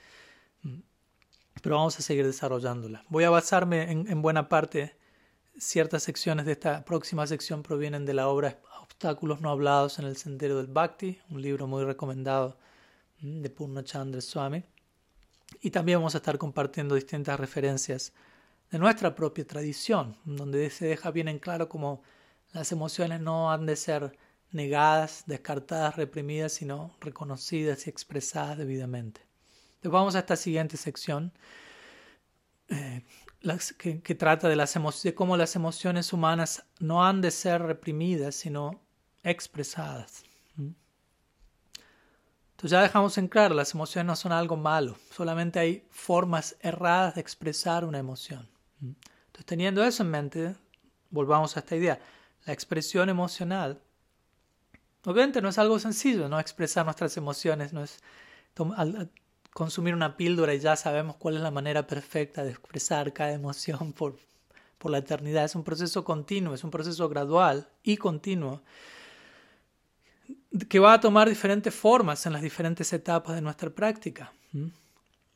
pero 1.61 1.75
vamos 1.75 1.97
a 1.99 2.01
seguir 2.01 2.25
desarrollándola. 2.25 3.03
Voy 3.09 3.23
a 3.23 3.29
basarme 3.29 3.91
en, 3.91 4.21
buena 4.21 4.49
parte, 4.49 4.95
ciertas 5.57 6.03
secciones 6.03 6.45
de 6.45 6.53
esta 6.53 6.83
próxima 6.85 7.27
sección 7.27 7.63
provienen 7.63 8.05
de 8.05 8.13
la 8.13 8.27
obra 8.27 8.59
Obstáculos 8.81 9.41
no 9.41 9.49
hablados 9.49 9.99
en 9.99 10.05
el 10.05 10.17
sendero 10.17 10.57
del 10.57 10.67
Bhakti, 10.67 11.19
un 11.29 11.41
libro 11.41 11.65
muy 11.65 11.83
recomendado 11.83 12.57
mm, 13.21 13.41
de 13.41 13.49
Purnachandra 13.49 14.21
Swami. 14.21 14.63
Y 15.61 15.71
también 15.71 15.99
vamos 15.99 16.13
a 16.15 16.19
estar 16.19 16.37
compartiendo 16.37 16.95
distintas 16.95 17.39
referencias 17.39 18.13
de 18.71 18.79
nuestra 18.79 19.13
propia 19.13 19.45
tradición, 19.45 20.15
donde 20.23 20.69
se 20.69 20.85
deja 20.85 21.11
bien 21.11 21.27
en 21.27 21.39
claro 21.39 21.67
cómo 21.67 22.01
las 22.53 22.71
emociones 22.71 23.19
no 23.19 23.51
han 23.51 23.65
de 23.65 23.75
ser 23.75 24.17
negadas, 24.51 25.23
descartadas, 25.27 25.97
reprimidas, 25.97 26.53
sino 26.53 26.95
reconocidas 27.01 27.85
y 27.85 27.89
expresadas 27.89 28.57
debidamente. 28.57 29.21
Vamos 29.83 30.15
a 30.15 30.19
esta 30.19 30.35
siguiente 30.35 30.77
sección 30.77 31.33
eh, 32.69 33.03
que, 33.77 34.15
trata 34.15 34.47
de, 34.47 34.55
las 34.55 34.73
de 35.03 35.15
cómo 35.15 35.35
las 35.35 35.55
emociones 35.55 36.13
humanas 36.13 36.63
no 36.79 37.05
han 37.05 37.21
de 37.21 37.31
ser 37.31 37.61
reprimidas, 37.61 38.35
sino 38.35 38.79
expresadas. 39.23 40.23
Entonces 40.55 42.71
ya 42.71 42.83
dejamos 42.83 43.17
en 43.17 43.27
claro, 43.27 43.55
las 43.55 43.73
emociones 43.73 44.05
no 44.05 44.15
son 44.15 44.31
algo 44.31 44.55
malo, 44.55 44.95
solamente 45.09 45.57
hay 45.57 45.87
formas 45.89 46.55
erradas 46.61 47.15
de 47.15 47.21
expresar 47.21 47.83
una 47.83 47.97
emoción. 47.97 48.47
Entonces 48.81 49.45
teniendo 49.45 49.83
eso 49.83 50.03
en 50.03 50.09
mente, 50.09 50.55
volvamos 51.09 51.55
a 51.55 51.61
esta 51.61 51.75
idea. 51.75 51.99
La 52.45 52.53
expresión 52.53 53.09
emocional, 53.09 53.81
obviamente 55.05 55.41
no 55.41 55.49
es 55.49 55.57
algo 55.57 55.79
sencillo, 55.79 56.27
no 56.27 56.39
expresar 56.39 56.85
nuestras 56.85 57.15
emociones, 57.17 57.73
no 57.73 57.83
es 57.83 57.99
consumir 59.53 59.93
una 59.93 60.17
píldora 60.17 60.53
y 60.53 60.59
ya 60.59 60.75
sabemos 60.75 61.15
cuál 61.17 61.35
es 61.35 61.41
la 61.41 61.51
manera 61.51 61.85
perfecta 61.85 62.43
de 62.43 62.51
expresar 62.51 63.13
cada 63.13 63.31
emoción 63.31 63.93
por, 63.97 64.17
por 64.77 64.91
la 64.91 64.99
eternidad. 64.99 65.45
Es 65.45 65.55
un 65.55 65.63
proceso 65.63 66.03
continuo, 66.03 66.53
es 66.53 66.63
un 66.63 66.71
proceso 66.71 67.07
gradual 67.09 67.69
y 67.83 67.97
continuo 67.97 68.61
que 70.69 70.79
va 70.79 70.93
a 70.93 70.99
tomar 70.99 71.29
diferentes 71.29 71.73
formas 71.73 72.25
en 72.25 72.33
las 72.33 72.41
diferentes 72.41 72.91
etapas 72.93 73.35
de 73.35 73.41
nuestra 73.41 73.69
práctica. 73.69 74.33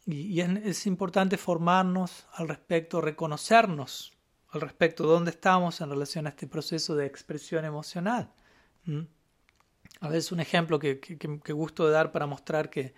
Y, 0.05 0.39
es, 0.39 0.85
importante 0.85 1.37
formarnos 1.37 2.27
al 2.33 2.47
respecto, 2.47 3.01
reconocernos 3.01 4.13
al 4.49 4.61
respecto 4.61 5.03
de 5.03 5.09
dónde 5.09 5.31
estamos 5.31 5.81
en 5.81 5.89
relación 5.89 6.27
a 6.27 6.29
este 6.29 6.47
proceso 6.47 6.95
de 6.95 7.05
expresión 7.05 7.65
emocional. 7.65 8.31
A 10.01 10.07
veces 10.09 10.31
un 10.31 10.39
ejemplo 10.39 10.79
que, 10.79 10.99
que, 10.99 11.17
que 11.17 11.53
gusto 11.53 11.85
de 11.87 11.91
dar 11.91 12.11
para 12.11 12.27
mostrar 12.27 12.69
que 12.69 12.93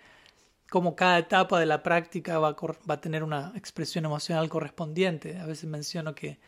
como 0.70 0.94
cada 0.94 1.18
etapa 1.18 1.58
de 1.58 1.66
la 1.66 1.82
práctica 1.82 2.38
va 2.38 2.48
a, 2.48 2.56
va 2.88 2.94
a, 2.94 3.00
tener 3.00 3.22
una 3.22 3.52
expresión 3.56 4.04
emocional 4.04 4.48
correspondiente. 4.48 5.38
A 5.38 5.46
veces 5.46 5.68
menciono 5.68 6.14
que 6.14 6.38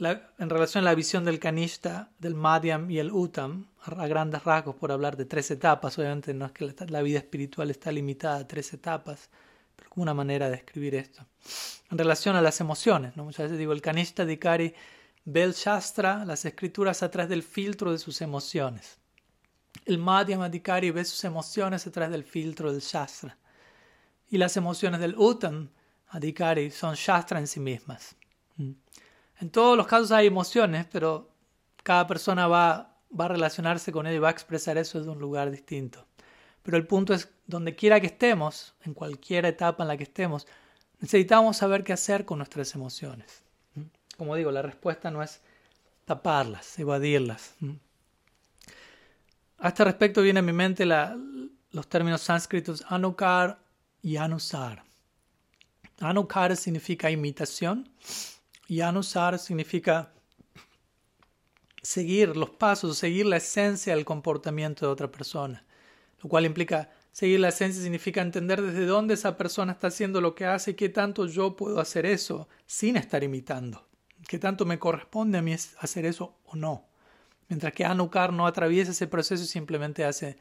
en 0.00 0.50
relación 0.50 0.84
a 0.84 0.86
la 0.86 0.94
visión 0.94 1.24
del 1.24 1.38
Kanishta, 1.38 2.10
del 2.18 2.34
Madhyam 2.34 2.90
y 2.90 2.98
el 2.98 3.12
Uttam, 3.12 3.66
a, 3.82 4.06
grandes 4.06 4.44
rasgos, 4.44 4.74
por 4.76 4.92
hablar 4.92 5.16
de 5.16 5.26
tres 5.26 5.50
etapas, 5.50 5.98
obviamente 5.98 6.32
no 6.32 6.46
es 6.46 6.52
que 6.52 6.74
la, 6.88 7.02
vida 7.02 7.18
espiritual 7.18 7.70
está 7.70 7.92
limitada 7.92 8.38
a 8.38 8.48
tres 8.48 8.72
etapas, 8.72 9.28
pero 9.80 9.90
como 9.90 10.02
una 10.02 10.14
manera 10.14 10.50
de 10.50 10.56
escribir 10.56 10.94
esto. 10.94 11.24
En 11.90 11.96
relación 11.96 12.36
a 12.36 12.42
las 12.42 12.60
emociones, 12.60 13.16
¿no? 13.16 13.24
muchas 13.24 13.44
veces 13.44 13.58
digo, 13.58 13.72
el 13.72 13.80
Kanishta 13.80 14.26
Dikari 14.26 14.74
ve 15.24 15.42
el 15.42 15.54
Shastra, 15.54 16.24
las 16.26 16.44
escrituras, 16.44 17.02
a 17.02 17.10
través 17.10 17.30
del 17.30 17.42
filtro 17.42 17.90
de 17.90 17.98
sus 17.98 18.20
emociones. 18.20 18.98
El 19.86 19.98
Madhyam 19.98 20.42
Adhikari 20.42 20.90
ve 20.90 21.04
sus 21.04 21.24
emociones 21.24 21.86
a 21.86 21.90
través 21.90 22.12
del 22.12 22.24
filtro 22.24 22.72
del 22.72 22.82
Shastra. 22.82 23.38
Y 24.28 24.36
las 24.36 24.56
emociones 24.56 25.00
del 25.00 25.16
Uttam 25.16 25.70
Adhikari 26.08 26.70
son 26.70 26.94
Shastra 26.94 27.38
en 27.38 27.46
sí 27.46 27.58
mismas. 27.58 28.16
Mm. 28.56 28.72
En 29.40 29.50
todos 29.50 29.76
los 29.76 29.86
casos 29.86 30.12
hay 30.12 30.26
emociones, 30.26 30.86
pero 30.92 31.30
cada 31.82 32.06
persona 32.06 32.46
va, 32.46 32.98
va 33.18 33.24
a 33.24 33.28
relacionarse 33.28 33.90
con 33.90 34.06
él 34.06 34.16
y 34.16 34.18
va 34.18 34.28
a 34.28 34.32
expresar 34.32 34.76
eso 34.76 34.98
desde 34.98 35.10
un 35.10 35.18
lugar 35.18 35.50
distinto. 35.50 36.06
Pero 36.70 36.78
el 36.78 36.86
punto 36.86 37.14
es, 37.14 37.28
donde 37.48 37.74
quiera 37.74 37.98
que 37.98 38.06
estemos, 38.06 38.74
en 38.84 38.94
cualquier 38.94 39.44
etapa 39.44 39.82
en 39.82 39.88
la 39.88 39.96
que 39.96 40.04
estemos, 40.04 40.46
necesitamos 41.00 41.56
saber 41.56 41.82
qué 41.82 41.92
hacer 41.92 42.24
con 42.24 42.38
nuestras 42.38 42.76
emociones. 42.76 43.42
Como 44.16 44.36
digo, 44.36 44.52
la 44.52 44.62
respuesta 44.62 45.10
no 45.10 45.20
es 45.20 45.40
taparlas, 46.04 46.78
evadirlas. 46.78 47.56
A 49.58 49.66
este 49.66 49.82
respecto 49.82 50.22
viene 50.22 50.38
a 50.38 50.42
mi 50.44 50.52
mente 50.52 50.86
los 50.86 51.88
términos 51.88 52.20
sánscritos 52.20 52.84
anukar 52.86 53.58
y 54.00 54.16
anusar. 54.16 54.84
Anukar 55.98 56.56
significa 56.56 57.10
imitación 57.10 57.90
y 58.68 58.80
anusar 58.80 59.40
significa 59.40 60.12
seguir 61.82 62.36
los 62.36 62.50
pasos, 62.50 62.96
seguir 62.96 63.26
la 63.26 63.38
esencia 63.38 63.92
del 63.92 64.04
comportamiento 64.04 64.86
de 64.86 64.92
otra 64.92 65.10
persona. 65.10 65.64
Lo 66.22 66.28
cual 66.28 66.44
implica 66.46 66.90
seguir 67.12 67.40
la 67.40 67.48
esencia 67.48 67.82
significa 67.82 68.20
entender 68.20 68.60
desde 68.62 68.86
dónde 68.86 69.14
esa 69.14 69.36
persona 69.36 69.72
está 69.72 69.88
haciendo 69.88 70.20
lo 70.20 70.34
que 70.34 70.44
hace 70.44 70.72
y 70.72 70.74
qué 70.74 70.88
tanto 70.88 71.26
yo 71.26 71.56
puedo 71.56 71.80
hacer 71.80 72.06
eso 72.06 72.48
sin 72.66 72.96
estar 72.96 73.24
imitando. 73.24 73.86
Qué 74.28 74.38
tanto 74.38 74.66
me 74.66 74.78
corresponde 74.78 75.38
a 75.38 75.42
mí 75.42 75.52
hacer 75.52 76.04
eso 76.04 76.38
o 76.44 76.56
no. 76.56 76.86
Mientras 77.48 77.72
que 77.72 77.84
Anukar 77.84 78.32
no 78.32 78.46
atraviesa 78.46 78.92
ese 78.92 79.06
proceso 79.06 79.42
y 79.42 79.46
simplemente 79.46 80.04
hace 80.04 80.38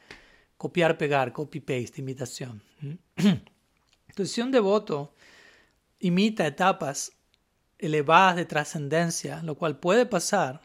copiar, 0.58 0.98
pegar, 0.98 1.32
copy-paste, 1.32 2.02
imitación. 2.02 2.62
Entonces, 3.16 4.32
si 4.32 4.42
un 4.42 4.52
devoto 4.52 5.14
imita 6.00 6.46
etapas 6.46 7.14
elevadas 7.78 8.36
de 8.36 8.46
trascendencia, 8.46 9.42
lo 9.42 9.56
cual 9.56 9.80
puede 9.80 10.06
pasar, 10.06 10.62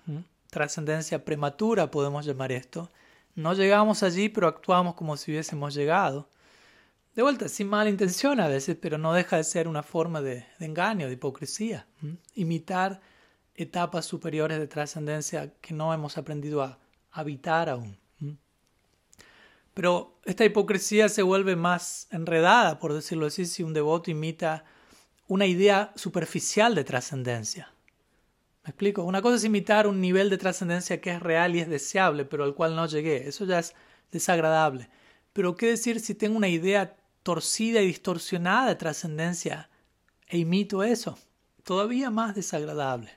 trascendencia 0.51 1.25
prematura 1.25 1.91
podemos 1.91 2.27
llamar 2.27 2.53
esto, 2.53 2.91
no 3.35 3.55
llegamos 3.55 4.03
allí 4.03 4.29
pero 4.29 4.49
actuamos 4.49 4.95
como 4.95 5.17
si 5.17 5.31
hubiésemos 5.31 5.75
llegado. 5.75 6.29
De 7.15 7.23
vuelta, 7.23 7.49
sin 7.49 7.69
mala 7.69 7.91
intención 7.91 8.41
a 8.41 8.49
veces, 8.49 8.77
pero 8.81 8.99
no 8.99 9.13
deja 9.13 9.37
de 9.37 9.45
ser 9.45 9.69
una 9.69 9.85
forma 9.85 10.21
de, 10.21 10.47
engaño, 10.59 11.07
de 11.07 11.13
hipocresía. 11.13 11.87
Imitar 12.35 13.01
etapas 13.55 14.05
superiores 14.05 14.59
de 14.59 14.67
trascendencia 14.67 15.53
que 15.61 15.75
no 15.75 15.95
hemos 15.95 16.19
aprendido 16.19 16.63
a 16.63 16.81
habitar 17.13 17.69
aún. 17.69 17.97
Pero 19.75 20.21
esta 20.25 20.45
hipocresía 20.45 21.09
se 21.09 21.23
vuelve 21.23 21.57
más 21.57 22.07
enredada, 22.11 22.79
por 22.79 22.93
decirlo 22.93 23.27
así, 23.27 23.45
si 23.45 23.63
un 23.63 23.75
devoto 23.75 24.11
imita 24.11 24.65
una 25.27 25.47
idea 25.47 25.93
superficial 25.97 26.75
de 26.75 26.85
trascendencia. 26.85 27.74
¿Me 28.65 28.71
explico? 28.71 29.05
Una 29.05 29.21
cosa 29.21 29.37
es 29.37 29.45
imitar 29.45 29.87
un 29.87 30.01
nivel 30.01 30.31
de 30.31 30.39
trascendencia 30.39 31.01
que 31.01 31.11
es 31.11 31.21
real 31.21 31.55
y 31.55 31.61
es 31.61 31.69
deseable, 31.69 32.25
pero 32.25 32.45
al 32.45 32.55
cual 32.55 32.75
no 32.75 32.87
llegué. 32.87 33.29
Eso 33.29 33.45
ya 33.45 33.59
es 33.59 33.75
desagradable. 34.11 34.89
Pero 35.35 35.55
¿qué 35.55 35.67
decir 35.67 36.01
si 36.01 36.15
tengo 36.15 36.39
una 36.39 36.49
idea 36.49 36.97
torcida 37.23 37.83
y 37.83 37.87
distorsionada 37.89 38.69
de 38.69 38.77
trascendencia 38.77 39.69
e 40.29 40.39
imito 40.39 40.83
eso? 40.83 41.19
Todavía 41.63 42.09
más 42.09 42.35
desagradable. 42.35 43.11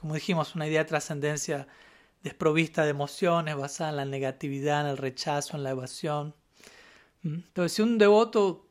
Como 0.00 0.14
dijimos, 0.14 0.56
una 0.56 0.66
idea 0.66 0.80
de 0.80 0.88
trascendencia 0.88 1.68
desprovista 2.24 2.82
de 2.82 2.90
emociones, 2.90 3.56
basada 3.56 3.90
en 3.90 3.96
la 3.96 4.04
negatividad, 4.06 4.80
en 4.80 4.88
el 4.88 4.96
rechazo, 4.96 5.56
en 5.56 5.62
la 5.62 5.70
evasión. 5.70 6.34
Entonces, 7.22 7.74
si 7.74 7.82
un 7.82 7.96
devoto, 7.96 8.66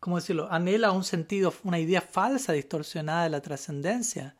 ¿cómo 0.00 0.16
decirlo?, 0.16 0.48
anhela 0.50 0.92
un 0.92 1.04
sentido, 1.04 1.52
una 1.64 1.78
idea 1.78 2.00
falsa, 2.00 2.52
distorsionada 2.52 3.24
de 3.24 3.30
la 3.30 3.40
trascendencia, 3.40 4.34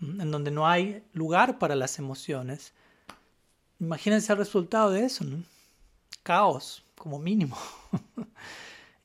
en 0.00 0.30
donde 0.30 0.50
no 0.50 0.66
hay 0.66 1.02
lugar 1.12 1.58
para 1.58 1.74
las 1.74 1.98
emociones, 1.98 2.72
imagínense 3.80 4.32
el 4.32 4.38
resultado 4.38 4.90
de 4.90 5.04
eso, 5.04 5.24
Caos, 6.22 6.84
como 6.96 7.18
mínimo. 7.18 7.56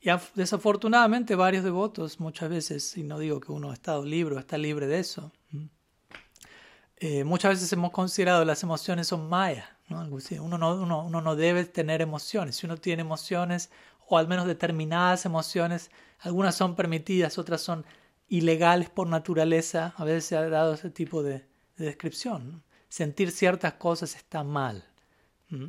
Y 0.02 0.08
desafortunadamente 0.34 1.34
varios 1.34 1.62
devotos 1.62 2.20
muchas 2.20 2.48
veces, 2.48 2.96
y 2.96 3.02
no 3.02 3.18
digo 3.18 3.38
que 3.38 3.52
uno 3.52 3.70
ha 3.70 3.74
estado 3.74 4.02
libre 4.02 4.34
o 4.34 4.38
está 4.38 4.56
libre 4.56 4.86
de 4.86 4.98
eso, 4.98 5.30
eh, 6.96 7.24
muchas 7.24 7.50
veces 7.50 7.70
hemos 7.74 7.90
considerado 7.90 8.44
las 8.46 8.62
emociones 8.62 9.08
son 9.08 9.28
maya. 9.28 9.76
¿no? 9.88 10.00
Uno, 10.00 10.56
no, 10.56 10.74
uno, 10.74 11.04
uno 11.04 11.20
no 11.20 11.36
debe 11.36 11.64
tener 11.66 12.00
emociones. 12.00 12.56
Si 12.56 12.66
uno 12.66 12.78
tiene 12.78 13.02
emociones, 13.02 13.70
o 14.10 14.18
al 14.18 14.26
menos 14.26 14.46
determinadas 14.46 15.24
emociones, 15.24 15.90
algunas 16.18 16.56
son 16.56 16.74
permitidas, 16.74 17.38
otras 17.38 17.60
son 17.60 17.86
ilegales 18.28 18.90
por 18.90 19.06
naturaleza, 19.06 19.94
a 19.96 20.04
veces 20.04 20.24
se 20.24 20.36
ha 20.36 20.48
dado 20.48 20.74
ese 20.74 20.90
tipo 20.90 21.22
de, 21.22 21.48
descripción. 21.76 22.62
Sentir 22.88 23.30
ciertas 23.30 23.74
cosas 23.74 24.14
está 24.16 24.44
mal. 24.44 24.84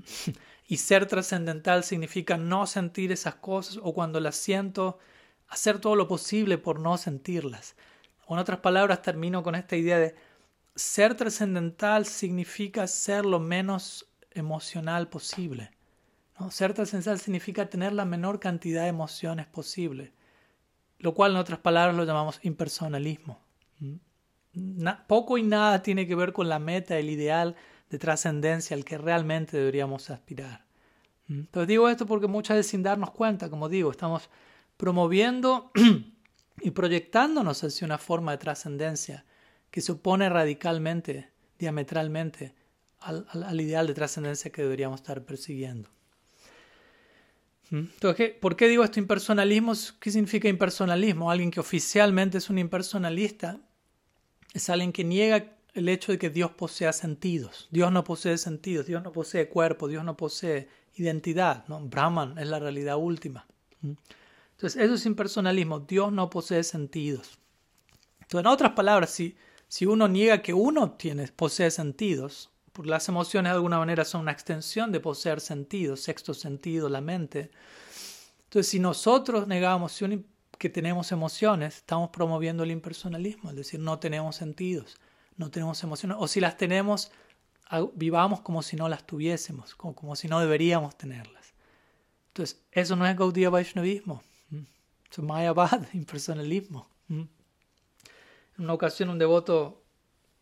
Y 0.68 0.78
ser 0.78 1.06
trascendental 1.06 1.84
significa 1.84 2.38
no 2.38 2.66
sentir 2.66 3.12
esas 3.12 3.36
cosas 3.36 3.78
o 3.84 3.94
cuando 3.94 4.22
las 4.22 4.38
siento, 4.38 5.00
hacer 5.50 5.80
todo 5.80 5.98
lo 5.98 6.08
posible 6.08 6.58
por 6.58 6.80
no 6.80 6.98
sentirlas. 6.98 7.76
O 8.26 8.36
en 8.36 8.40
otras 8.40 8.60
palabras, 8.60 9.02
termino 9.02 9.44
con 9.44 9.56
esta 9.56 9.76
idea 9.76 10.00
de 10.00 10.16
ser 10.74 11.16
trascendental 11.16 12.06
significa 12.06 12.88
ser 12.88 13.26
lo 13.26 13.42
menos 13.42 14.08
emocional 14.32 15.10
posible. 15.10 15.72
¿No? 16.42 16.52
Ser 16.52 16.74
trascendental 16.74 17.20
significa 17.20 17.70
tener 17.70 17.94
la 17.94 18.06
menor 18.06 18.40
cantidad 18.40 18.84
de 18.84 18.90
emociones 18.90 19.48
posible. 19.48 20.14
lo 21.00 21.16
cual 21.16 21.32
en 21.32 21.38
otras 21.38 21.60
palabras 21.60 21.96
lo 21.96 22.04
llamamos 22.04 22.40
impersonalismo. 22.44 23.40
poco 25.08 25.38
y 25.38 25.44
nada 25.44 25.82
tiene 25.82 26.08
que 26.08 26.14
ver 26.14 26.32
con 26.32 26.48
la 26.48 26.60
meta, 26.60 26.98
el 26.98 27.10
ideal 27.10 27.56
de 27.90 27.98
trascendencia 27.98 28.76
al 28.76 28.86
que 28.86 28.98
realmente 28.98 29.58
deberíamos 29.58 30.10
aspirar. 30.12 30.66
Pero 31.52 31.66
digo 31.66 31.90
esto 31.90 32.06
porque 32.06 32.28
muchas 32.28 32.58
veces 32.58 32.72
sin 32.72 32.84
darnos 32.84 33.12
cuenta, 33.12 33.50
como 33.50 33.70
digo, 33.70 33.90
estamos 33.92 34.30
promoviendo 34.78 35.72
y 36.62 36.72
proyectándonos 36.72 37.64
hacia 37.64 37.86
una 37.86 37.98
forma 37.98 38.32
de 38.32 38.38
trascendencia 38.38 39.26
que 39.72 39.82
se 39.82 39.94
opone 39.94 40.30
radicalmente, 40.30 41.32
diametralmente, 41.58 42.54
al, 43.00 43.60
ideal 43.60 43.88
de 43.88 43.94
trascendencia 43.94 44.52
que 44.52 44.62
deberíamos 44.62 45.00
estar 45.00 45.24
persiguiendo. 45.24 45.90
Entonces, 47.72 48.32
¿por 48.40 48.58
qué 48.58 48.68
digo 48.68 48.84
esto 48.84 49.00
impersonalismo? 49.00 49.74
¿Qué 50.00 50.12
significa 50.12 50.50
impersonalismo? 50.50 51.32
Alguien 51.32 51.52
que 51.52 51.62
oficialmente 51.62 52.38
es 52.38 52.50
un 52.50 52.58
impersonalista 52.58 53.60
es 54.54 54.70
alguien 54.70 54.92
que 54.92 55.04
niega 55.04 55.56
el 55.74 55.88
hecho 55.88 56.12
de 56.12 56.18
que 56.18 56.30
Dios 56.30 56.52
posea 56.52 56.92
sentidos. 56.92 57.70
Dios 57.72 57.92
no 57.92 58.04
posee 58.04 58.38
sentidos, 58.38 58.86
Dios 58.86 59.02
no 59.02 59.12
posee 59.12 59.48
cuerpo, 59.48 59.88
Dios 59.88 60.04
no 60.04 60.18
posee 60.18 60.68
identidad. 60.96 61.66
¿no? 61.68 61.80
Brahman 61.80 62.38
es 62.38 62.48
la 62.48 62.60
realidad 62.60 62.98
última. 62.98 63.48
Entonces, 63.82 64.82
eso 64.82 64.96
es 64.96 65.06
impersonalismo. 65.06 65.80
Dios 65.80 66.12
no 66.12 66.30
posee 66.30 66.64
sentidos. 66.64 67.40
Entonces, 68.22 68.42
en 68.42 68.48
otras 68.48 68.72
palabras, 68.74 69.12
si, 69.12 69.38
si 69.68 69.86
uno 69.86 70.08
niega 70.08 70.42
que 70.42 70.54
uno 70.54 70.92
tiene, 70.92 71.28
posee 71.30 71.72
sentidos, 71.72 72.51
porque 72.74 72.90
las 72.90 73.08
emociones 73.10 73.52
de 73.52 73.56
alguna 73.56 73.80
manera 73.80 74.06
son 74.06 74.22
una 74.22 74.32
extensión 74.32 74.92
de 74.92 75.00
poseer 75.00 75.42
sentido, 75.42 75.98
sexto 75.98 76.34
sentido, 76.34 76.90
la 76.90 77.02
mente. 77.02 77.52
Entonces, 78.46 78.70
si 78.70 78.80
nosotros 78.80 79.48
negamos 79.48 80.00
que 80.58 80.70
tenemos 80.70 81.12
emociones, 81.12 81.78
estamos 81.78 82.10
promoviendo 82.12 82.64
el 82.64 82.72
impersonalismo, 82.72 83.50
es 83.50 83.56
decir, 83.56 83.80
no 83.80 84.00
tenemos 84.00 84.36
sentidos, 84.36 84.98
no 85.38 85.50
tenemos 85.50 85.84
emociones, 85.84 86.18
o 86.20 86.28
si 86.28 86.40
las 86.40 86.58
tenemos, 86.58 87.12
vivamos 87.96 88.42
como 88.42 88.62
si 88.62 88.76
no 88.76 88.88
las 88.88 89.06
tuviésemos, 89.06 89.76
como, 89.76 89.96
como 89.96 90.16
si 90.16 90.28
no 90.28 90.40
deberíamos 90.40 90.98
tenerlas. 90.98 91.54
Entonces, 92.28 92.62
eso 92.72 92.96
no 92.96 93.06
es 93.08 93.18
Gaudiya 93.18 93.50
Vaishnavismo, 93.50 94.24
es 95.10 95.20
Mayabad, 95.20 95.88
impersonalismo. 95.94 96.88
En 97.10 97.30
una 98.58 98.74
ocasión 98.74 99.10
un 99.10 99.20
devoto 99.20 99.81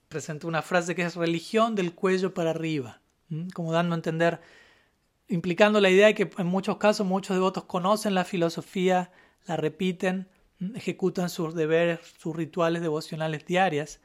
presentó 0.10 0.48
una 0.48 0.64
frase 0.64 0.96
que 0.96 1.04
es 1.04 1.16
religión 1.16 1.76
del 1.76 1.94
cuello 1.94 2.34
para 2.34 2.50
arriba, 2.50 3.00
como 3.54 3.72
dando 3.72 3.94
a 3.94 3.98
entender, 3.98 4.42
implicando 5.28 5.80
la 5.80 5.92
idea 5.92 6.08
de 6.08 6.16
que 6.16 6.30
en 6.38 6.48
muchos 6.48 6.78
casos 6.78 7.06
muchos 7.06 7.38
devotos 7.38 7.66
conocen 7.66 8.16
la 8.16 8.26
filosofía, 8.26 9.12
la 9.46 9.56
repiten, 9.56 10.28
ejecutan 10.76 11.30
sus 11.30 11.54
deberes, 11.54 12.00
sus 12.18 12.36
rituales 12.36 12.82
devocionales 12.82 13.46
diarias, 13.46 14.02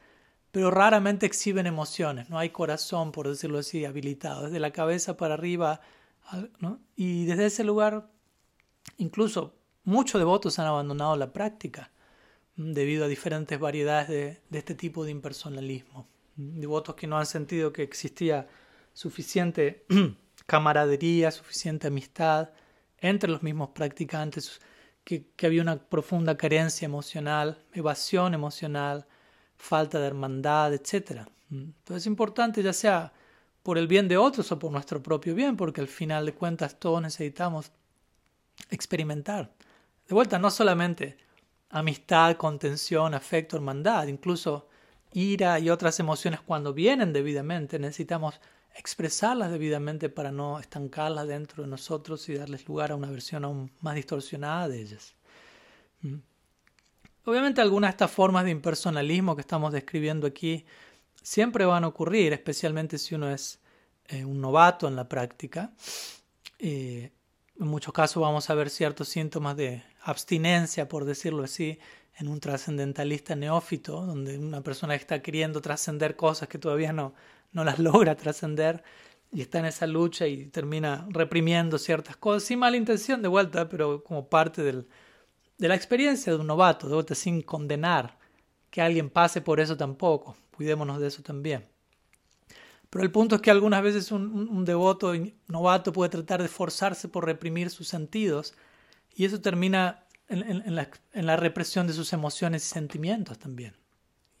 pero 0.51 0.71
raramente 0.71 1.25
exhiben 1.25 1.65
emociones, 1.65 2.29
no 2.29 2.37
hay 2.37 2.51
corazón, 2.51 3.11
por 3.11 3.27
decirlo 3.27 3.57
así, 3.57 3.83
habilitado, 3.83 4.43
desde 4.43 4.59
la 4.59 4.71
cabeza 4.71 5.17
para 5.17 5.33
arriba, 5.33 5.81
y 6.95 7.25
desde 7.25 7.47
ese 7.47 7.63
lugar 7.63 8.09
incluso 8.97 9.55
muchos 9.83 10.19
devotos 10.19 10.57
han 10.57 10.65
abandonado 10.65 11.15
la 11.17 11.33
práctica 11.33 11.91
debido 12.55 13.05
a 13.05 13.07
diferentes 13.07 13.59
variedades 13.59 14.07
de, 14.49 14.57
este 14.57 14.75
tipo 14.75 15.03
de 15.03 15.11
impersonalismo. 15.11 16.07
Devotos 16.35 16.95
que 16.95 17.07
no 17.07 17.17
han 17.17 17.25
sentido 17.25 17.73
que 17.73 17.83
existía 17.83 18.47
suficiente 18.93 19.85
camaradería, 20.45 21.31
suficiente 21.31 21.87
amistad 21.87 22.49
entre 22.99 23.29
los 23.29 23.43
mismos 23.43 23.69
practicantes, 23.69 24.59
que, 25.03 25.27
había 25.43 25.61
una 25.61 25.77
profunda 25.77 26.35
carencia 26.37 26.85
emocional, 26.85 27.63
evasión 27.73 28.33
emocional, 28.33 29.05
falta 29.57 29.99
de 29.99 30.07
hermandad, 30.07 30.73
etc. 30.73 31.27
Entonces 31.51 32.03
es 32.03 32.07
importante, 32.07 32.63
ya 32.63 32.73
sea 32.73 33.13
por 33.61 33.77
el 33.77 33.87
bien 33.87 34.07
de 34.07 34.17
otros 34.17 34.51
o 34.51 34.59
por 34.59 34.71
nuestro 34.71 35.01
propio 35.01 35.35
bien, 35.35 35.57
porque 35.57 35.81
al 35.81 35.87
final 35.87 36.25
de 36.25 36.33
cuentas 36.33 36.79
todos 36.79 37.01
necesitamos 37.01 37.71
experimentar. 38.69 39.53
De 40.07 40.13
vuelta, 40.13 40.39
no 40.39 40.51
solamente 40.51 41.17
amistad, 41.75 42.37
contención, 42.37 43.13
afecto, 43.13 43.57
hermandad, 43.57 44.07
incluso 44.07 44.69
ira 45.11 45.59
y 45.59 45.69
otras 45.69 45.99
emociones 45.99 46.39
cuando 46.39 46.73
vienen 46.73 47.11
debidamente. 47.11 47.79
Necesitamos 47.79 48.39
expresarlas 48.73 49.51
debidamente 49.51 50.07
para 50.07 50.31
no 50.31 50.57
estancarlas 50.59 51.27
dentro 51.27 51.63
de 51.63 51.69
nosotros 51.69 52.29
y 52.29 52.35
darles 52.35 52.65
lugar 52.65 52.91
a 52.91 52.95
una 52.95 53.09
versión 53.11 53.43
aún 53.43 53.71
más 53.81 53.95
distorsionada 53.95 54.69
de 54.69 54.81
ellas. 54.81 55.15
Mm. 56.01 56.15
Obviamente 57.25 57.59
algunas 57.59 57.89
de 57.89 57.91
estas 57.91 58.11
formas 58.11 58.45
de 58.45 58.51
impersonalismo 58.51 59.35
que 59.35 59.41
estamos 59.41 59.73
describiendo 59.73 60.27
aquí 60.27 60.65
siempre 61.21 61.65
van 61.65 61.83
a 61.83 61.87
ocurrir, 61.87 62.31
especialmente 62.31 62.97
si 62.97 63.15
uno 63.15 63.29
es 63.29 63.59
eh, 64.07 64.23
un 64.23 64.39
novato 64.39 64.87
en 64.87 64.95
la 64.95 65.09
práctica. 65.09 65.73
Eh, 66.57 67.11
en 67.59 67.67
muchos 67.67 67.93
casos 67.93 68.21
vamos 68.21 68.49
a 68.49 68.53
ver 68.53 68.69
ciertos 68.69 69.09
síntomas 69.09 69.57
de 69.57 69.83
abstinencia, 70.05 70.87
por 70.87 71.03
decirlo 71.03 71.43
así, 71.43 71.79
en 72.17 72.27
un 72.27 72.39
trascendentalista 72.39 73.35
neófito, 73.35 74.05
donde 74.05 74.37
una 74.37 74.61
persona 74.61 74.95
está 74.95 75.21
queriendo 75.21 75.61
trascender 75.61 76.15
cosas 76.15 76.47
que 76.47 76.59
todavía 76.59 76.93
no, 76.93 77.13
no 77.51 77.63
las 77.63 77.79
logra 77.87 78.15
trascender 78.15 78.83
y 79.31 79.41
está 79.41 79.59
en 79.59 79.65
esa 79.65 79.87
lucha 79.87 80.27
y 80.27 80.45
termina 80.45 81.07
reprimiendo 81.09 81.77
ciertas 81.77 82.15
cosas, 82.15 82.43
sin 82.43 82.59
mala 82.59 82.77
intención 82.77 83.21
de 83.21 83.27
vuelta, 83.27 83.67
pero 83.67 84.03
como 84.03 84.29
parte 84.29 84.63
del, 84.63 84.87
de 85.57 85.67
la 85.67 85.75
experiencia 85.75 86.31
de 86.31 86.39
un 86.39 86.47
novato, 86.47 86.87
de 86.87 86.93
vuelta 86.93 87.15
sin 87.15 87.41
condenar 87.41 88.17
que 88.69 88.81
alguien 88.81 89.09
pase 89.09 89.41
por 89.41 89.59
eso 89.59 89.75
tampoco. 89.75 90.37
Cuidémonos 90.55 90.99
de 90.99 91.07
eso 91.07 91.21
también. 91.21 91.65
Pero 92.89 93.03
el 93.03 93.11
punto 93.11 93.35
es 93.35 93.41
que 93.41 93.51
algunas 93.51 93.81
veces 93.81 94.11
un, 94.11 94.47
un, 94.49 94.63
devoto 94.63 95.13
novato 95.47 95.91
puede 95.91 96.11
tratar 96.11 96.41
de 96.41 96.47
forzarse 96.47 97.09
por 97.09 97.25
reprimir 97.25 97.69
sus 97.69 97.89
sentidos 97.89 98.53
y 99.15 99.25
eso 99.25 99.39
termina 99.39 100.05
en, 100.27 100.75
la, 100.75 101.35
represión 101.37 101.87
de 101.87 101.93
sus 101.93 102.11
emociones 102.13 102.65
y 102.65 102.69
sentimientos 102.69 103.39
también. 103.39 103.73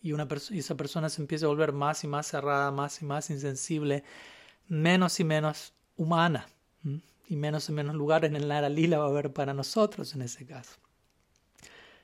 Y, 0.01 0.13
esa 0.57 0.75
persona 0.75 1.09
se 1.09 1.21
empieza 1.21 1.45
a 1.45 1.49
volver 1.49 1.71
más 1.71 2.03
y 2.03 2.07
más 2.07 2.27
cerrada, 2.27 2.71
más 2.71 3.01
y 3.01 3.05
más 3.05 3.29
insensible, 3.29 4.03
menos 4.67 5.19
y 5.19 5.23
menos 5.23 5.73
humana. 5.95 6.47
Y 7.27 7.37
menos 7.37 7.69
y 7.69 7.71
menos 7.71 7.95
lugar 7.95 8.23
en 8.25 8.35
el 8.35 8.47
Nara 8.47 8.69
Lila 8.69 8.99
va 8.99 9.05
a 9.05 9.09
haber 9.09 9.33
para 9.33 9.53
nosotros 9.53 10.13
en 10.13 10.21
ese 10.21 10.45
caso. 10.45 10.75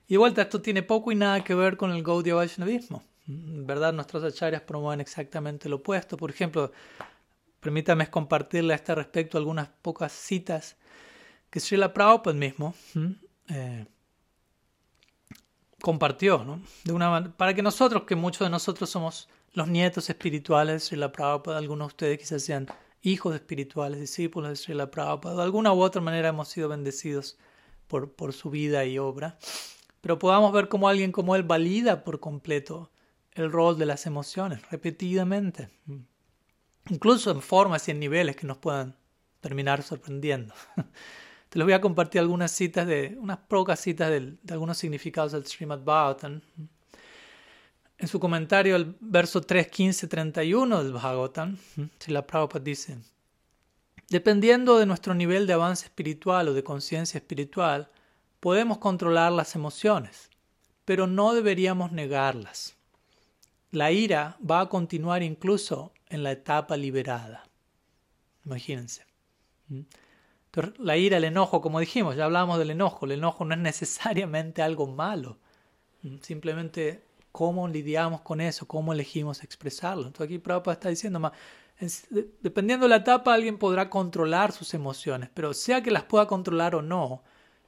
Y 0.07 0.15
de 0.15 0.17
vuelta, 0.17 0.41
esto 0.41 0.61
tiene 0.61 0.81
poco 0.81 1.11
y 1.11 1.15
nada 1.15 1.43
que 1.43 1.53
ver 1.53 1.77
con 1.77 1.91
el 1.91 2.01
Gaudiya 2.01 2.35
Vaishnavismo. 2.35 3.03
En 3.27 3.67
verdad, 3.67 3.93
nuestros 3.93 4.23
acharyas 4.23 4.63
promueven 4.63 4.99
exactamente 4.99 5.69
lo 5.69 5.75
opuesto. 5.77 6.17
Por 6.17 6.31
ejemplo, 6.31 6.71
permítame 7.59 8.09
compartirle 8.09 8.73
a 8.73 8.77
este 8.77 8.95
respecto 8.95 9.37
algunas 9.37 9.67
pocas 9.67 10.11
citas 10.11 10.75
que 11.51 11.59
Srila 11.59 11.93
Prabhupada 11.93 12.35
mismo 12.35 12.73
eh, 13.49 13.85
compartió, 15.81 16.43
¿no? 16.43 16.61
De 16.85 16.93
una 16.93 17.35
para 17.35 17.53
que 17.53 17.61
nosotros, 17.61 18.03
que 18.03 18.15
muchos 18.15 18.39
de 18.47 18.49
nosotros 18.49 18.89
somos 18.89 19.27
los 19.53 19.67
nietos 19.67 20.09
espirituales 20.09 20.75
de 20.75 20.79
Srila 20.79 21.11
Prabhupada, 21.11 21.57
algunos 21.57 21.89
de 21.89 21.93
ustedes 21.93 22.17
quizás 22.19 22.43
sean 22.43 22.67
hijos 23.03 23.35
espirituales, 23.35 23.99
discípulos 23.99 24.49
de 24.49 24.55
Srila 24.55 24.89
Prabhupada, 24.89 25.35
de 25.35 25.43
alguna 25.43 25.73
u 25.73 25.81
otra 25.81 26.01
manera 26.01 26.29
hemos 26.29 26.47
sido 26.47 26.69
bendecidos 26.69 27.37
por, 27.87 28.13
por 28.13 28.31
su 28.31 28.49
vida 28.49 28.85
y 28.85 28.97
obra, 28.97 29.37
pero 29.99 30.17
podamos 30.17 30.53
ver 30.53 30.69
cómo 30.69 30.87
alguien 30.87 31.11
como 31.11 31.35
él 31.35 31.43
valida 31.43 32.05
por 32.05 32.21
completo 32.21 32.91
el 33.33 33.51
rol 33.51 33.77
de 33.77 33.85
las 33.85 34.05
emociones 34.05 34.61
repetidamente, 34.71 35.69
incluso 36.89 37.31
en 37.31 37.41
formas 37.41 37.87
y 37.87 37.91
en 37.91 37.99
niveles 37.99 38.37
que 38.37 38.47
nos 38.47 38.57
puedan 38.57 38.95
terminar 39.41 39.83
sorprendiendo. 39.83 40.53
Te 41.51 41.59
les 41.59 41.65
voy 41.65 41.73
a 41.73 41.81
compartir 41.81 42.21
algunas 42.21 42.49
citas 42.49 42.87
de, 42.87 43.17
unas 43.19 43.37
pocas 43.37 43.77
citas 43.77 44.09
de, 44.09 44.37
algunos 44.53 44.77
significados 44.77 45.33
del 45.33 45.45
Srimad 45.45 45.79
Bhagavatam. 45.79 46.39
En 47.97 48.07
su 48.07 48.21
comentario 48.21 48.73
al 48.73 48.95
verso 49.01 49.41
3.15.31 49.41 50.81
del 50.81 50.93
Bhagavatam, 50.93 51.57
la 52.07 52.25
Prabhupada 52.25 52.63
dice, 52.63 52.99
Dependiendo 54.07 54.77
de 54.77 54.85
nuestro 54.85 55.13
nivel 55.13 55.45
de 55.45 55.51
avance 55.51 55.87
espiritual 55.87 56.47
o 56.47 56.53
de 56.53 56.63
conciencia 56.63 57.17
espiritual, 57.17 57.89
podemos 58.39 58.77
controlar 58.77 59.33
las 59.33 59.53
emociones, 59.53 60.29
pero 60.85 61.05
no 61.05 61.33
deberíamos 61.33 61.91
negarlas. 61.91 62.77
La 63.71 63.91
ira 63.91 64.37
va 64.39 64.61
a 64.61 64.69
continuar 64.69 65.21
incluso 65.21 65.91
en 66.07 66.23
la 66.23 66.31
etapa 66.31 66.77
liberada. 66.77 67.43
Imagínense 68.45 69.03
la 70.77 70.97
ira, 70.97 71.17
el 71.17 71.23
enojo, 71.23 71.61
como 71.61 71.79
dijimos, 71.79 72.15
ya 72.15 72.25
hablamos 72.25 72.59
del 72.59 72.71
enojo, 72.71 73.05
el 73.05 73.13
enojo 73.13 73.45
no 73.45 73.53
es 73.53 73.59
necesariamente 73.59 74.61
algo 74.61 74.87
malo, 74.87 75.37
simplemente 76.21 77.05
cómo 77.31 77.67
lidiamos 77.67 78.21
con 78.21 78.41
eso, 78.41 78.67
cómo 78.67 78.91
elegimos 78.93 79.43
expresarlo. 79.43 80.07
Entonces 80.07 80.25
aquí 80.25 80.39
Prabhupada 80.39 80.73
está 80.73 80.89
diciendo, 80.89 81.31
dependiendo 82.41 82.85
de 82.85 82.89
la 82.89 82.97
etapa, 82.97 83.33
alguien 83.33 83.57
podrá 83.57 83.89
controlar 83.89 84.51
sus 84.51 84.73
emociones, 84.73 85.29
pero 85.33 85.53
sea 85.53 85.81
que 85.81 85.91
las 85.91 86.03
pueda 86.03 86.27
controlar 86.27 86.75
o 86.75 86.81
no, 86.81 87.23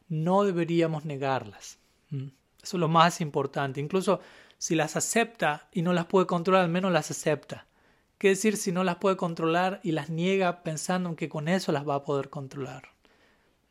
no 0.09 0.43
deberíamos 0.43 1.05
negarlas. 1.05 1.79
Eso 2.11 2.77
es 2.77 2.79
lo 2.79 2.89
más 2.89 3.21
importante. 3.21 3.79
Incluso 3.79 4.19
si 4.57 4.75
las 4.75 4.95
acepta 4.95 5.67
y 5.71 5.81
no 5.81 5.93
las 5.93 6.05
puede 6.05 6.27
controlar, 6.27 6.63
al 6.63 6.69
menos 6.69 6.91
las 6.91 7.09
acepta. 7.09 7.65
¿Qué 8.23 8.29
decir 8.29 8.55
si 8.55 8.71
no 8.71 8.85
las 8.85 8.95
puede 8.95 9.17
controlar 9.17 9.81
y 9.83 9.91
las 9.91 10.09
niega 10.09 10.63
pensando 10.63 11.09
en 11.09 11.17
que 11.17 11.27
con 11.27 11.49
eso 11.49 11.73
las 11.73 11.85
va 11.85 11.95
a 11.95 12.03
poder 12.05 12.29
controlar? 12.29 12.83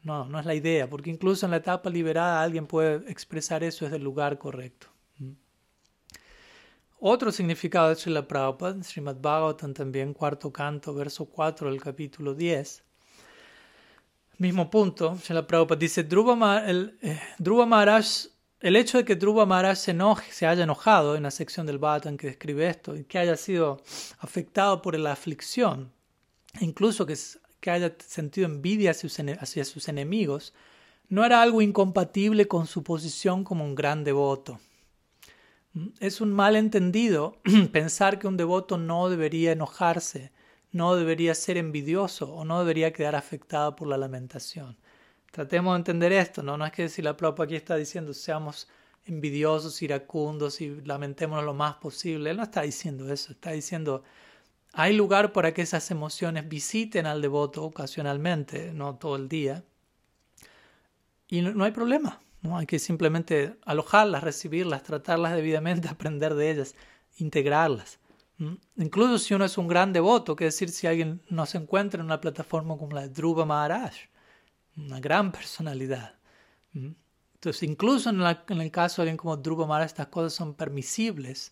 No, 0.03 0.27
no 0.27 0.39
es 0.39 0.45
la 0.45 0.55
idea, 0.55 0.91
porque 0.91 1.09
incluso 1.09 1.47
en 1.47 1.53
la 1.53 1.57
etapa 1.57 1.89
liberada 1.89 2.43
alguien 2.43 2.67
puede 2.67 3.11
expresar 3.11 3.65
eso 3.65 3.87
desde 3.87 3.97
el 3.97 4.05
lugar 4.05 4.37
correcto. 4.37 4.89
Otro 7.01 7.33
significado 7.33 7.89
de 7.89 7.97
Srila 7.97 8.29
Prabhupada, 8.29 8.83
Srimad 8.83 9.17
Bhagavatam 9.23 9.73
también, 9.73 10.13
cuarto 10.13 10.53
canto, 10.53 10.93
verso 10.93 11.25
4 11.25 11.71
del 11.71 11.81
capítulo 11.81 12.35
10. 12.35 12.85
Mismo 14.37 14.69
punto, 14.71 15.17
Srila 15.17 15.47
Prabhupada 15.47 15.79
dice, 15.79 16.03
Dhruva, 16.03 16.63
el, 16.69 16.99
eh, 17.01 17.19
Maharaj, 17.67 18.27
el 18.63 18.77
hecho 18.77 18.99
de 18.99 19.05
que 19.05 19.17
Dhruva 19.17 19.45
Maharaj 19.45 19.77
se, 19.77 19.97
se 20.31 20.47
haya 20.47 20.63
enojado 20.63 21.17
en 21.17 21.25
la 21.25 21.33
sección 21.33 21.67
del 21.67 21.79
Bhagavatam 21.79 22.17
que 22.17 22.29
describe 22.29 22.69
esto, 22.69 22.97
y 22.97 23.05
que 23.05 23.19
haya 23.19 23.37
sido 23.37 23.83
afectado 24.21 24.81
por 24.81 24.97
la 24.97 25.13
aflicción, 25.13 25.93
incluso 26.61 27.05
que, 27.05 27.17
que 27.61 27.71
haya 27.71 27.95
sentido 27.99 28.47
envidia 28.47 28.93
hacia 28.93 29.09
sus, 29.09 29.19
hacia 29.41 29.65
sus 29.65 29.89
enemigos, 29.89 30.55
no 31.09 31.25
era 31.25 31.43
algo 31.43 31.61
incompatible 31.61 32.47
con 32.47 32.67
su 32.67 32.85
posición 32.85 33.43
como 33.43 33.65
un 33.65 33.75
gran 33.75 34.05
devoto. 34.05 34.61
Es 35.99 36.21
un 36.21 36.33
malentendido 36.33 37.41
pensar 37.73 38.21
que 38.21 38.29
un 38.29 38.37
devoto 38.37 38.79
no 38.79 39.09
debería 39.09 39.53
enojarse, 39.53 40.31
no 40.71 40.95
debería 40.95 41.35
ser 41.35 41.57
envidioso 41.57 42.33
o 42.33 42.45
no 42.45 42.61
debería 42.61 42.93
quedar 42.93 43.17
afectado 43.17 43.75
por 43.75 43.89
la 43.89 43.99
lamentación. 43.99 44.79
Tratemos 45.33 45.75
de 45.75 45.79
entender 45.79 46.13
esto, 46.13 46.45
¿no? 46.45 46.57
No 46.57 46.65
es 46.65 46.71
que 46.71 46.89
si 46.89 47.03
la 47.03 47.17
propia 47.17 47.47
aquí 47.47 47.57
está 47.57 47.75
diciendo 47.75 48.15
seamos 48.15 48.69
envidiosos, 49.05 49.83
iracundos 49.83 50.61
y 50.61 50.81
lamentémonos 50.83 51.45
lo 51.45 51.55
más 51.55 51.75
posible. 51.75 52.31
Él 52.31 52.37
no 52.37 52.45
está 52.45 52.63
diciendo 52.63 53.13
eso, 53.13 53.33
está 53.33 53.51
diciendo 53.51 54.05
hay 54.75 54.95
lugar 54.95 55.33
para 55.33 55.53
que 55.53 55.63
esas 55.63 55.91
emociones 55.91 56.49
visiten 56.49 57.07
al 57.07 57.21
devoto 57.21 57.63
ocasionalmente, 57.65 58.73
no 58.73 58.97
todo 58.97 59.17
el 59.17 59.29
día. 59.29 59.65
Y 61.29 61.43
no 61.43 61.65
hay 61.65 61.73
problema. 61.73 62.21
¿no? 62.41 62.57
Hay 62.57 62.67
que 62.67 62.79
simplemente 62.79 63.57
alojarlas, 63.65 64.25
recibirlas, 64.25 64.83
tratarlas 64.83 65.35
debidamente, 65.35 65.89
aprender 65.91 66.35
de 66.35 66.51
ellas, 66.51 66.75
integrarlas. 67.19 67.99
Incluso 68.77 69.19
si 69.19 69.35
uno 69.35 69.45
es 69.45 69.57
un 69.57 69.69
gran 69.69 69.93
devoto, 69.93 70.35
que 70.35 70.47
decir 70.47 70.71
si 70.71 70.89
alguien 70.89 71.23
no 71.29 71.47
se 71.47 71.59
encuentra 71.59 72.01
en 72.01 72.07
una 72.07 72.21
plataforma 72.21 72.77
como 72.77 72.93
la 72.93 73.03
de 73.03 73.11
Dhruva 73.11 73.45
Maharaj, 73.45 73.95
una 74.77 75.01
gran 75.01 75.33
personalidad. 75.33 76.15
Entonces, 76.75 77.63
incluso 77.63 78.11
en, 78.11 78.21
el 78.61 78.71
caso 78.71 79.03
de 79.03 79.05
alguien 79.05 79.17
como 79.17 79.37
Dhruva 79.37 79.85
estas 79.85 80.07
cosas 80.09 80.33
son 80.33 80.55
permisibles, 80.55 81.51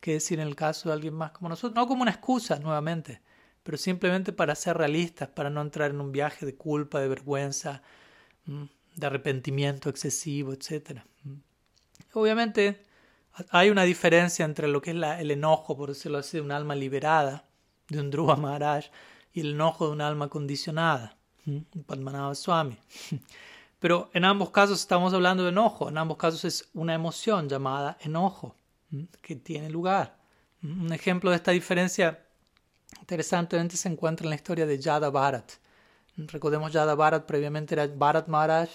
que 0.00 0.14
decir 0.14 0.40
en 0.40 0.48
el 0.48 0.56
caso 0.56 0.88
de 0.88 0.94
alguien 0.94 1.14
más 1.14 1.30
como 1.30 1.48
nosotros, 1.48 1.74
no 1.74 1.86
como 1.86 2.02
una 2.02 2.10
excusa 2.10 2.58
nuevamente, 2.58 3.22
pero 3.62 3.78
simplemente 3.78 4.32
para 4.32 4.54
ser 4.56 4.76
realistas, 4.76 5.28
para 5.28 5.48
no 5.48 5.60
entrar 5.62 5.92
en 5.92 6.00
un 6.00 6.10
viaje 6.10 6.44
de 6.44 6.56
culpa, 6.56 7.00
de 7.00 7.08
vergüenza, 7.08 7.82
de 8.44 9.06
arrepentimiento 9.06 9.88
excesivo, 9.88 10.52
etc. 10.52 11.02
Obviamente 12.14 12.82
hay 13.50 13.70
una 13.70 13.84
diferencia 13.84 14.44
entre 14.44 14.68
lo 14.68 14.82
que 14.82 14.90
es 14.90 14.96
el 14.96 15.30
enojo, 15.30 15.76
por 15.76 15.90
decirlo 15.90 16.18
así, 16.18 16.38
de 16.38 16.42
un 16.42 16.52
alma 16.52 16.74
liberada, 16.74 17.44
de 17.88 18.00
un 18.00 18.10
Dhruva 18.10 18.36
Maharaj, 18.36 18.86
y 19.32 19.40
el 19.40 19.52
enojo 19.52 19.86
de 19.86 19.92
un 19.92 20.00
alma 20.00 20.28
condicionada, 20.28 21.16
Padmanabha 21.86 22.34
Swami. 22.34 22.78
Pero 23.78 24.10
en 24.14 24.24
ambos 24.24 24.50
casos 24.50 24.80
estamos 24.80 25.12
hablando 25.12 25.42
de 25.42 25.48
enojo, 25.48 25.88
en 25.88 25.98
ambos 25.98 26.16
casos 26.16 26.44
es 26.44 26.68
una 26.72 26.94
emoción 26.94 27.48
llamada 27.48 27.98
enojo 28.00 28.54
que 29.20 29.34
tiene 29.34 29.70
lugar. 29.70 30.16
Un 30.62 30.92
ejemplo 30.92 31.30
de 31.30 31.36
esta 31.36 31.50
diferencia 31.50 32.24
interesantemente 33.00 33.76
se 33.76 33.88
encuentra 33.88 34.24
en 34.24 34.30
la 34.30 34.36
historia 34.36 34.66
de 34.66 34.78
Yada 34.78 35.10
Bharat. 35.10 35.52
Recordemos 36.16 36.72
Yada 36.72 36.94
Bharat, 36.94 37.26
previamente 37.26 37.74
era 37.74 37.88
Bharat 37.88 38.28
Maharaj, 38.28 38.68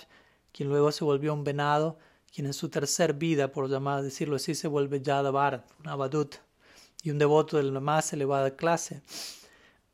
quien 0.52 0.68
luego 0.68 0.92
se 0.92 1.06
volvió 1.06 1.34
un 1.34 1.46
venado, 1.46 1.98
quien 2.34 2.48
en 2.48 2.54
su 2.54 2.68
tercer 2.68 3.14
vida, 3.14 3.52
por 3.52 3.70
llamar 3.70 4.02
decirlo 4.02 4.36
así, 4.36 4.56
se 4.56 4.68
vuelve 4.68 5.02
Yada 5.02 5.32
Bharat, 5.32 5.66
un 5.80 5.88
abadut 5.88 6.36
y 7.04 7.12
un 7.12 7.18
devoto 7.18 7.56
de 7.56 7.64
la 7.64 7.80
más 7.80 8.12
elevada 8.12 8.56
clase. 8.56 9.02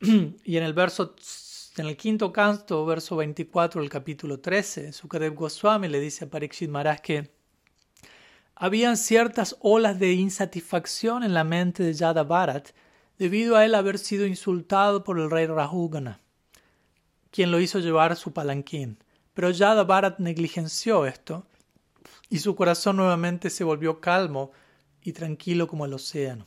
y 0.00 0.56
en 0.56 0.64
el 0.64 0.72
verso, 0.72 1.14
en 1.76 1.86
el 1.86 1.96
quinto 1.96 2.32
canto, 2.32 2.84
verso 2.86 3.16
24 3.16 3.80
del 3.80 3.90
capítulo 3.90 4.40
13, 4.40 4.92
Sukadev 4.92 5.34
Goswami 5.34 5.88
le 5.88 6.00
dice 6.00 6.24
a 6.24 6.30
Parikshit 6.30 6.70
Maharaj 6.70 7.00
que 7.00 7.30
habían 8.54 8.96
ciertas 8.96 9.56
olas 9.60 9.98
de 9.98 10.12
insatisfacción 10.12 11.24
en 11.24 11.34
la 11.34 11.44
mente 11.44 11.82
de 11.82 11.94
Yada 11.94 12.22
Bharat 12.22 12.70
debido 13.18 13.56
a 13.56 13.64
él 13.64 13.74
haber 13.74 13.98
sido 13.98 14.26
insultado 14.26 15.02
por 15.02 15.18
el 15.18 15.30
rey 15.30 15.46
Rahugana 15.46 16.20
quien 17.34 17.50
lo 17.50 17.58
hizo 17.58 17.80
llevar 17.80 18.14
su 18.14 18.32
palanquín. 18.32 18.96
Pero 19.34 19.50
Yada 19.50 19.82
Bharat 19.82 20.20
negligenció 20.20 21.04
esto 21.04 21.44
y 22.28 22.38
su 22.38 22.54
corazón 22.54 22.96
nuevamente 22.96 23.50
se 23.50 23.64
volvió 23.64 24.00
calmo 24.00 24.52
y 25.02 25.14
tranquilo 25.14 25.66
como 25.66 25.84
el 25.84 25.94
océano. 25.94 26.46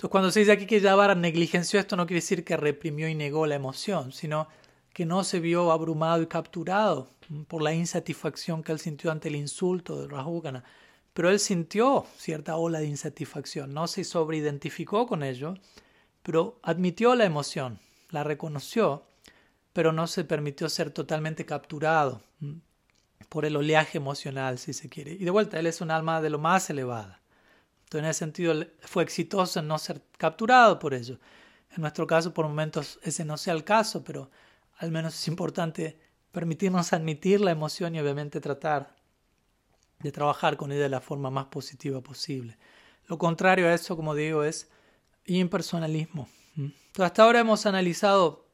Entonces, 0.00 0.12
cuando 0.12 0.30
se 0.30 0.40
dice 0.40 0.52
aquí 0.52 0.64
que 0.64 0.80
Yada 0.80 1.14
negligenció 1.14 1.78
esto, 1.78 1.94
no 1.94 2.06
quiere 2.06 2.22
decir 2.22 2.42
que 2.42 2.56
reprimió 2.56 3.06
y 3.06 3.14
negó 3.14 3.46
la 3.46 3.56
emoción, 3.56 4.12
sino 4.12 4.48
que 4.94 5.04
no 5.04 5.24
se 5.24 5.40
vio 5.40 5.70
abrumado 5.70 6.22
y 6.22 6.26
capturado 6.26 7.10
por 7.48 7.60
la 7.60 7.74
insatisfacción 7.74 8.62
que 8.62 8.72
él 8.72 8.78
sintió 8.78 9.10
ante 9.10 9.28
el 9.28 9.36
insulto 9.36 10.00
de 10.00 10.08
Rahugana. 10.08 10.64
Pero 11.12 11.28
él 11.28 11.38
sintió 11.38 12.06
cierta 12.16 12.56
ola 12.56 12.78
de 12.78 12.86
insatisfacción, 12.86 13.74
no 13.74 13.86
se 13.88 14.04
sobreidentificó 14.04 15.06
con 15.06 15.22
ello, 15.22 15.52
pero 16.22 16.58
admitió 16.62 17.14
la 17.14 17.26
emoción, 17.26 17.78
la 18.08 18.24
reconoció 18.24 19.04
pero 19.74 19.92
no 19.92 20.06
se 20.06 20.24
permitió 20.24 20.68
ser 20.70 20.90
totalmente 20.90 21.44
capturado 21.46 22.22
por 23.28 23.44
el 23.44 23.54
oleaje 23.54 23.98
emocional, 23.98 24.58
si 24.58 24.72
se 24.72 24.88
quiere. 24.88 25.12
Y 25.12 25.24
de 25.24 25.30
vuelta, 25.30 25.60
él 25.60 25.66
es 25.66 25.82
un 25.82 25.90
alma 25.90 26.20
de 26.20 26.30
lo 26.30 26.38
más 26.38 26.70
elevada. 26.70 27.19
Entonces, 27.90 28.04
en 28.04 28.10
ese 28.10 28.18
sentido, 28.20 28.54
fue 28.82 29.02
exitoso 29.02 29.58
en 29.58 29.66
no 29.66 29.76
ser 29.76 30.00
capturado 30.16 30.78
por 30.78 30.94
ello. 30.94 31.18
En 31.74 31.80
nuestro 31.80 32.06
caso, 32.06 32.32
por 32.32 32.46
momentos, 32.46 33.00
ese 33.02 33.24
no 33.24 33.36
sea 33.36 33.52
el 33.52 33.64
caso, 33.64 34.04
pero 34.04 34.30
al 34.78 34.92
menos 34.92 35.12
es 35.14 35.26
importante 35.26 35.98
permitirnos 36.30 36.92
admitir 36.92 37.40
la 37.40 37.50
emoción 37.50 37.96
y 37.96 38.00
obviamente 38.00 38.40
tratar 38.40 38.94
de 39.98 40.12
trabajar 40.12 40.56
con 40.56 40.70
ella 40.70 40.84
de 40.84 40.88
la 40.88 41.00
forma 41.00 41.30
más 41.30 41.46
positiva 41.46 42.00
posible. 42.00 42.56
Lo 43.08 43.18
contrario 43.18 43.66
a 43.66 43.74
eso, 43.74 43.96
como 43.96 44.14
digo, 44.14 44.44
es 44.44 44.70
impersonalismo. 45.26 46.28
Hasta 46.96 47.24
ahora 47.24 47.40
hemos 47.40 47.66
analizado 47.66 48.46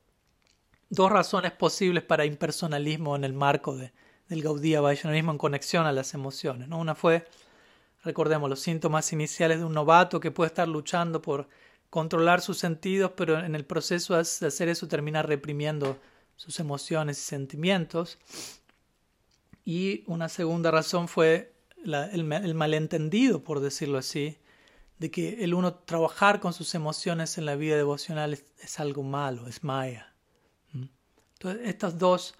dos 0.88 1.12
razones 1.12 1.52
posibles 1.52 2.02
para 2.04 2.24
impersonalismo 2.24 3.14
en 3.16 3.24
el 3.24 3.34
marco 3.34 3.76
de, 3.76 3.92
del 4.28 4.42
Gaudía 4.42 4.80
Vaishnavismo 4.80 5.32
en 5.32 5.38
conexión 5.38 5.84
a 5.84 5.92
las 5.92 6.14
emociones. 6.14 6.68
¿no? 6.68 6.78
Una 6.78 6.94
fue, 6.94 7.26
recordemos, 8.06 8.48
los 8.48 8.60
síntomas 8.60 9.12
iniciales 9.12 9.58
de 9.58 9.64
un 9.64 9.74
novato 9.74 10.20
que 10.20 10.30
puede 10.30 10.46
estar 10.48 10.68
luchando 10.68 11.20
por 11.20 11.48
controlar 11.90 12.40
sus 12.40 12.58
sentidos, 12.58 13.12
pero 13.16 13.38
en 13.38 13.54
el 13.54 13.64
proceso 13.64 14.14
de 14.14 14.20
hacer 14.20 14.68
eso 14.68 14.88
termina 14.88 15.22
reprimiendo 15.22 15.98
sus 16.36 16.58
emociones 16.60 17.18
y 17.18 17.22
sentimientos. 17.22 18.18
Y 19.64 20.04
una 20.06 20.28
segunda 20.28 20.70
razón 20.70 21.08
fue 21.08 21.52
el, 21.84 22.54
malentendido, 22.54 23.42
por 23.42 23.60
decirlo 23.60 23.98
así, 23.98 24.38
de 24.98 25.10
que 25.10 25.44
el 25.44 25.52
uno 25.52 25.74
trabajar 25.74 26.40
con 26.40 26.52
sus 26.52 26.74
emociones 26.74 27.36
en 27.38 27.44
la 27.44 27.56
vida 27.56 27.76
devocional 27.76 28.32
es, 28.32 28.44
es 28.60 28.80
algo 28.80 29.02
malo, 29.02 29.48
es 29.48 29.64
maya. 29.64 30.14
Entonces, 30.72 31.68
estas 31.68 31.98
dos 31.98 32.34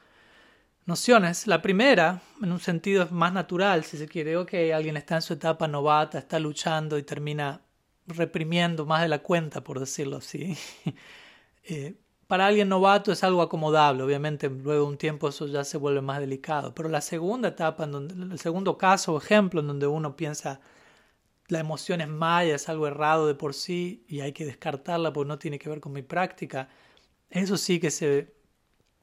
nociones, 0.86 1.46
la 1.46 1.60
primera, 1.60 2.22
en 2.42 2.52
un 2.52 2.60
sentido 2.60 3.08
más 3.10 3.32
natural, 3.32 3.84
si 3.84 3.98
se 3.98 4.08
quiere, 4.08 4.46
que 4.46 4.72
alguien 4.72 4.96
está 4.96 5.16
en 5.16 5.22
su 5.22 5.34
etapa 5.34 5.68
novata, 5.68 6.18
está 6.18 6.38
luchando 6.38 6.96
y 6.96 7.02
termina 7.02 7.60
reprimiendo 8.06 8.86
más 8.86 9.02
de 9.02 9.08
la 9.08 9.18
cuenta, 9.18 9.62
por 9.62 9.80
decirlo 9.80 10.18
así. 10.18 10.56
Eh, 11.68 11.96
para 12.28 12.46
alguien 12.46 12.68
novato 12.68 13.10
es 13.10 13.24
algo 13.24 13.42
acomodable, 13.42 14.04
obviamente 14.04 14.48
luego 14.48 14.84
de 14.84 14.88
un 14.88 14.96
tiempo 14.98 15.28
eso 15.28 15.48
ya 15.48 15.64
se 15.64 15.78
vuelve 15.78 16.00
más 16.00 16.20
delicado, 16.20 16.72
pero 16.72 16.88
la 16.88 17.00
segunda 17.00 17.48
etapa, 17.48 17.82
en 17.82 17.90
donde, 17.90 18.14
el 18.14 18.38
segundo 18.38 18.78
caso 18.78 19.14
o 19.14 19.18
ejemplo 19.18 19.60
en 19.60 19.66
donde 19.66 19.88
uno 19.88 20.14
piensa 20.14 20.60
la 21.48 21.58
emoción 21.58 22.00
es 22.00 22.08
maya, 22.08 22.54
es 22.54 22.68
algo 22.68 22.86
errado 22.86 23.26
de 23.26 23.34
por 23.34 23.52
sí 23.52 24.04
y 24.08 24.20
hay 24.20 24.32
que 24.32 24.44
descartarla 24.44 25.12
porque 25.12 25.28
no 25.28 25.38
tiene 25.40 25.58
que 25.58 25.68
ver 25.68 25.80
con 25.80 25.92
mi 25.92 26.02
práctica, 26.02 26.68
eso 27.30 27.56
sí 27.56 27.80
que 27.80 27.90
se 27.90 28.35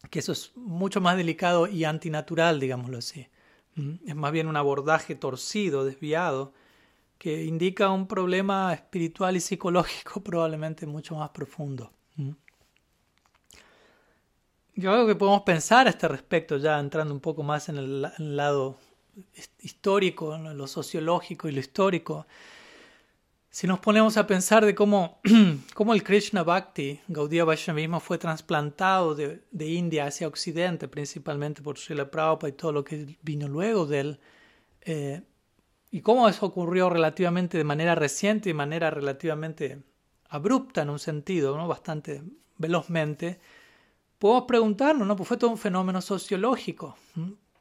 que 0.10 0.20
eso 0.20 0.32
es 0.32 0.52
mucho 0.56 1.02
más 1.02 1.18
delicado 1.18 1.68
y 1.68 1.84
antinatural, 1.86 2.60
digámoslo 2.60 2.98
así. 2.98 3.28
Mm, 3.76 3.94
es 4.08 4.16
más 4.16 4.32
bien 4.32 4.48
un 4.48 4.58
abordaje 4.58 5.16
torcido, 5.16 5.86
desviado, 5.86 6.54
que 7.18 7.44
indica 7.46 7.90
un 7.90 8.08
problema 8.08 8.74
espiritual 8.74 9.36
y 9.36 9.40
psicológico 9.40 10.22
probablemente 10.24 10.86
mucho 10.86 11.16
más 11.16 11.30
profundo. 11.30 11.92
Mm. 12.16 12.32
Yo 14.76 14.92
creo 14.92 15.08
que 15.08 15.16
podemos 15.16 15.44
pensar 15.44 15.86
a 15.88 15.92
este 15.92 16.08
respecto, 16.08 16.58
ya 16.58 16.80
entrando 16.80 17.14
un 17.14 17.20
poco 17.20 17.44
más 17.44 17.70
en 17.70 17.78
el, 17.78 18.36
lado 18.36 18.78
histórico, 19.60 20.36
lo 20.38 20.66
sociológico 20.66 21.48
y 21.48 21.52
lo 21.52 21.60
histórico, 21.60 22.26
si 23.54 23.68
nos 23.68 23.80
ponemos 23.82 24.18
a 24.18 24.26
pensar 24.26 24.66
de 24.66 24.74
cómo, 24.74 25.22
cómo 25.76 25.94
el 25.94 26.02
Krishna 26.02 26.42
Bhakti, 26.42 27.00
Gaudiya 27.08 27.46
Vaishnavismo, 27.46 28.00
fue 28.00 28.18
trasplantado 28.18 29.14
de, 29.14 29.44
de, 29.52 29.68
India 29.68 30.08
hacia 30.08 30.28
Occidente, 30.28 30.88
principalmente 30.88 31.62
por 31.62 31.78
Srila 31.78 32.10
Prabhupada 32.10 32.50
y 32.50 32.54
todo 32.54 32.72
lo 32.72 32.84
que 32.84 33.16
vino 33.22 33.48
luego 33.48 33.86
de 33.86 34.00
él, 34.00 34.20
eh, 34.82 35.22
y 35.92 36.02
cómo 36.02 36.28
eso 36.28 36.48
ocurrió 36.48 36.90
relativamente 36.90 37.60
de 37.60 37.64
manera 37.64 37.94
reciente 37.94 38.50
y 38.50 38.54
de 38.54 38.58
manera 38.58 38.90
relativamente 38.90 39.84
abrupta 40.30 40.82
en 40.82 40.90
un 40.90 40.98
sentido, 40.98 41.56
¿no? 41.56 41.68
bastante 41.68 42.24
velozmente, 42.58 43.40
podemos 44.18 44.46
preguntarnos, 44.48 45.08
¿no? 45.08 45.16
Pues 45.16 45.28
fue 45.30 45.38
todo 45.38 45.52
un 45.52 45.60
fenómeno 45.60 46.02
sociológico. 46.02 46.98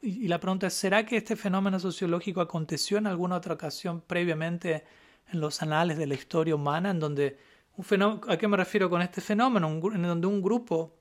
Y, 0.01 0.27
la 0.27 0.41
pregunta 0.41 0.69
es, 0.69 0.73
¿será 0.73 1.05
que 1.05 1.19
este 1.19 1.37
fenómeno 1.37 1.79
sociológico 1.79 2.41
aconteció 2.41 2.97
en 2.97 3.09
alguna 3.09 3.37
otra 3.37 3.53
ocasión 3.53 4.01
previamente 4.01 4.85
en 5.33 5.41
los 5.41 5.63
anales 5.63 5.99
de 5.99 6.07
la 6.07 6.15
historia 6.15 6.55
humana, 6.55 6.91
en 6.91 7.01
donde 7.01 7.39
un 7.77 8.21
¿a 8.29 8.37
qué 8.37 8.49
me 8.49 8.57
refiero 8.57 8.91
con 8.91 9.03
este 9.03 9.21
fenómeno? 9.21 9.69
en 9.69 10.03
donde 10.03 10.27
un 10.27 10.43
grupo 10.43 10.95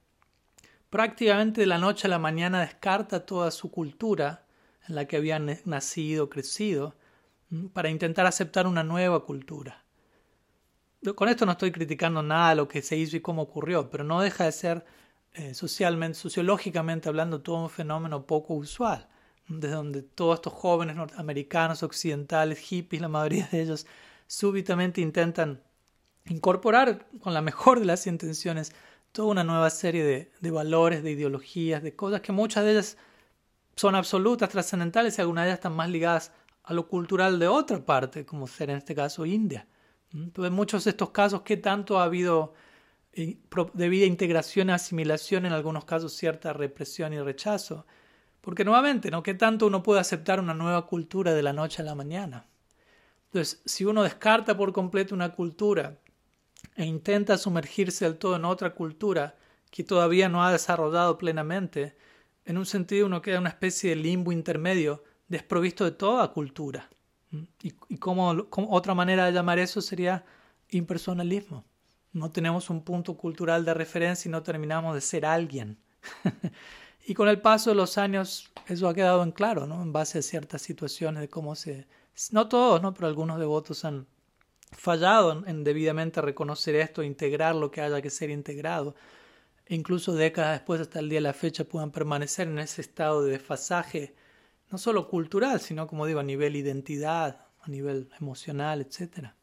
prácticamente 0.89 1.61
de 1.61 1.67
la 1.67 1.77
noche 1.77 2.07
a 2.07 2.09
la 2.09 2.19
mañana 2.19 2.61
descarta 2.61 3.25
toda 3.25 3.51
su 3.51 3.71
cultura 3.71 4.45
en 4.87 4.95
la 4.95 5.05
que 5.05 5.17
habían 5.17 5.49
nacido, 5.65 6.29
crecido, 6.29 6.95
para 7.73 7.89
intentar 7.89 8.25
aceptar 8.25 8.67
una 8.67 8.83
nueva 8.83 9.25
cultura. 9.25 9.83
Con 11.15 11.29
esto 11.29 11.45
no 11.45 11.53
estoy 11.53 11.71
criticando 11.71 12.21
nada 12.21 12.55
lo 12.55 12.67
que 12.67 12.81
se 12.81 12.95
hizo 12.95 13.17
y 13.17 13.21
cómo 13.21 13.41
ocurrió, 13.41 13.89
pero 13.89 14.03
no 14.03 14.21
deja 14.21 14.45
de 14.45 14.51
ser 14.51 14.85
eh, 15.33 15.53
socialmente, 15.53 16.17
sociológicamente 16.17 17.09
hablando, 17.09 17.41
todo 17.41 17.63
un 17.63 17.69
fenómeno 17.69 18.25
poco 18.25 18.53
usual, 18.53 19.07
desde 19.47 19.75
donde 19.75 20.01
todos 20.03 20.35
estos 20.35 20.53
jóvenes 20.53 20.95
norteamericanos, 20.95 21.83
occidentales, 21.83 22.59
hippies, 22.59 23.01
la 23.01 23.07
mayoría 23.07 23.47
de 23.51 23.61
ellos, 23.61 23.87
súbitamente 24.31 25.01
intentan 25.01 25.61
incorporar 26.25 27.05
con 27.19 27.33
la 27.33 27.41
mejor 27.41 27.81
de 27.81 27.85
las 27.85 28.07
intenciones 28.07 28.71
toda 29.11 29.27
una 29.27 29.43
nueva 29.43 29.69
serie 29.69 30.31
de, 30.39 30.51
valores, 30.51 31.03
de 31.03 31.11
ideologías, 31.11 31.83
de 31.83 31.97
cosas 31.97 32.21
que 32.21 32.31
muchas 32.31 32.63
de 32.63 32.71
ellas 32.71 32.97
son 33.75 33.93
absolutas, 33.93 34.47
trascendentales 34.47 35.17
y 35.17 35.21
algunas 35.21 35.43
de 35.43 35.49
ellas 35.49 35.57
están 35.57 35.75
más 35.75 35.89
ligadas 35.89 36.31
a 36.63 36.73
lo 36.73 36.87
cultural 36.87 37.39
de 37.39 37.49
otra 37.49 37.85
parte, 37.85 38.25
como 38.25 38.47
ser 38.47 38.69
en 38.69 38.77
este 38.77 38.95
caso 38.95 39.25
India. 39.25 39.67
Entonces, 40.13 40.47
en 40.47 40.55
muchos 40.55 40.85
de 40.85 40.91
estos 40.91 41.09
casos, 41.09 41.41
¿qué 41.41 41.57
tanto 41.57 41.99
ha 41.99 42.05
habido 42.05 42.53
debida 43.73 44.05
integración 44.05 44.69
asimilación, 44.69 45.45
en 45.45 45.51
algunos 45.51 45.83
casos 45.83 46.13
cierta 46.13 46.53
represión 46.53 47.11
y 47.11 47.19
rechazo. 47.19 47.85
Porque 48.39 48.63
nuevamente, 48.63 49.11
¿no? 49.11 49.23
¿Qué 49.23 49.33
tanto 49.33 49.67
uno 49.67 49.83
puede 49.83 49.99
aceptar 49.99 50.39
una 50.39 50.53
nueva 50.53 50.87
cultura 50.87 51.33
de 51.33 51.43
la 51.43 51.51
noche 51.51 51.81
a 51.81 51.85
la 51.85 51.95
mañana? 51.95 52.47
Entonces, 53.31 53.61
si 53.65 53.85
uno 53.85 54.03
descarta 54.03 54.57
por 54.57 54.73
completo 54.73 55.15
una 55.15 55.33
cultura 55.33 55.97
e 56.75 56.85
intenta 56.85 57.37
sumergirse 57.37 58.05
del 58.05 58.17
todo 58.17 58.35
en 58.35 58.45
otra 58.45 58.75
cultura 58.75 59.35
que 59.69 59.83
todavía 59.83 60.27
no 60.27 60.43
ha 60.43 60.51
desarrollado 60.51 61.17
plenamente, 61.17 61.95
en 62.45 62.57
un 62.57 62.65
sentido 62.65 63.05
uno 63.05 63.21
queda 63.21 63.35
en 63.35 63.41
una 63.41 63.49
especie 63.49 63.91
de 63.91 63.95
limbo 63.95 64.31
intermedio 64.31 65.03
desprovisto 65.27 65.85
de 65.85 65.91
toda 65.91 66.27
cultura. 66.33 66.89
Y, 67.61 67.73
y 67.87 67.97
como 67.97 68.35
otra 68.69 68.93
manera 68.93 69.25
de 69.25 69.31
llamar 69.31 69.59
eso 69.59 69.81
sería 69.81 70.25
impersonalismo 70.69 71.63
no 72.13 72.31
tenemos 72.31 72.69
un 72.69 72.83
punto 72.83 73.15
cultural 73.15 73.65
de 73.65 73.73
referencia 73.73 74.27
y 74.27 74.31
no 74.31 74.43
terminamos 74.43 74.95
de 74.95 75.01
ser 75.01 75.25
alguien. 75.25 75.77
y 77.05 77.13
con 77.13 77.27
el 77.27 77.41
paso 77.41 77.69
de 77.69 77.75
los 77.75 77.97
años 77.97 78.51
eso 78.67 78.87
ha 78.87 78.93
quedado 78.93 79.23
en 79.23 79.31
claro, 79.31 79.65
¿no? 79.65 79.81
En 79.81 79.93
base 79.93 80.19
a 80.19 80.21
ciertas 80.21 80.61
situaciones 80.61 81.21
de 81.21 81.29
cómo 81.29 81.55
se... 81.55 81.87
No 82.31 82.47
todos, 82.47 82.81
¿no? 82.81 82.93
Pero 82.93 83.07
algunos 83.07 83.39
devotos 83.39 83.85
han 83.85 84.07
fallado 84.71 85.43
en, 85.45 85.63
debidamente 85.63 86.21
reconocer 86.21 86.75
esto, 86.75 87.03
integrar 87.03 87.55
lo 87.55 87.71
que 87.71 87.81
haya 87.81 88.01
que 88.01 88.09
ser 88.09 88.29
integrado. 88.29 88.95
E 89.65 89.75
incluso 89.75 90.13
décadas 90.13 90.59
después, 90.59 90.81
hasta 90.81 90.99
el 90.99 91.09
día 91.09 91.17
de 91.17 91.21
la 91.21 91.33
fecha, 91.33 91.63
puedan 91.63 91.91
permanecer 91.91 92.47
en 92.47 92.59
ese 92.59 92.81
estado 92.81 93.23
de 93.23 93.31
desfasaje, 93.31 94.15
no 94.69 94.77
solo 94.77 95.07
cultural, 95.07 95.59
sino, 95.59 95.87
como 95.87 96.05
digo, 96.05 96.19
a 96.19 96.23
nivel 96.23 96.55
identidad, 96.55 97.45
a 97.61 97.69
nivel 97.69 98.09
emocional, 98.19 98.81
etcétera. 98.81 99.35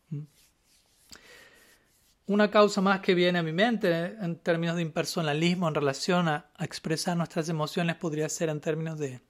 Una 2.27 2.51
causa 2.51 2.83
más 2.83 3.01
que 3.01 3.15
viene 3.15 3.39
a 3.39 3.43
mi 3.43 3.53
mente 3.53 4.17
en 4.21 4.37
términos 4.37 4.77
de 4.77 4.83
impersonalismo 4.83 5.67
en 5.67 5.75
relación 5.75 6.29
a, 6.29 6.51
expresar 6.59 7.17
nuestras 7.17 7.49
emociones 7.49 7.97
podría 7.97 8.29
ser 8.29 8.51
en 8.51 8.61
términos 8.61 8.99
de, 8.99 9.23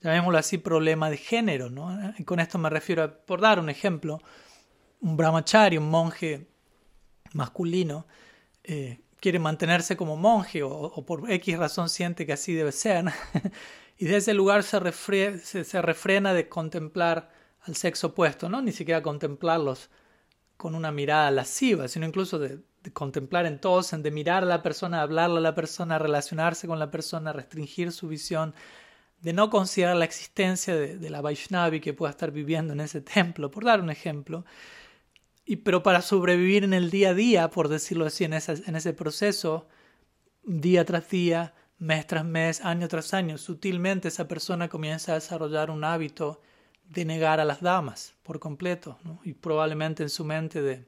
llamémoslo 0.00 0.38
así, 0.38 0.58
problema 0.58 1.10
de 1.10 1.16
género. 1.16 1.70
¿no? 1.70 2.14
Con 2.24 2.40
esto 2.40 2.58
me 2.58 2.70
refiero, 2.70 3.24
por 3.24 3.40
dar 3.40 3.58
un 3.58 3.70
ejemplo, 3.70 4.20
un 5.00 5.16
brahmachari, 5.16 5.78
un 5.78 5.90
monje 5.90 6.48
masculino, 7.32 8.06
eh, 8.64 9.00
quiere 9.20 9.38
mantenerse 9.38 9.96
como 9.96 10.16
monje 10.16 10.62
o, 10.62 11.04
por 11.04 11.30
X 11.30 11.58
razón 11.58 11.88
siente 11.88 12.26
que 12.26 12.32
así 12.32 12.54
debe 12.54 12.72
ser, 12.72 13.04
y 13.98 14.06
de 14.06 14.16
ese 14.16 14.34
lugar 14.34 14.62
se, 14.62 15.38
se 15.38 15.82
refrena 15.82 16.32
de 16.34 16.48
contemplar 16.48 17.30
al 17.62 17.76
sexo 17.76 18.08
opuesto, 18.08 18.48
no 18.48 18.62
ni 18.62 18.72
siquiera 18.72 19.02
contemplarlos 19.02 19.90
con 20.56 20.74
una 20.74 20.92
mirada 20.92 21.30
lasciva, 21.30 21.88
sino 21.88 22.06
incluso 22.06 22.38
de, 22.38 22.60
contemplar 22.92 23.46
en 23.46 23.60
todos, 23.60 23.90
de 23.90 24.10
mirar 24.10 24.42
a 24.42 24.46
la 24.46 24.62
persona, 24.62 25.02
hablarle 25.02 25.38
a 25.38 25.40
la 25.40 25.54
persona, 25.54 25.98
relacionarse 25.98 26.66
con 26.66 26.78
la 26.78 26.90
persona, 26.90 27.32
restringir 27.32 27.92
su 27.92 28.08
visión, 28.08 28.54
de 29.20 29.32
no 29.32 29.50
considerar 29.50 29.96
la 29.96 30.04
existencia 30.04 30.74
de, 30.74 31.10
la 31.10 31.20
Vaishnavi 31.20 31.80
que 31.80 31.92
pueda 31.92 32.10
estar 32.10 32.30
viviendo 32.30 32.72
en 32.72 32.80
ese 32.80 33.00
templo, 33.00 33.50
por 33.50 33.64
dar 33.64 33.80
un 33.80 33.90
ejemplo. 33.90 34.44
Y, 35.44 35.56
pero 35.56 35.82
para 35.82 36.00
sobrevivir 36.02 36.64
en 36.64 36.72
el 36.72 36.90
día 36.90 37.10
a 37.10 37.14
día, 37.14 37.50
por 37.50 37.68
decirlo 37.68 38.06
así, 38.06 38.24
en, 38.24 38.32
en 38.32 38.76
ese 38.76 38.92
proceso, 38.92 39.68
día 40.44 40.84
tras 40.84 41.08
día, 41.10 41.54
mes 41.78 42.06
tras 42.06 42.24
mes, 42.24 42.60
año 42.62 42.88
tras 42.88 43.12
año, 43.14 43.36
sutilmente 43.36 44.08
esa 44.08 44.28
persona 44.28 44.68
comienza 44.68 45.12
a 45.12 45.16
desarrollar 45.16 45.70
un 45.70 45.84
hábito 45.84 46.40
de 46.88 47.04
negar 47.04 47.40
a 47.40 47.44
las 47.44 47.60
damas 47.60 48.14
por 48.22 48.40
completo, 48.40 48.98
y 49.22 49.32
probablemente 49.32 50.02
en 50.02 50.10
su 50.10 50.24
mente 50.24 50.60
de, 50.60 50.86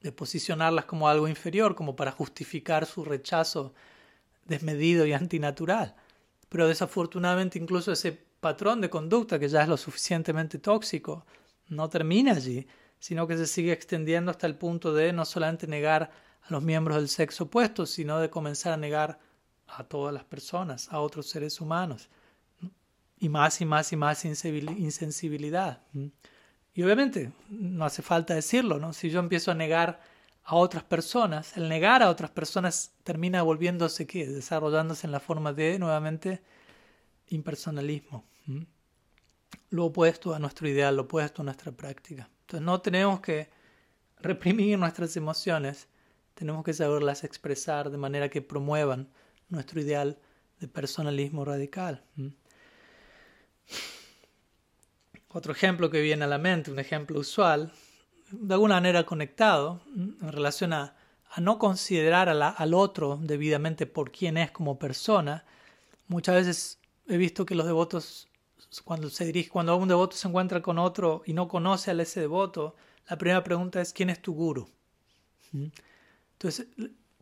de 0.00 0.12
posicionarlas 0.12 0.84
como 0.84 1.08
algo 1.08 1.28
inferior, 1.28 1.74
como 1.74 1.96
para 1.96 2.10
justificar 2.10 2.86
su 2.86 3.04
rechazo 3.04 3.72
desmedido 4.46 5.06
y 5.06 5.12
antinatural. 5.12 5.94
Pero 6.50 6.68
desafortunadamente 6.68 7.58
incluso 7.58 7.92
ese 7.92 8.12
patrón 8.12 8.82
de 8.82 8.90
conducta, 8.90 9.38
que 9.38 9.48
ya 9.48 9.62
es 9.62 9.68
lo 9.68 9.78
suficientemente 9.78 10.58
tóxico, 10.58 11.24
no 11.68 11.88
termina 11.88 12.32
allí, 12.32 12.66
sino 12.98 13.26
que 13.26 13.38
se 13.38 13.46
sigue 13.46 13.72
extendiendo 13.72 14.30
hasta 14.30 14.46
el 14.46 14.56
punto 14.56 14.92
de 14.92 15.14
no 15.14 15.24
solamente 15.24 15.66
negar 15.66 16.10
a 16.42 16.52
los 16.52 16.62
miembros 16.62 16.98
del 16.98 17.08
sexo 17.08 17.44
opuesto, 17.44 17.86
sino 17.86 18.18
de 18.18 18.28
comenzar 18.28 18.74
a 18.74 18.76
negar 18.76 19.18
a 19.68 19.84
todas 19.84 20.12
las 20.12 20.24
personas, 20.24 20.92
a 20.92 21.00
otros 21.00 21.28
seres 21.28 21.60
humanos 21.60 22.10
y 23.18 23.28
más 23.28 23.60
y 23.60 23.64
más 23.64 23.92
y 23.92 23.96
más 23.96 24.24
insensibilidad. 24.24 25.82
Y 26.74 26.82
obviamente, 26.82 27.32
no 27.48 27.84
hace 27.84 28.02
falta 28.02 28.34
decirlo, 28.34 28.78
¿no? 28.78 28.92
Si 28.92 29.10
yo 29.10 29.20
empiezo 29.20 29.50
a 29.50 29.54
negar 29.54 30.00
a 30.50 30.56
otras 30.56 30.82
personas, 30.82 31.56
el 31.56 31.68
negar 31.68 32.02
a 32.02 32.10
otras 32.10 32.32
personas 32.32 32.92
termina 33.04 33.40
volviéndose, 33.42 34.04
¿qué? 34.04 34.26
Desarrollándose 34.26 35.06
en 35.06 35.12
la 35.12 35.20
forma 35.20 35.52
de, 35.52 35.78
nuevamente, 35.78 36.42
impersonalismo. 37.28 38.24
Lo 39.68 39.84
opuesto 39.84 40.34
a 40.34 40.40
nuestro 40.40 40.68
ideal, 40.68 40.96
lo 40.96 41.02
opuesto 41.02 41.42
a 41.42 41.44
nuestra 41.44 41.70
práctica. 41.70 42.28
Entonces 42.40 42.66
no 42.66 42.80
tenemos 42.80 43.20
que 43.20 43.48
reprimir 44.18 44.76
nuestras 44.76 45.16
emociones, 45.16 45.86
tenemos 46.34 46.64
que 46.64 46.72
saberlas 46.72 47.22
expresar 47.22 47.88
de 47.88 47.98
manera 47.98 48.28
que 48.28 48.42
promuevan 48.42 49.08
nuestro 49.50 49.80
ideal 49.80 50.18
de 50.58 50.66
personalismo 50.66 51.44
radical. 51.44 52.02
Otro 55.28 55.52
ejemplo 55.52 55.90
que 55.90 56.00
viene 56.00 56.24
a 56.24 56.26
la 56.26 56.38
mente, 56.38 56.72
un 56.72 56.80
ejemplo 56.80 57.20
usual, 57.20 57.72
de 58.30 58.54
alguna 58.54 58.76
manera 58.76 59.04
conectado 59.04 59.80
en 59.94 60.32
relación 60.32 60.72
a, 60.72 60.94
no 61.38 61.58
considerar 61.58 62.28
al 62.28 62.74
otro 62.74 63.18
debidamente 63.22 63.86
por 63.86 64.10
quién 64.10 64.36
es 64.36 64.50
como 64.50 64.80
persona. 64.80 65.44
Muchas 66.08 66.34
veces 66.34 66.78
he 67.06 67.16
visto 67.16 67.46
que 67.46 67.54
los 67.54 67.66
devotos, 67.66 68.28
cuando 68.84 69.10
se 69.10 69.26
dirige, 69.26 69.48
cuando 69.48 69.76
un 69.76 69.86
devoto 69.86 70.16
se 70.16 70.26
encuentra 70.26 70.60
con 70.60 70.78
otro 70.78 71.22
y 71.24 71.32
no 71.32 71.46
conoce 71.46 71.92
a 71.92 71.94
ese 71.94 72.20
devoto, 72.20 72.74
la 73.08 73.16
primera 73.16 73.44
pregunta 73.44 73.80
es 73.80 73.92
¿quién 73.92 74.10
es 74.10 74.20
tu 74.20 74.34
guru? 74.34 74.68
¿Mm? 75.52 75.66
Entonces, 76.32 76.66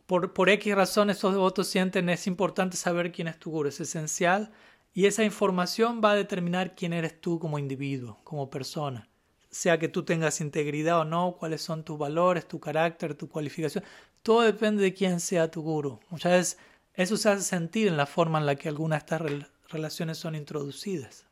por, 0.07 0.33
por 0.33 0.49
X 0.49 0.73
razón, 0.73 1.11
esos 1.11 1.33
devotos 1.33 1.67
sienten 1.67 2.09
es 2.09 2.25
importante 2.25 2.77
saber 2.77 3.11
quién 3.11 3.27
es 3.27 3.37
tu 3.37 3.51
guru, 3.51 3.69
es 3.69 3.79
esencial 3.79 4.51
y 4.93 5.05
esa 5.05 5.23
información 5.23 6.01
va 6.03 6.11
a 6.11 6.15
determinar 6.15 6.75
quién 6.75 6.93
eres 6.93 7.19
tú 7.21 7.37
como 7.37 7.59
individuo, 7.59 8.19
como 8.23 8.49
persona. 8.49 9.08
Sea 9.51 9.79
que 9.79 9.87
tú 9.87 10.03
tengas 10.03 10.41
integridad 10.41 10.99
o 10.99 11.05
no, 11.05 11.35
cuáles 11.39 11.61
son 11.61 11.83
tus 11.83 11.97
valores, 11.97 12.47
tu 12.47 12.59
carácter, 12.59 13.15
tu 13.15 13.27
cualificación. 13.29 13.83
Todo 14.21 14.41
depende 14.41 14.83
de 14.83 14.93
quién 14.93 15.19
sea 15.19 15.49
tu 15.49 15.61
guru. 15.61 15.99
Muchas 16.09 16.31
veces 16.31 16.57
eso 16.93 17.17
se 17.17 17.29
hace 17.29 17.43
sentir 17.43 17.87
en 17.87 17.97
la 17.97 18.05
forma 18.05 18.39
en 18.39 18.45
la 18.45 18.55
que 18.55 18.69
algunas 18.69 18.99
de 18.99 19.15
estas 19.15 19.49
relaciones 19.69 20.17
son 20.17 20.35
introducidas. 20.35 21.25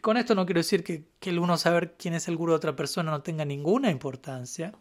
con 0.00 0.16
esto 0.16 0.34
no 0.34 0.46
quiero 0.46 0.60
decir 0.60 0.82
que, 0.82 1.04
que 1.20 1.30
el 1.30 1.38
uno 1.38 1.56
saber 1.58 1.94
quién 1.96 2.14
es 2.14 2.26
el 2.26 2.36
gurú 2.36 2.52
de 2.52 2.56
otra 2.56 2.74
persona 2.74 3.10
no 3.10 3.22
tenga 3.22 3.44
ninguna 3.44 3.90
importancia. 3.90 4.72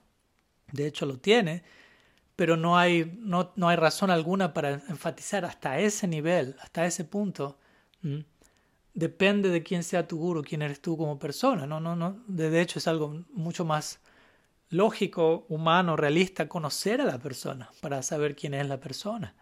De 0.72 0.88
hecho, 0.88 1.06
lo 1.06 1.18
tiene. 1.18 1.64
Pero 2.36 2.58
no 2.58 2.78
hay, 2.78 3.20
no, 3.20 3.52
no 3.56 3.70
hay 3.70 3.76
razón 3.76 4.10
alguna 4.10 4.54
para 4.54 4.72
enfatizar 4.72 5.46
hasta 5.46 5.78
ese 5.80 6.08
nivel, 6.08 6.56
hasta 6.62 6.86
ese 6.86 7.04
punto. 7.04 7.60
Depende 8.94 9.50
de 9.50 9.64
quién 9.64 9.84
sea 9.84 10.08
tu 10.08 10.18
gurú, 10.18 10.44
quién 10.44 10.62
eres 10.62 10.82
tú 10.82 10.98
como 10.98 11.18
persona. 11.18 11.66
No, 11.66 11.80
no, 11.80 11.96
no. 11.96 12.24
De 12.28 12.62
hecho, 12.62 12.80
es 12.80 12.88
algo 12.88 13.24
mucho 13.32 13.64
más 13.66 14.00
lógico, 14.70 15.46
humano, 15.50 15.96
realista, 15.96 16.48
conocer 16.48 17.02
a 17.02 17.06
la 17.06 17.20
persona 17.20 17.70
para 17.82 18.02
saber 18.02 18.36
quién 18.36 18.54
es 18.54 18.68
la 18.68 18.80
persona. 18.80 19.36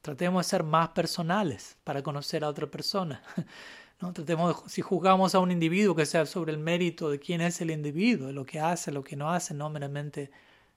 Tratemos 0.00 0.46
de 0.46 0.50
ser 0.50 0.62
más 0.62 0.90
personales 0.90 1.76
para 1.82 2.02
conocer 2.02 2.44
a 2.44 2.48
otra 2.48 2.66
persona. 2.66 3.22
¿no? 4.00 4.12
Tratemos 4.12 4.64
de, 4.64 4.70
si 4.70 4.82
juzgamos 4.82 5.34
a 5.34 5.38
un 5.40 5.50
individuo 5.50 5.94
que 5.94 6.06
sea 6.06 6.26
sobre 6.26 6.52
el 6.52 6.58
mérito 6.58 7.10
de 7.10 7.18
quién 7.18 7.40
es 7.40 7.60
el 7.60 7.70
individuo, 7.70 8.26
de 8.26 8.34
lo 8.34 8.44
que 8.44 8.60
hace, 8.60 8.92
lo 8.92 9.02
que 9.02 9.16
no 9.16 9.30
hace, 9.30 9.54
no 9.54 9.70
meramente 9.70 10.30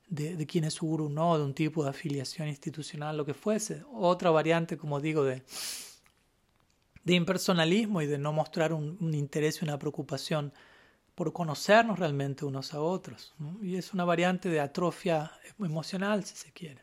de, 0.08 0.48
quién 0.48 0.64
es 0.64 0.76
su 0.76 0.86
gurú, 0.88 1.10
no, 1.10 1.38
de 1.38 1.44
un 1.44 1.54
tipo 1.54 1.84
de 1.84 1.90
afiliación 1.90 2.48
institucional, 2.48 3.18
lo 3.18 3.26
que 3.26 3.34
fuese. 3.34 3.84
Otra 3.94 4.32
variante, 4.32 4.78
como 4.78 5.02
digo, 5.02 5.24
de, 5.24 5.44
de 7.08 7.14
impersonalismo 7.14 8.02
y 8.02 8.06
de 8.06 8.18
no 8.18 8.34
mostrar 8.34 8.74
un, 8.74 9.14
interés 9.14 9.62
y 9.62 9.66
una 9.66 9.80
preocupación 9.80 10.52
por 11.16 11.32
conocernos 11.32 11.98
realmente 11.98 12.44
unos 12.44 12.74
a 12.74 12.82
otros. 12.82 13.34
Y 13.62 13.78
es 13.78 13.94
una 13.94 14.04
variante 14.04 14.50
de 14.50 14.60
atrofia 14.60 15.32
emocional, 15.58 16.26
si 16.26 16.36
se 16.36 16.52
quiere. 16.52 16.82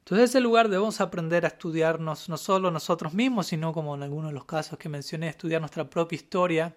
Entonces, 0.00 0.18
en 0.18 0.24
ese 0.24 0.40
lugar 0.40 0.68
debemos 0.68 1.00
aprender 1.00 1.44
a 1.44 1.48
estudiarnos 1.48 2.28
no 2.28 2.36
solo 2.36 2.72
nosotros 2.72 3.14
mismos, 3.14 3.46
sino 3.46 3.72
como 3.72 3.94
en 3.94 4.02
algunos 4.02 4.32
de 4.32 4.34
los 4.34 4.46
casos 4.46 4.80
que 4.80 4.88
mencioné, 4.88 5.28
estudiar 5.28 5.60
nuestra 5.60 5.88
propia 5.88 6.16
historia 6.16 6.76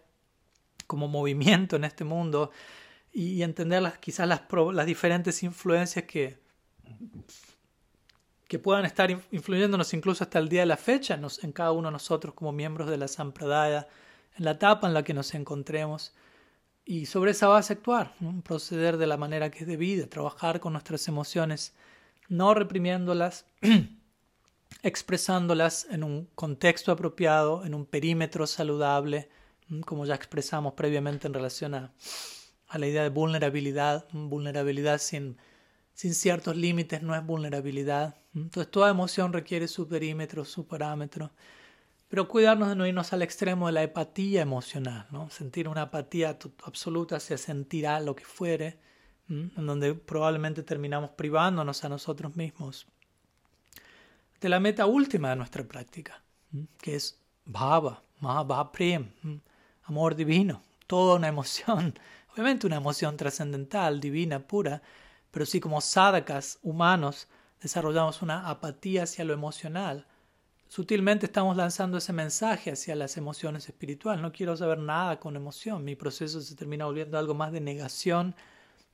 como 0.85 1.07
movimiento 1.07 1.75
en 1.75 1.85
este 1.85 2.03
mundo 2.03 2.51
y 3.11 3.41
entender 3.41 3.81
las, 3.81 3.97
quizás 3.97 4.27
las 4.27 4.85
diferentes 4.85 5.41
influencias 5.41 6.05
que, 6.05 6.39
que 8.47 8.59
puedan 8.59 8.85
estar 8.85 9.11
influyéndonos 9.31 9.93
incluso 9.93 10.23
hasta 10.23 10.39
el 10.39 10.49
día 10.49 10.61
de 10.61 10.67
la 10.67 10.77
fecha 10.77 11.19
en 11.41 11.51
cada 11.51 11.71
uno 11.71 11.89
de 11.89 11.93
nosotros 11.93 12.33
como 12.33 12.51
miembros 12.51 12.89
de 12.89 12.97
la 12.97 13.07
Sampradaya, 13.07 13.87
en 14.37 14.45
la 14.45 14.51
etapa 14.51 14.87
en 14.87 14.93
la 14.93 15.03
que 15.03 15.13
nos 15.13 15.33
encontremos. 15.33 16.13
Y 16.85 17.07
sobre 17.07 17.31
esa 17.31 17.47
base 17.47 17.73
actuar, 17.73 18.15
proceder 18.43 18.97
de 18.97 19.07
la 19.07 19.17
manera 19.17 19.51
que 19.51 19.59
es 19.59 19.67
debida, 19.67 20.07
trabajar 20.07 20.59
con 20.61 20.73
nuestras 20.73 21.07
emociones 21.07 21.73
no 22.29 22.53
reprimiéndolas, 22.53 23.45
expresándolas 24.83 25.87
en 25.89 26.03
un 26.03 26.29
contexto 26.35 26.91
apropiado, 26.91 27.65
en 27.65 27.73
un 27.73 27.85
perímetro 27.85 28.47
saludable, 28.47 29.29
como 29.85 30.05
ya 30.05 30.15
expresamos 30.15 30.73
previamente 30.73 31.27
en 31.27 31.33
relación 31.33 31.73
a, 31.75 31.93
a 32.67 32.77
la 32.77 32.87
idea 32.87 33.03
de 33.03 33.09
vulnerabilidad. 33.09 34.07
Vulnerabilidad 34.11 34.99
sin, 34.99 35.37
sin 35.93 36.13
ciertos 36.13 36.55
límites 36.55 37.01
no 37.01 37.15
es 37.15 37.25
vulnerabilidad. 37.25 38.15
Entonces 38.43 38.71
toda 38.71 38.89
emoción 38.89 39.33
requiere 39.33 39.67
su 39.67 39.87
perímetro, 39.87 40.45
su 40.45 40.65
parámetro. 40.65 41.31
Pero 42.07 42.27
cuidarnos 42.27 42.69
de 42.69 42.75
no 42.75 42.87
irnos 42.87 43.11
al 43.11 43.21
extremo 43.21 43.67
de 43.67 43.73
la 43.73 43.83
apatía 43.83 44.41
emocional, 44.41 45.07
sentir 45.29 45.67
una 45.67 45.83
apatía 45.83 46.37
absoluta 46.63 47.17
hacia 47.17 47.37
sentir 47.37 47.85
a 47.87 47.99
lo 47.99 48.15
que 48.15 48.23
fuere, 48.23 48.79
en 49.27 49.65
donde 49.65 49.93
probablemente 49.93 50.63
terminamos 50.63 51.09
privándonos 51.11 51.83
a 51.83 51.89
nosotros 51.89 52.35
mismos 52.37 52.87
de 54.39 54.49
la 54.49 54.59
meta 54.59 54.85
última 54.85 55.29
de 55.29 55.35
nuestra 55.35 55.63
práctica, 55.63 56.21
que 56.77 56.95
es 56.95 57.19
bhava, 57.45 58.01
prem, 58.71 59.11
amor 59.83 60.15
divino, 60.15 60.61
toda 60.85 61.15
una 61.15 61.27
emoción, 61.27 61.97
obviamente 62.33 62.67
una 62.67 62.77
emoción 62.77 63.17
trascendental, 63.17 63.99
divina, 63.99 64.39
pura, 64.39 64.81
pero 65.31 65.45
sí 65.45 65.59
como 65.59 65.81
sadhakas 65.81 66.59
humanos 66.61 67.27
desarrollamos 67.61 68.21
una 68.21 68.49
apatía 68.49 69.03
hacia 69.03 69.25
lo 69.25 69.33
emocional, 69.33 70.05
sutilmente 70.67 71.25
estamos 71.25 71.57
lanzando 71.57 71.97
ese 71.97 72.13
mensaje 72.13 72.71
hacia 72.71 72.95
las 72.95 73.17
emociones 73.17 73.67
espirituales. 73.67 74.21
No 74.21 74.31
quiero 74.31 74.55
saber 74.57 74.79
nada 74.79 75.19
con 75.19 75.35
emoción. 75.35 75.83
Mi 75.83 75.95
proceso 75.95 76.41
se 76.41 76.55
termina 76.55 76.85
volviendo 76.85 77.17
algo 77.17 77.33
más 77.33 77.51
de 77.51 77.61
negación 77.61 78.35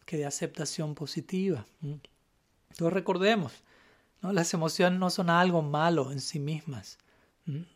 que 0.06 0.18
de 0.18 0.26
aceptación 0.26 0.96
positiva. 0.96 1.66
Entonces 1.82 2.94
recordemos, 2.94 3.64
¿no? 4.22 4.34
las 4.34 4.54
emociones 4.54 5.00
no 5.00 5.10
son 5.10 5.30
algo 5.30 5.62
malo 5.62 6.12
en 6.12 6.20
sí 6.20 6.40
mismas. 6.40 6.98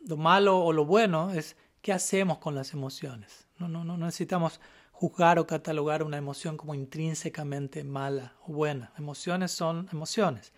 Lo 0.06 0.16
malo 0.16 0.60
o 0.60 0.72
lo 0.72 0.86
bueno 0.86 1.32
es 1.32 1.58
qué 1.82 1.92
hacemos 1.92 2.38
con 2.38 2.56
las 2.56 2.74
emociones. 2.74 3.48
No, 3.58 3.68
no, 3.68 3.84
no 3.84 3.98
necesitamos 3.98 4.62
juzgar 4.92 5.40
o 5.40 5.46
catalogar 5.46 6.04
una 6.04 6.18
emoción 6.18 6.58
como 6.58 6.74
intrínsecamente 6.74 7.84
mala 7.84 8.34
o 8.46 8.54
buena. 8.54 8.92
Emociones 8.98 9.52
son 9.52 9.88
emociones. 9.92 10.54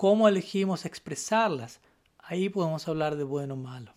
¿Cómo 0.00 0.28
elegimos 0.28 0.86
expresarlas? 0.86 1.82
Ahí 2.20 2.48
podemos 2.48 2.88
hablar 2.88 3.16
de 3.16 3.24
bueno 3.24 3.52
o 3.52 3.56
malo. 3.58 3.92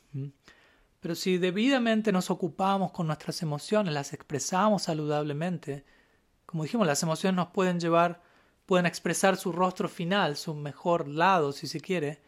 Pero 0.99 1.16
si 1.16 1.38
debidamente 1.38 2.12
nos 2.12 2.30
ocupamos 2.30 2.91
con 2.91 3.08
nuestras 3.08 3.41
emociones, 3.41 3.93
las 3.93 4.12
expresamos 4.12 4.84
saludablemente, 4.84 5.86
como 6.45 6.64
dijimos, 6.64 6.88
las 6.88 7.01
emociones 7.04 7.38
nos 7.38 7.54
pueden 7.54 7.80
llevar, 7.80 8.22
pueden 8.66 8.86
expresar 8.86 9.38
su 9.38 9.54
rostro 9.54 9.88
final, 9.88 10.36
su 10.36 10.54
mejor 10.54 11.08
lado, 11.08 11.54
si 11.54 11.68
se 11.68 11.80
quiere, 11.80 12.22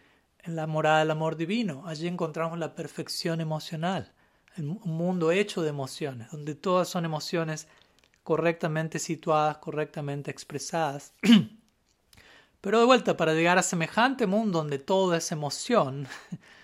en 0.46 0.56
la 0.56 0.68
morada 0.68 1.00
del 1.00 1.12
amor 1.12 1.36
divino. 1.36 1.84
Allí 1.86 2.08
encontramos 2.08 2.58
la 2.58 2.76
perfección 2.76 3.42
emocional, 3.42 4.14
un 4.58 4.80
mundo 4.86 5.34
hecho 5.34 5.62
de 5.62 5.68
emociones, 5.68 6.32
donde 6.32 6.56
todas 6.56 6.88
son 6.88 7.04
emociones 7.04 7.68
correctamente 8.24 9.00
situadas, 9.00 9.58
correctamente 9.58 10.32
expresadas. 10.32 11.14
Pero 12.66 12.80
de 12.80 12.86
vuelta, 12.86 13.16
para 13.16 13.36
llegar 13.36 13.60
a 13.60 13.62
semejante 13.62 14.26
mundo 14.26 14.58
donde 14.58 14.80
todo 14.80 15.14
es 15.14 15.32
emoción, 15.32 16.08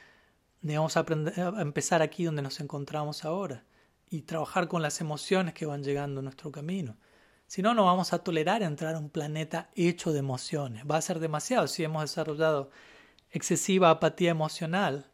debemos 0.63 0.97
aprender, 0.97 1.39
a 1.39 1.61
empezar 1.61 2.01
aquí 2.01 2.23
donde 2.23 2.41
nos 2.41 2.59
encontramos 2.59 3.23
ahora 3.23 3.63
y 4.09 4.23
trabajar 4.23 4.67
con 4.67 4.81
las 4.81 4.99
emociones 4.99 5.53
que 5.53 5.67
van 5.67 5.83
llegando 5.83 6.21
a 6.21 6.23
nuestro 6.23 6.51
camino. 6.51 6.97
Si 7.45 7.61
no, 7.61 7.75
no 7.75 7.85
vamos 7.85 8.13
a 8.13 8.17
tolerar 8.23 8.63
entrar 8.63 8.95
a 8.95 8.97
un 8.97 9.11
planeta 9.11 9.69
hecho 9.75 10.11
de 10.11 10.17
emociones. 10.17 10.85
Va 10.89 10.97
a 10.97 11.01
ser 11.03 11.19
demasiado 11.19 11.67
si 11.67 11.83
hemos 11.83 12.01
desarrollado 12.01 12.71
excesiva 13.29 13.91
apatía 13.91 14.31
emocional. 14.31 15.05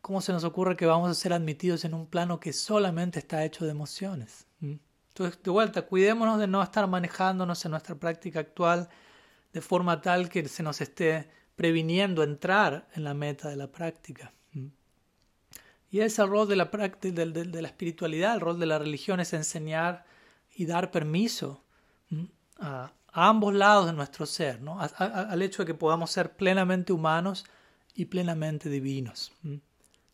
¿Cómo 0.00 0.20
se 0.20 0.32
nos 0.32 0.42
ocurre 0.42 0.76
que 0.76 0.86
vamos 0.86 1.12
a 1.12 1.14
ser 1.14 1.32
admitidos 1.32 1.84
en 1.84 1.94
un 1.94 2.08
plano 2.08 2.40
que 2.40 2.52
solamente 2.52 3.20
está 3.20 3.44
hecho 3.44 3.66
de 3.66 3.70
emociones? 3.70 4.48
¿Mm? 4.58 4.78
Entonces, 5.10 5.40
de 5.44 5.50
vuelta, 5.52 5.82
cuidémonos 5.82 6.40
de 6.40 6.48
no 6.48 6.60
estar 6.60 6.88
manejándonos 6.88 7.64
en 7.64 7.70
nuestra 7.70 7.94
práctica 7.94 8.40
actual 8.40 8.88
de 9.52 9.60
forma 9.60 10.00
tal 10.00 10.28
que 10.28 10.46
se 10.48 10.62
nos 10.62 10.80
esté 10.80 11.28
previniendo 11.56 12.22
entrar 12.22 12.88
en 12.94 13.04
la 13.04 13.14
meta 13.14 13.48
de 13.48 13.56
la 13.56 13.66
práctica. 13.68 14.32
Y 15.90 16.00
ese 16.00 16.24
rol 16.26 16.46
de 16.48 16.56
la, 16.56 16.66
de, 16.66 17.12
de 17.12 17.62
la 17.62 17.68
espiritualidad, 17.68 18.34
el 18.34 18.40
rol 18.40 18.60
de 18.60 18.66
la 18.66 18.78
religión 18.78 19.20
es 19.20 19.32
enseñar 19.32 20.04
y 20.54 20.66
dar 20.66 20.90
permiso 20.90 21.64
a, 22.58 22.92
ambos 23.12 23.54
lados 23.54 23.86
de 23.86 23.92
nuestro 23.94 24.26
ser, 24.26 24.60
¿no? 24.60 24.78
al 24.80 25.42
hecho 25.42 25.62
de 25.62 25.66
que 25.66 25.74
podamos 25.74 26.10
ser 26.10 26.36
plenamente 26.36 26.92
humanos 26.92 27.46
y 27.94 28.04
plenamente 28.04 28.68
divinos. 28.68 29.32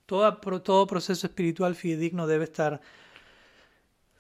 Todo, 0.07 0.37
todo 0.37 0.87
proceso 0.87 1.26
espiritual 1.26 1.74
fidedigno 1.74 2.26
debe 2.26 2.45
estar 2.45 2.80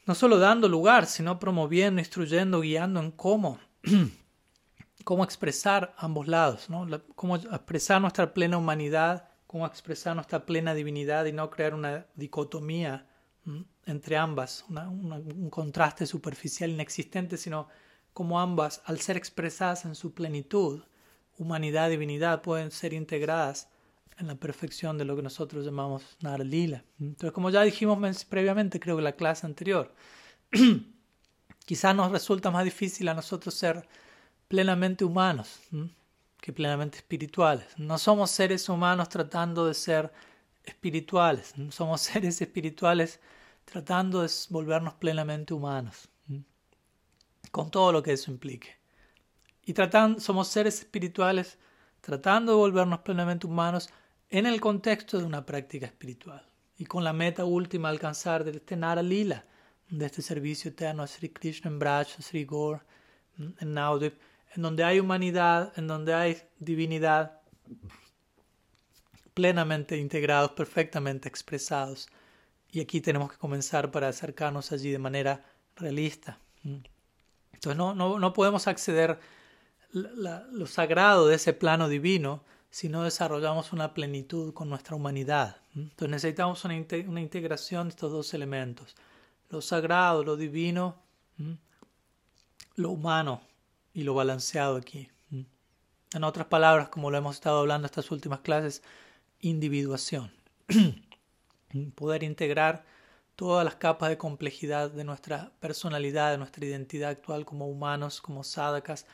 no 0.06 0.14
solo 0.14 0.38
dando 0.38 0.68
lugar, 0.68 1.06
sino 1.06 1.38
promoviendo, 1.38 2.00
instruyendo, 2.00 2.60
guiando 2.60 3.00
en 3.00 3.10
cómo, 3.10 3.58
cómo 5.04 5.24
expresar 5.24 5.94
ambos 5.96 6.26
lados, 6.26 6.68
¿no? 6.68 6.86
cómo 7.14 7.36
expresar 7.36 8.00
nuestra 8.00 8.34
plena 8.34 8.56
humanidad, 8.56 9.28
cómo 9.46 9.66
expresar 9.66 10.14
nuestra 10.16 10.44
plena 10.44 10.74
divinidad 10.74 11.26
y 11.26 11.32
no 11.32 11.50
crear 11.50 11.74
una 11.74 12.06
dicotomía 12.16 13.06
entre 13.86 14.16
ambas, 14.16 14.64
un 14.68 15.50
contraste 15.50 16.06
superficial 16.06 16.70
inexistente, 16.70 17.36
sino 17.36 17.68
como 18.12 18.40
ambas, 18.40 18.82
al 18.86 19.00
ser 19.00 19.16
expresadas 19.16 19.84
en 19.84 19.94
su 19.94 20.14
plenitud, 20.14 20.82
humanidad 21.38 21.90
divinidad, 21.90 22.42
pueden 22.42 22.70
ser 22.70 22.92
integradas 22.92 23.68
en 24.18 24.28
la 24.28 24.36
perfección 24.36 24.96
de 24.96 25.04
lo 25.04 25.16
que 25.16 25.22
nosotros 25.22 25.64
llamamos 25.64 26.16
Lila. 26.20 26.84
Entonces, 27.00 27.32
como 27.32 27.50
ya 27.50 27.62
dijimos 27.62 28.24
previamente, 28.24 28.80
creo 28.80 28.96
que 28.96 29.02
la 29.02 29.16
clase 29.16 29.46
anterior, 29.46 29.92
quizás 31.66 31.94
nos 31.94 32.12
resulta 32.12 32.50
más 32.50 32.64
difícil 32.64 33.08
a 33.08 33.14
nosotros 33.14 33.54
ser 33.54 33.86
plenamente 34.54 35.04
humanos 35.04 35.58
que 36.40 36.52
plenamente 36.52 36.98
espirituales. 36.98 37.66
No 37.76 37.98
somos 37.98 38.30
seres 38.30 38.68
humanos 38.68 39.08
tratando 39.08 39.66
de 39.66 39.74
ser 39.74 40.12
espirituales, 40.62 41.54
somos 41.70 42.00
seres 42.12 42.40
espirituales 42.40 43.18
tratando 43.64 44.22
de 44.22 44.30
volvernos 44.50 44.94
plenamente 44.94 45.54
humanos, 45.54 46.08
con 47.50 47.68
todo 47.68 47.90
lo 47.90 48.00
que 48.00 48.12
eso 48.12 48.30
implique. 48.30 48.76
Y 49.64 49.72
tratando, 49.72 50.20
somos 50.20 50.46
seres 50.46 50.78
espirituales 50.78 51.58
tratando 52.00 52.52
de 52.52 52.58
volvernos 52.58 53.00
plenamente 53.00 53.48
humanos 53.48 53.90
en 54.30 54.46
el 54.46 54.60
contexto 54.60 55.18
de 55.18 55.24
una 55.24 55.44
práctica 55.44 55.86
espiritual. 55.86 56.46
y 56.76 56.84
con 56.86 57.02
la 57.02 57.12
meta 57.12 57.44
última 57.44 57.88
alcanzar 57.88 58.44
de 58.44 58.52
este 58.52 58.76
Nara 58.76 59.02
Lila, 59.02 59.44
de 59.88 60.06
este 60.06 60.22
servicio 60.22 60.70
eterno 60.70 61.02
a 61.02 61.08
Sri 61.08 61.28
Krishna 61.30 61.70
en 61.70 61.78
Braj, 61.80 62.08
Sri 62.20 62.44
Gaur, 62.44 62.84
en 63.38 63.74
Naudip, 63.74 64.14
en 64.54 64.62
donde 64.62 64.84
hay 64.84 65.00
humanidad, 65.00 65.72
en 65.76 65.86
donde 65.86 66.14
hay 66.14 66.42
divinidad 66.58 67.40
plenamente 69.34 69.96
integrados, 69.96 70.52
perfectamente 70.52 71.28
expresados. 71.28 72.08
Y 72.70 72.80
aquí 72.80 73.00
tenemos 73.00 73.32
que 73.32 73.38
comenzar 73.38 73.90
para 73.90 74.08
acercarnos 74.08 74.70
allí 74.72 74.90
de 74.90 74.98
manera 74.98 75.44
realista. 75.76 76.38
Entonces 76.64 77.76
no, 77.76 77.94
no, 77.94 78.18
no 78.18 78.32
podemos 78.32 78.68
acceder 78.68 79.18
lo 79.92 80.66
sagrado 80.66 81.28
de 81.28 81.36
ese 81.36 81.52
plano 81.52 81.88
divino 81.88 82.44
si 82.70 82.88
no 82.88 83.04
desarrollamos 83.04 83.72
una 83.72 83.94
plenitud 83.94 84.52
con 84.52 84.68
nuestra 84.68 84.96
humanidad. 84.96 85.56
Entonces 85.74 86.10
necesitamos 86.10 86.64
una, 86.64 86.74
una 87.06 87.20
integración 87.20 87.88
de 87.88 87.90
estos 87.90 88.10
dos 88.10 88.34
elementos, 88.34 88.96
lo 89.50 89.60
sagrado, 89.60 90.24
lo 90.24 90.36
divino, 90.36 90.96
lo 92.76 92.90
humano 92.90 93.42
y 93.94 94.02
lo 94.02 94.12
balanceado 94.12 94.76
aquí. 94.76 95.08
En 96.12 96.22
otras 96.22 96.46
palabras, 96.46 96.90
como 96.90 97.10
lo 97.10 97.16
hemos 97.16 97.36
estado 97.36 97.58
hablando 97.58 97.86
estas 97.86 98.10
últimas 98.10 98.40
clases, 98.40 98.82
individuación. 99.40 100.30
Poder 101.96 102.22
integrar 102.22 102.84
todas 103.34 103.64
las 103.64 103.76
capas 103.76 104.10
de 104.10 104.18
complejidad 104.18 104.90
de 104.90 105.02
nuestra 105.02 105.50
personalidad, 105.58 106.30
de 106.30 106.38
nuestra 106.38 106.64
identidad 106.64 107.10
actual 107.10 107.44
como 107.44 107.66
humanos, 107.66 108.20
como 108.20 108.44
sadakas. 108.44 109.06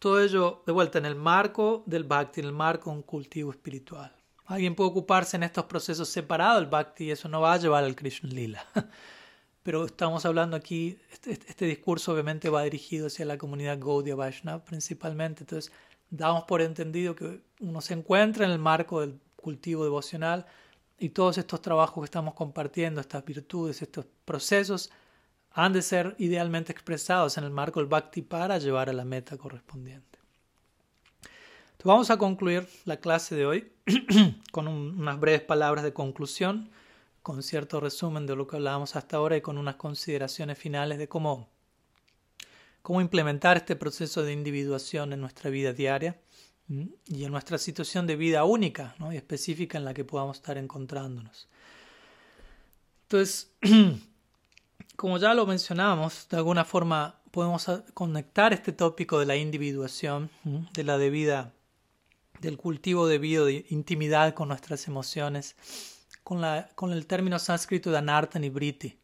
Todo 0.00 0.20
ello 0.20 0.62
de 0.66 0.72
vuelta 0.72 0.98
en 0.98 1.06
el 1.06 1.14
marco 1.14 1.84
del 1.86 2.04
bhakti, 2.04 2.40
en 2.40 2.46
el 2.46 2.52
marco 2.52 2.90
de 2.90 2.96
un 2.96 3.02
cultivo 3.02 3.52
espiritual. 3.52 4.12
Alguien 4.46 4.74
puede 4.74 4.90
ocuparse 4.90 5.36
en 5.36 5.44
estos 5.44 5.66
procesos 5.66 6.08
separados 6.08 6.60
del 6.60 6.70
bhakti 6.70 7.04
y 7.04 7.10
eso 7.12 7.28
no 7.28 7.40
va 7.40 7.52
a 7.52 7.58
llevar 7.58 7.84
al 7.84 7.94
Krishna 7.94 8.30
Lila. 8.30 8.66
Pero 9.62 9.84
estamos 9.84 10.24
hablando 10.24 10.56
aquí, 10.56 10.98
este, 11.12 11.32
este, 11.32 11.66
discurso 11.66 12.12
obviamente 12.12 12.48
va 12.48 12.62
dirigido 12.62 13.08
hacia 13.08 13.26
la 13.26 13.36
comunidad 13.36 13.78
Gaudiya 13.78 14.14
Vaishnava 14.14 14.64
principalmente. 14.64 15.42
Entonces, 15.42 15.70
damos 16.08 16.44
por 16.44 16.62
entendido 16.62 17.14
que 17.14 17.40
uno 17.60 17.80
se 17.80 17.94
encuentra 17.94 18.46
en 18.46 18.52
el 18.52 18.58
marco 18.58 19.00
del 19.00 19.20
cultivo 19.36 19.84
devocional 19.84 20.46
y 20.98 21.10
todos 21.10 21.38
estos 21.38 21.60
trabajos 21.62 22.02
que 22.02 22.06
estamos 22.06 22.34
compartiendo, 22.34 23.00
estas 23.00 23.24
virtudes, 23.24 23.80
estos 23.82 24.06
procesos, 24.24 24.90
han 25.52 25.72
de 25.72 25.82
ser 25.82 26.14
idealmente 26.18 26.72
expresados 26.72 27.36
en 27.38 27.44
el 27.44 27.50
marco 27.50 27.80
del 27.80 27.88
bhakti 27.88 28.22
para 28.22 28.58
llevar 28.58 28.88
a 28.88 28.92
la 28.92 29.04
meta 29.04 29.36
correspondiente. 29.36 30.18
Entonces 31.22 31.86
vamos 31.86 32.10
a 32.10 32.18
concluir 32.18 32.68
la 32.84 32.98
clase 32.98 33.34
de 33.34 33.46
hoy 33.46 33.72
con 34.52 34.68
unas 34.68 35.18
breves 35.18 35.40
palabras 35.40 35.82
de 35.82 35.92
conclusión, 35.92 36.70
con 37.22 37.42
cierto 37.42 37.80
resumen 37.80 38.26
de 38.26 38.36
lo 38.36 38.46
que 38.46 38.56
hablábamos 38.56 38.96
hasta 38.96 39.16
ahora 39.16 39.36
y 39.36 39.40
con 39.40 39.58
unas 39.58 39.76
consideraciones 39.76 40.58
finales 40.58 40.98
de 40.98 41.08
cómo, 41.08 41.48
cómo 42.82 43.00
implementar 43.00 43.56
este 43.56 43.76
proceso 43.76 44.22
de 44.22 44.32
individuación 44.32 45.12
en 45.12 45.20
nuestra 45.20 45.50
vida 45.50 45.72
diaria 45.72 46.18
y 47.06 47.24
en 47.24 47.32
nuestra 47.32 47.58
situación 47.58 48.06
de 48.06 48.16
vida 48.16 48.44
única 48.44 48.94
y 49.12 49.16
específica 49.16 49.76
en 49.76 49.84
la 49.84 49.92
que 49.92 50.04
podamos 50.04 50.36
estar 50.36 50.56
encontrándonos. 50.56 51.48
Entonces, 53.02 53.50
como 54.96 55.18
ya 55.18 55.34
lo 55.34 55.46
mencionamos, 55.46 56.28
de 56.28 56.36
alguna 56.36 56.64
forma 56.64 57.20
podemos 57.32 57.66
conectar 57.92 58.52
este 58.52 58.72
tópico 58.72 59.18
de 59.18 59.26
la 59.26 59.36
individuación, 59.36 60.30
de 60.72 60.84
la 60.84 60.96
debida, 60.96 61.52
del 62.40 62.56
cultivo 62.56 63.06
debido 63.06 63.46
de 63.46 63.66
intimidad 63.70 64.34
con 64.34 64.48
nuestras 64.48 64.86
emociones, 64.86 65.56
con, 66.74 66.92
el 66.92 67.06
término 67.06 67.38
sánscrito 67.40 67.90
de 67.90 67.98
anartha 67.98 68.38
briti. 68.52 68.96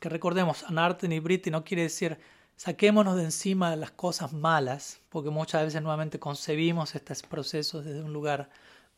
Que 0.00 0.08
recordemos, 0.08 0.64
anartha 0.64 1.06
briti 1.20 1.50
no 1.50 1.64
quiere 1.64 1.82
decir 1.82 2.18
Saquémonos 2.56 3.16
de 3.16 3.24
encima 3.24 3.70
de 3.70 3.76
las 3.76 3.90
cosas 3.90 4.34
malas, 4.34 5.00
porque 5.08 5.30
muchas 5.30 5.64
veces 5.64 5.80
nuevamente 5.80 6.18
concebimos 6.18 6.94
estos 6.94 7.22
procesos 7.22 7.86
desde 7.86 8.02
un 8.02 8.12
lugar 8.12 8.50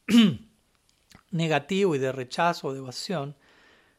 negativo 1.30 1.94
y 1.94 1.98
de 2.00 2.10
rechazo 2.10 2.68
o 2.68 2.72
de 2.72 2.80
evasión. 2.80 3.36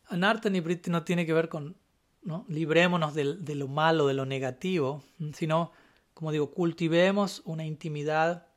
Anartha 0.08 0.50
Nibriti 0.50 0.90
no 0.90 1.04
tiene 1.04 1.26
que 1.26 1.32
ver 1.32 1.48
con 1.48 1.78
¿no? 2.24 2.46
librémonos 2.50 3.14
de, 3.14 3.36
de, 3.38 3.56
lo 3.56 3.70
malo, 3.70 4.08
de 4.08 4.14
lo 4.14 4.26
negativo, 4.26 5.04
sino, 5.34 5.72
como 6.14 6.34
digo, 6.34 6.52
cultivemos 6.52 7.42
una 7.46 7.66
intimidad 7.66 8.48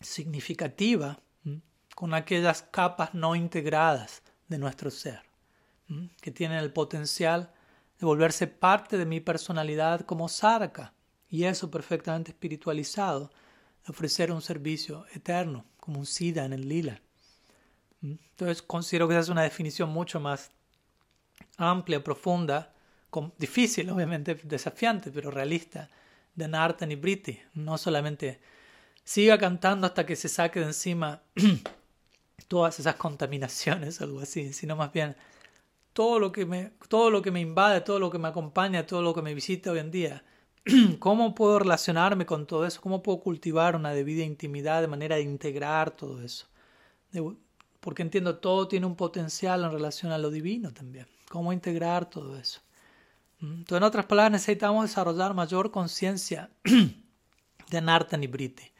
significativa 0.00 1.20
con 1.96 2.12
aquellas 2.12 2.60
capas 2.60 3.14
no 3.14 3.34
integradas 3.34 4.22
de 4.48 4.58
nuestro 4.58 4.90
ser, 4.90 5.22
que 6.20 6.30
tienen 6.30 6.58
el 6.58 6.70
potencial 6.70 7.50
de 7.98 8.04
volverse 8.04 8.46
parte 8.46 8.98
de 8.98 9.06
mi 9.06 9.20
personalidad 9.20 10.02
como 10.02 10.28
Saraka, 10.28 10.92
y 11.30 11.44
eso 11.44 11.70
perfectamente 11.70 12.32
espiritualizado, 12.32 13.30
de 13.86 13.92
ofrecer 13.92 14.30
un 14.30 14.42
servicio 14.42 15.06
eterno, 15.14 15.64
como 15.78 15.98
un 15.98 16.04
Sida 16.04 16.44
en 16.44 16.52
el 16.52 16.68
lila. 16.68 17.00
Entonces 18.02 18.60
considero 18.60 19.08
que 19.08 19.14
esa 19.14 19.22
es 19.22 19.28
una 19.30 19.42
definición 19.42 19.88
mucho 19.88 20.20
más 20.20 20.50
amplia, 21.56 22.04
profunda, 22.04 22.74
difícil, 23.38 23.88
obviamente 23.88 24.34
desafiante, 24.34 25.10
pero 25.10 25.30
realista, 25.30 25.88
de 26.34 26.46
Nartan 26.46 26.92
y 26.92 26.96
Briti. 26.96 27.40
No 27.54 27.78
solamente 27.78 28.38
siga 29.02 29.38
cantando 29.38 29.86
hasta 29.86 30.04
que 30.04 30.14
se 30.14 30.28
saque 30.28 30.60
de 30.60 30.66
encima 30.66 31.22
todas 32.48 32.78
esas 32.78 32.96
contaminaciones, 32.96 34.00
algo 34.02 34.20
así, 34.20 34.52
sino 34.52 34.76
más 34.76 34.92
bien 34.92 35.16
todo 35.92 36.18
lo 36.18 36.32
que 36.32 36.44
me, 36.44 36.72
todo 36.88 37.10
lo 37.10 37.22
que 37.22 37.30
me 37.30 37.40
invade, 37.40 37.80
todo 37.80 37.98
lo 37.98 38.10
que 38.10 38.18
me 38.18 38.28
acompaña, 38.28 38.86
todo 38.86 39.02
lo 39.02 39.14
que 39.14 39.22
me 39.22 39.34
visita 39.34 39.70
hoy 39.72 39.78
en 39.78 39.90
día. 39.90 40.24
¿Cómo 40.98 41.34
puedo 41.34 41.58
relacionarme 41.58 42.26
con 42.26 42.46
todo 42.46 42.66
eso? 42.66 42.80
¿Cómo 42.80 43.02
puedo 43.02 43.20
cultivar 43.20 43.76
una 43.76 43.92
debida 43.92 44.24
intimidad 44.24 44.82
de 44.82 44.88
manera 44.88 45.16
de 45.16 45.22
integrar 45.22 45.90
todo 45.90 46.22
eso? 46.22 46.46
porque 47.80 48.02
entiendo, 48.02 48.36
todo 48.36 48.68
tiene 48.68 48.84
un 48.84 48.94
potencial 48.94 49.64
en 49.64 49.70
relación 49.70 50.12
a 50.12 50.18
lo 50.18 50.30
divino 50.30 50.70
también. 50.70 51.06
¿Cómo 51.30 51.50
integrar 51.50 52.10
todo 52.10 52.36
eso? 52.36 52.60
¿Mm? 53.40 53.60
Entonces, 53.60 53.78
en 53.78 53.82
otras 53.84 54.04
palabras, 54.04 54.32
necesitamos 54.32 54.84
desarrollar 54.84 55.32
mayor 55.32 55.70
conciencia 55.70 56.50
de 57.70 57.80
Nartan 57.80 58.22
y 58.22 58.26
Briti 58.26 58.70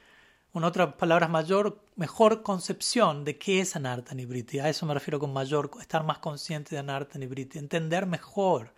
en 0.59 0.65
otras 0.65 0.95
palabras, 0.95 1.31
mayor, 1.31 1.81
mejor 1.97 2.43
concepción 2.43 3.25
de 3.25 3.39
qué 3.39 3.61
es 3.61 3.77
Anartha 3.77 4.15
Nibriti. 4.15 4.59
A 4.59 4.69
eso 4.69 4.87
me 4.87 4.95
refiero 4.95 5.19
con 5.19 5.33
mayor, 5.33 5.71
estar 5.81 6.05
más 6.05 6.19
consciente 6.19 6.75
de 6.75 6.79
Anartha 6.79 7.19
Nibriti, 7.19 7.59
entender 7.59 8.07
mejor 8.07 8.73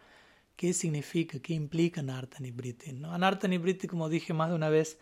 qué 0.57 0.72
significa, 0.72 1.39
qué 1.39 1.55
implica 1.55 2.01
Anartha 2.01 2.39
Nibriti. 2.41 2.93
¿no? 2.93 3.12
Anartha 3.12 3.49
Nibriti, 3.49 3.87
como 3.87 4.09
dije 4.09 4.33
más 4.33 4.51
de 4.51 4.57
una 4.57 4.68
vez, 4.68 4.99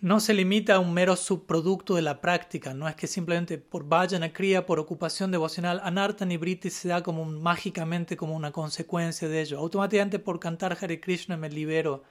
no 0.00 0.20
se 0.20 0.34
limita 0.34 0.74
a 0.74 0.78
un 0.80 0.92
mero 0.92 1.16
subproducto 1.16 1.94
de 1.94 2.02
la 2.02 2.20
práctica, 2.20 2.74
no 2.74 2.88
es 2.88 2.94
que 2.96 3.06
simplemente 3.06 3.56
por 3.56 3.88
vayana 3.88 4.32
cría, 4.32 4.66
por 4.66 4.78
ocupación 4.78 5.30
devocional, 5.30 5.80
Anartha 5.82 6.26
Nibriti 6.26 6.68
se 6.68 6.88
da 6.88 7.02
como 7.02 7.24
mágicamente 7.24 8.16
como 8.16 8.34
una 8.34 8.52
consecuencia 8.52 9.28
de 9.28 9.40
ello. 9.40 9.58
Automáticamente 9.58 10.18
por 10.18 10.40
cantar 10.40 10.76
Hare 10.80 11.00
Krishna 11.00 11.36
me 11.36 11.48
libero 11.48 12.02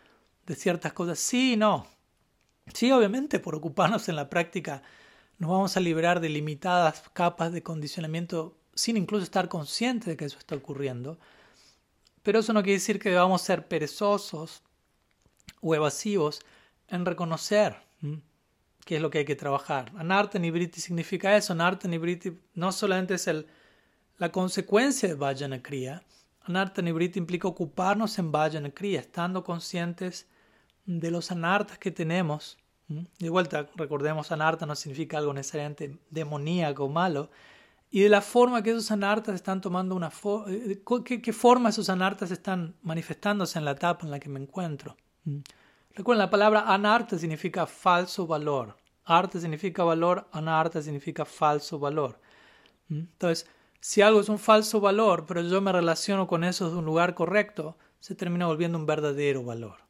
de 0.45 0.55
ciertas 0.55 0.93
cosas. 0.93 1.19
Sí, 1.19 1.55
no. 1.55 1.85
Sí, 2.72 2.91
obviamente, 2.91 3.39
por 3.39 3.55
ocuparnos 3.55 4.07
en 4.07 4.16
la 4.16 4.30
práctica 4.30 4.84
nos 5.38 5.49
vamos 5.49 5.76
a 5.76 5.80
liberar 5.80 6.20
de 6.20 6.30
limitadas 6.30 7.03
capas 7.14 7.51
de 7.51 7.64
condicionamiento 7.64 8.55
sin 8.76 8.97
incluso 8.97 9.24
estar 9.24 9.49
conscientes 9.49 10.07
de 10.07 10.18
que 10.18 10.26
eso 10.26 10.38
está 10.38 10.55
ocurriendo. 10.55 11.20
Pero 12.22 12.39
eso 12.39 12.53
no 12.53 12.64
quiere 12.64 12.80
decir 12.80 12.99
que 12.99 13.09
debamos 13.09 13.41
ser 13.41 13.68
perezosos 13.68 14.64
o 15.61 15.76
evasivos 15.76 16.39
en 16.88 17.05
reconocer 17.05 17.76
qué 18.86 18.95
es 18.95 19.01
lo 19.01 19.09
que 19.09 19.20
hay 19.20 19.26
que 19.26 19.36
trabajar. 19.36 19.91
Anartha 19.97 20.39
Nibriti 20.39 20.80
significa 20.80 21.36
eso. 21.36 21.53
Anartha 21.53 21.88
Nibriti 21.88 22.38
no 22.53 22.72
solamente 22.72 23.16
es 23.16 23.28
el, 23.28 23.47
la 24.18 24.32
consecuencia 24.32 25.09
de 25.09 25.16
Vajana 25.16 25.61
Kriya. 25.61 26.03
Anartha 26.41 26.82
Nibriti 26.82 27.20
implica 27.20 27.47
ocuparnos 27.47 28.18
en 28.20 28.32
Vajana 28.32 28.72
Kriya, 28.72 29.01
estando 29.01 29.43
conscientes 29.43 30.28
de 30.86 31.11
los 31.11 31.31
anartas 31.31 31.77
que 31.77 31.91
tenemos. 31.91 32.57
De 33.19 33.29
vuelta, 33.29 33.69
recordemos, 33.75 34.31
anarta 34.31 34.65
no 34.65 34.75
significa 34.75 35.17
algo 35.17 35.34
necesariamente 35.34 35.97
demoníaco 36.09 36.86
o 36.86 36.89
malo. 36.89 37.29
Y 37.89 38.01
de 38.01 38.09
la 38.09 38.21
forma 38.21 38.63
que 38.63 38.71
esos 38.71 38.89
anartas 38.91 39.36
están 39.36 39.61
tomando 39.61 39.95
una 39.95 40.09
forma, 40.09 40.51
eh, 40.51 40.81
¿qué, 41.05 41.21
¿qué, 41.21 41.34
forma 41.34 41.69
esos 41.69 41.89
anartas 41.89 42.31
están 42.31 42.75
manifestándose 42.81 43.59
en 43.59 43.65
la 43.65 43.71
etapa 43.71 44.03
en 44.03 44.11
la 44.11 44.19
que 44.19 44.29
me 44.29 44.39
encuentro. 44.39 44.97
Recuerden, 45.93 46.19
la 46.19 46.29
palabra 46.29 46.61
anarta 46.61 47.19
significa 47.19 47.67
falso 47.67 48.25
valor. 48.25 48.75
Arte 49.05 49.39
significa 49.39 49.84
valor, 49.84 50.27
anarta 50.31 50.81
significa 50.81 51.23
falso 51.23 51.77
valor. 51.77 52.19
Entonces, 52.89 53.47
si 53.79 54.01
algo 54.01 54.21
es 54.21 54.29
un 54.29 54.39
falso 54.39 54.79
valor, 54.79 55.25
pero 55.27 55.41
yo 55.41 55.61
me 55.61 55.71
relaciono 55.71 56.25
con 56.25 56.43
eso 56.43 56.71
de 56.71 56.77
un 56.77 56.86
lugar 56.86 57.13
correcto, 57.13 57.77
se 57.99 58.15
termina 58.15 58.47
volviendo 58.47 58.77
un 58.77 58.86
verdadero 58.86 59.43
valor. 59.43 59.82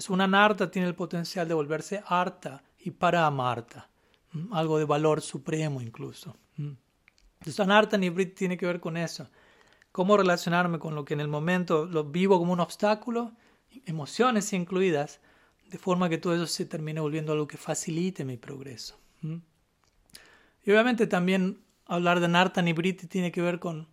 Entonces, 0.00 0.14
una 0.14 0.26
narta 0.26 0.70
tiene 0.70 0.88
el 0.88 0.94
potencial 0.94 1.46
de 1.46 1.52
volverse 1.52 2.02
harta 2.06 2.62
y 2.78 2.90
para 2.90 3.26
amarta, 3.26 3.90
algo 4.50 4.78
de 4.78 4.86
valor 4.86 5.20
supremo 5.20 5.82
incluso. 5.82 6.38
Entonces, 6.56 7.60
Anartha 7.60 7.98
Nibriti 7.98 8.32
tiene 8.34 8.56
que 8.56 8.64
ver 8.64 8.80
con 8.80 8.96
eso. 8.96 9.28
Cómo 9.92 10.16
relacionarme 10.16 10.78
con 10.78 10.94
lo 10.94 11.04
que 11.04 11.12
en 11.12 11.20
el 11.20 11.28
momento 11.28 11.84
lo 11.84 12.04
vivo 12.04 12.38
como 12.38 12.54
un 12.54 12.60
obstáculo, 12.60 13.32
emociones 13.84 14.50
incluidas, 14.54 15.20
de 15.68 15.76
forma 15.76 16.08
que 16.08 16.16
todo 16.16 16.34
eso 16.34 16.46
se 16.46 16.64
termine 16.64 17.00
volviendo 17.00 17.32
algo 17.32 17.46
que 17.46 17.58
facilite 17.58 18.24
mi 18.24 18.38
progreso. 18.38 18.98
Y 19.22 20.70
obviamente 20.70 21.08
también 21.08 21.62
hablar 21.84 22.20
de 22.20 22.24
Anartha 22.24 22.62
Nibriti 22.62 23.06
tiene 23.06 23.30
que 23.30 23.42
ver 23.42 23.58
con, 23.58 23.86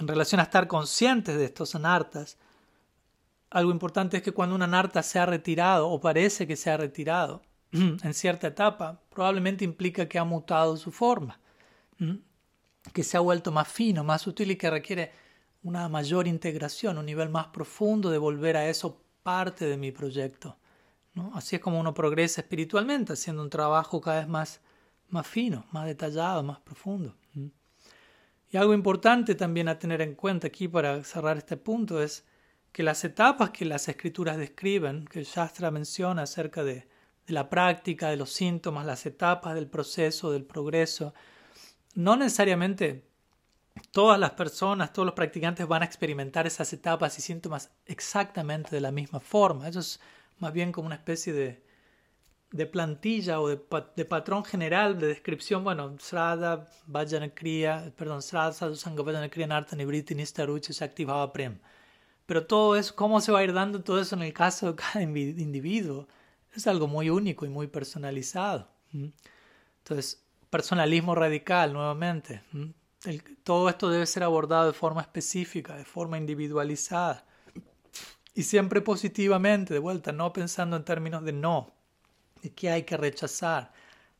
en 0.00 0.08
relación 0.08 0.40
a 0.40 0.44
estar 0.44 0.66
conscientes 0.66 1.36
de 1.36 1.44
estos 1.44 1.76
anartas. 1.76 2.38
Algo 3.54 3.70
importante 3.70 4.16
es 4.16 4.22
que 4.22 4.32
cuando 4.32 4.54
un 4.56 4.62
anarta 4.62 5.02
se 5.02 5.18
ha 5.18 5.26
retirado 5.26 5.88
o 5.88 6.00
parece 6.00 6.46
que 6.46 6.56
se 6.56 6.70
ha 6.70 6.76
retirado 6.76 7.40
en 7.72 8.14
cierta 8.14 8.48
etapa, 8.48 9.00
probablemente 9.10 9.64
implica 9.64 10.08
que 10.08 10.18
ha 10.18 10.24
mutado 10.24 10.76
su 10.76 10.90
forma 10.90 11.40
que 12.92 13.04
se 13.04 13.16
ha 13.16 13.20
vuelto 13.20 13.52
más 13.52 13.68
fino, 13.68 14.04
más 14.04 14.22
sutil 14.22 14.50
y 14.50 14.56
que 14.56 14.70
requiere 14.70 15.12
una 15.62 15.88
mayor 15.88 16.26
integración, 16.26 16.98
un 16.98 17.06
nivel 17.06 17.30
más 17.30 17.46
profundo 17.46 18.10
de 18.10 18.18
volver 18.18 18.56
a 18.56 18.68
eso 18.68 19.00
parte 19.22 19.66
de 19.66 19.76
mi 19.76 19.92
proyecto. 19.92 20.56
Así 21.32 21.56
es 21.56 21.62
como 21.62 21.78
uno 21.78 21.94
progresa 21.94 22.40
espiritualmente, 22.40 23.12
haciendo 23.12 23.40
un 23.40 23.50
trabajo 23.50 24.00
cada 24.00 24.18
vez 24.18 24.28
más, 24.28 24.60
más 25.08 25.26
fino, 25.26 25.64
más 25.70 25.86
detallado, 25.86 26.42
más 26.42 26.58
profundo. 26.58 27.14
Y 28.50 28.56
algo 28.56 28.74
importante 28.74 29.34
también 29.34 29.68
a 29.68 29.78
tener 29.78 30.02
en 30.02 30.14
cuenta 30.14 30.48
aquí 30.48 30.68
para 30.68 31.02
cerrar 31.04 31.38
este 31.38 31.56
punto 31.56 32.02
es 32.02 32.24
que 32.74 32.82
las 32.82 33.04
etapas 33.04 33.50
que 33.50 33.64
las 33.64 33.86
escrituras 33.86 34.36
describen, 34.36 35.04
que 35.04 35.22
Shastra 35.22 35.70
menciona 35.70 36.22
acerca 36.22 36.64
de, 36.64 36.88
de 37.24 37.32
la 37.32 37.48
práctica, 37.48 38.08
de 38.08 38.16
los 38.16 38.30
síntomas, 38.30 38.84
las 38.84 39.06
etapas 39.06 39.54
del 39.54 39.68
proceso, 39.68 40.32
del 40.32 40.44
progreso, 40.44 41.14
no 41.94 42.16
necesariamente 42.16 43.06
todas 43.92 44.18
las 44.18 44.32
personas, 44.32 44.92
todos 44.92 45.06
los 45.06 45.14
practicantes 45.14 45.68
van 45.68 45.82
a 45.82 45.84
experimentar 45.84 46.48
esas 46.48 46.72
etapas 46.72 47.16
y 47.16 47.22
síntomas 47.22 47.70
exactamente 47.86 48.70
de 48.72 48.80
la 48.80 48.90
misma 48.90 49.20
forma. 49.20 49.68
Eso 49.68 49.78
es 49.78 50.00
más 50.40 50.52
bien 50.52 50.72
como 50.72 50.86
una 50.86 50.96
especie 50.96 51.32
de, 51.32 51.62
de 52.50 52.66
plantilla 52.66 53.40
o 53.40 53.50
de, 53.50 54.04
patrón 54.04 54.44
general 54.44 54.98
de 54.98 55.06
descripción. 55.06 55.62
Bueno, 55.62 55.96
Srada, 56.00 56.68
Kriya, 57.34 57.92
perdón, 57.96 58.20
Srada, 58.20 58.52
Sadhusanga, 58.52 59.30
Kriya, 59.30 59.46
Nartan, 59.46 59.78
Nibriti, 59.78 60.16
Nistarucha, 60.16 60.72
Shakti, 60.72 61.06
Prem. 61.32 61.60
Pero 62.26 62.46
todo 62.46 62.76
eso, 62.76 62.94
cómo 62.94 63.20
se 63.20 63.32
va 63.32 63.40
a 63.40 63.44
ir 63.44 63.52
dando 63.52 63.82
todo 63.82 64.00
eso 64.00 64.16
en 64.16 64.22
el 64.22 64.32
caso 64.32 64.72
de 64.72 64.76
cada 64.76 65.02
individuo, 65.02 66.08
es 66.54 66.66
algo 66.66 66.86
muy 66.86 67.10
único 67.10 67.44
y 67.44 67.48
muy 67.48 67.66
personalizado. 67.66 68.68
Entonces, 68.92 70.24
personalismo 70.50 71.14
radical 71.14 71.72
nuevamente. 71.72 72.42
todo 73.42 73.68
esto 73.68 73.90
debe 73.90 74.06
ser 74.06 74.22
abordado 74.22 74.66
de 74.68 74.72
forma 74.72 75.02
específica, 75.02 75.76
de 75.76 75.84
forma 75.84 76.16
individualizada. 76.16 77.26
Y 78.34 78.44
siempre 78.44 78.80
positivamente, 78.80 79.74
de 79.74 79.80
vuelta, 79.80 80.12
no 80.12 80.32
pensando 80.32 80.76
en 80.76 80.84
términos 80.84 81.24
de 81.24 81.32
no, 81.32 81.72
de 82.42 82.52
qué 82.52 82.70
hay 82.70 82.82
que 82.84 82.96
rechazar, 82.96 83.72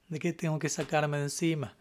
de 0.09 0.19
qué 0.19 0.33
tengo 0.33 0.59
que 0.59 0.69
sacarme 0.69 1.19
de 1.19 1.25
encima. 1.25 1.77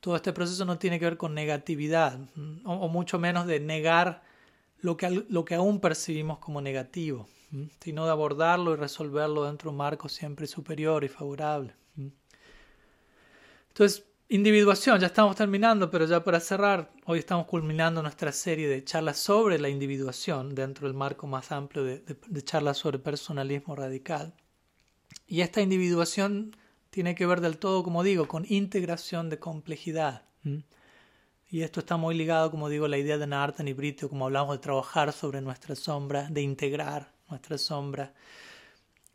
Todo 0.00 0.16
este 0.16 0.32
proceso 0.32 0.64
no 0.64 0.78
tiene 0.78 0.98
que 0.98 1.04
ver 1.04 1.16
con 1.16 1.34
negatividad, 1.34 2.18
o, 2.64 2.88
mucho 2.88 3.18
menos 3.18 3.46
de 3.46 3.60
negar 3.60 4.22
lo 4.82 4.96
que, 4.96 5.24
lo 5.28 5.44
que 5.44 5.54
aún 5.54 5.80
percibimos 5.80 6.38
como 6.38 6.60
negativo, 6.60 7.28
sino 7.80 8.04
de 8.04 8.10
abordarlo 8.10 8.72
y 8.72 8.76
resolverlo 8.76 9.44
dentro 9.44 9.70
de 9.70 9.72
un 9.72 9.78
marco 9.78 10.08
siempre 10.08 10.46
superior 10.46 11.04
y 11.04 11.08
favorable. 11.08 11.74
Entonces, 13.68 14.04
individuación, 14.28 15.00
ya 15.00 15.08
estamos 15.08 15.36
terminando, 15.36 15.90
pero 15.90 16.06
ya 16.06 16.22
para 16.22 16.40
cerrar, 16.40 16.90
hoy 17.04 17.18
estamos 17.18 17.46
culminando 17.46 18.02
nuestra 18.02 18.32
serie 18.32 18.68
de 18.68 18.84
charlas 18.84 19.18
sobre 19.18 19.58
la 19.58 19.68
individuación 19.68 20.54
dentro 20.54 20.86
del 20.86 20.96
marco 20.96 21.26
más 21.26 21.52
amplio 21.52 21.84
de, 21.84 22.04
charlas 22.42 22.78
sobre 22.78 22.98
personalismo 22.98 23.74
radical. 23.74 24.34
Y 25.26 25.42
esta 25.42 25.60
individuación 25.60 26.56
tiene 26.90 27.14
que 27.14 27.26
ver 27.26 27.40
del 27.40 27.58
todo, 27.58 27.82
como 27.82 28.02
digo, 28.02 28.28
con 28.28 28.44
integración 28.48 29.30
de 29.30 29.38
complejidad. 29.38 30.24
Y 31.50 31.62
esto 31.62 31.80
está 31.80 31.96
muy 31.96 32.14
ligado, 32.14 32.48
como 32.50 32.68
digo, 32.68 32.84
a 32.84 32.88
la 32.88 32.98
idea 32.98 33.18
de 33.18 33.26
Nartan 33.26 33.66
y 33.66 33.72
Brito, 33.72 34.08
como 34.08 34.26
hablamos 34.26 34.54
de 34.54 34.62
trabajar 34.62 35.12
sobre 35.12 35.40
nuestra 35.40 35.74
sombra, 35.74 36.28
de 36.30 36.42
integrar 36.42 37.12
nuestra 37.28 37.58
sombra. 37.58 38.14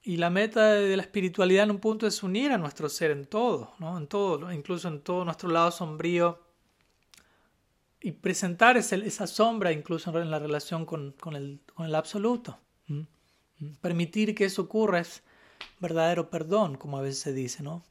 Y 0.04 0.18
la 0.18 0.30
meta 0.30 0.74
de 0.74 0.98
la 0.98 1.04
espiritualidad 1.04 1.64
en 1.64 1.72
un 1.72 1.80
punto 1.80 2.06
es 2.06 2.22
unir 2.24 2.52
a 2.52 2.58
nuestro 2.58 2.90
ser 2.90 3.12
en 3.12 3.26
todo, 3.26 3.74
¿no? 3.80 3.98
en 3.98 4.08
todo, 4.08 4.52
incluso 4.52 4.90
en 4.90 5.02
todo 5.02 5.24
nuestro 5.24 5.50
lado 5.50 5.72
sombrío, 5.72 6.44
y 8.02 8.12
presentar 8.12 8.76
esa 8.78 9.28
sombra 9.28 9.72
incluso 9.72 10.16
en 10.22 10.30
la 10.30 10.38
relación 10.38 10.86
con, 10.86 11.16
el, 11.34 11.62
con 11.74 11.86
el, 11.86 11.96
absoluto. 11.96 12.60
Permitir 13.82 14.36
que 14.36 14.46
eso 14.46 14.64
ocurra 14.64 15.00
es 15.00 15.24
verdadero 15.80 16.30
perdón, 16.30 16.76
como 16.76 16.98
a 16.98 17.02
veces 17.02 17.20
se 17.20 17.34
dice, 17.34 17.64
¿no? 17.64 17.82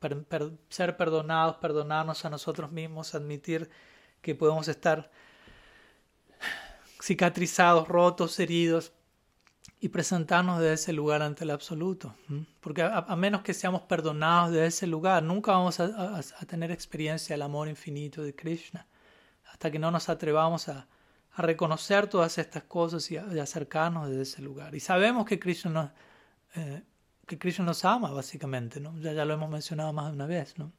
ser 0.69 0.97
perdonados, 0.99 1.57
perdonarnos 1.57 2.25
a 2.27 2.31
nosotros 2.31 2.71
mismos, 2.71 3.15
admitir 3.15 3.71
que 4.25 4.35
podemos 4.35 4.67
estar 4.67 5.11
cicatrizados, 7.01 7.87
rotos, 7.87 8.41
heridos, 8.41 8.93
y 9.81 9.91
presentarnos 9.91 10.61
de 10.61 10.73
ese 10.73 10.95
lugar 10.95 11.21
ante 11.21 11.45
el 11.45 11.51
absoluto. 11.51 12.15
Porque 12.61 12.81
a, 12.83 13.03
menos 13.17 13.43
que 13.43 13.53
seamos 13.53 13.83
perdonados 13.83 14.51
de 14.51 14.65
ese 14.65 14.87
lugar, 14.87 15.23
nunca 15.23 15.53
vamos 15.53 15.79
a, 15.79 16.23
tener 16.47 16.71
experiencia 16.71 17.35
del 17.35 17.43
amor 17.43 17.69
infinito 17.69 18.23
de 18.23 18.35
Krishna. 18.35 18.87
Hasta 19.53 19.71
que 19.71 19.79
no 19.79 19.91
nos 19.91 20.09
atrevamos 20.09 20.71
a, 20.71 20.89
reconocer 21.37 22.07
todas 22.07 22.39
estas 22.39 22.63
cosas 22.63 23.11
y, 23.11 23.19
acercarnos 23.19 24.09
de 24.09 24.23
ese 24.23 24.41
lugar. 24.41 24.75
Y 24.75 24.81
sabemos 24.81 25.27
que 25.27 25.39
Krishna 25.39 25.71
nos, 25.71 25.91
eh, 26.55 26.83
que 27.27 27.39
Krishna 27.39 27.67
nos 27.67 27.85
ama, 27.85 28.11
básicamente. 28.11 28.81
¿no? 28.81 28.99
Ya, 29.01 29.13
ya 29.13 29.27
lo 29.27 29.35
hemos 29.35 29.51
mencionado 29.51 29.93
más 29.93 30.07
de 30.07 30.13
una 30.15 30.27
vez. 30.27 30.59
¿no? 30.59 30.73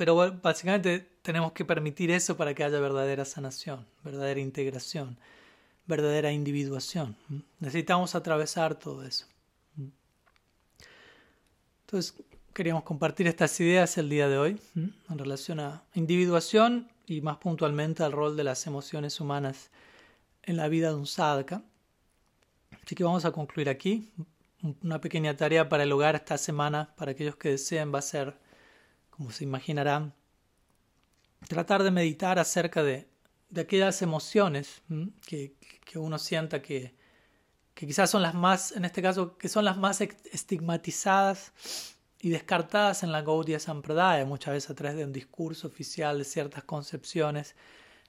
Pero 0.00 0.16
básicamente 0.42 1.06
tenemos 1.20 1.52
que 1.52 1.66
permitir 1.66 2.10
eso 2.10 2.34
para 2.34 2.54
que 2.54 2.64
haya 2.64 2.80
verdadera 2.80 3.26
sanación, 3.26 3.86
verdadera 4.02 4.40
integración 4.40 5.18
verdadera 5.90 6.32
individuación. 6.32 7.16
Necesitamos 7.58 8.14
atravesar 8.14 8.76
todo 8.76 9.04
eso. 9.04 9.26
Entonces, 11.82 12.14
queríamos 12.54 12.84
compartir 12.84 13.26
estas 13.26 13.58
ideas 13.60 13.98
el 13.98 14.08
día 14.08 14.28
de 14.28 14.38
hoy 14.38 14.60
en 14.76 15.18
relación 15.18 15.58
a 15.60 15.82
individuación 15.94 16.88
y 17.06 17.20
más 17.20 17.38
puntualmente 17.38 18.04
al 18.04 18.12
rol 18.12 18.36
de 18.36 18.44
las 18.44 18.66
emociones 18.66 19.20
humanas 19.20 19.70
en 20.44 20.56
la 20.56 20.68
vida 20.68 20.90
de 20.90 20.94
un 20.94 21.06
sadhaka. 21.06 21.62
Así 22.84 22.94
que 22.94 23.04
vamos 23.04 23.24
a 23.24 23.32
concluir 23.32 23.68
aquí. 23.68 24.12
Una 24.82 25.00
pequeña 25.00 25.36
tarea 25.36 25.68
para 25.68 25.82
el 25.82 25.92
hogar 25.92 26.14
esta 26.14 26.38
semana, 26.38 26.94
para 26.96 27.10
aquellos 27.10 27.34
que 27.36 27.50
deseen, 27.50 27.92
va 27.92 27.98
a 27.98 28.02
ser, 28.02 28.36
como 29.20 29.30
se 29.32 29.44
imaginarán, 29.44 30.14
tratar 31.46 31.82
de 31.82 31.90
meditar 31.90 32.38
acerca 32.38 32.82
de 32.82 33.10
de 33.50 33.60
aquellas 33.60 34.00
emociones 34.00 34.82
que, 35.26 35.54
uno 35.96 36.18
sienta 36.18 36.62
que, 36.62 36.94
quizás 37.74 38.10
son 38.10 38.22
las 38.22 38.34
más, 38.34 38.72
en 38.72 38.84
este 38.84 39.02
caso, 39.02 39.36
que 39.36 39.48
son 39.48 39.64
las 39.64 39.76
más 39.76 40.00
estigmatizadas 40.00 41.52
y 42.20 42.30
descartadas 42.30 43.02
en 43.02 43.12
la 43.12 43.22
Gaudiya 43.22 43.58
Sampradaya, 43.58 44.24
muchas 44.24 44.54
veces 44.54 44.70
a 44.70 44.74
través 44.74 44.96
de 44.96 45.04
un 45.04 45.12
discurso 45.12 45.66
oficial 45.66 46.18
de 46.18 46.24
ciertas 46.24 46.62
concepciones, 46.64 47.56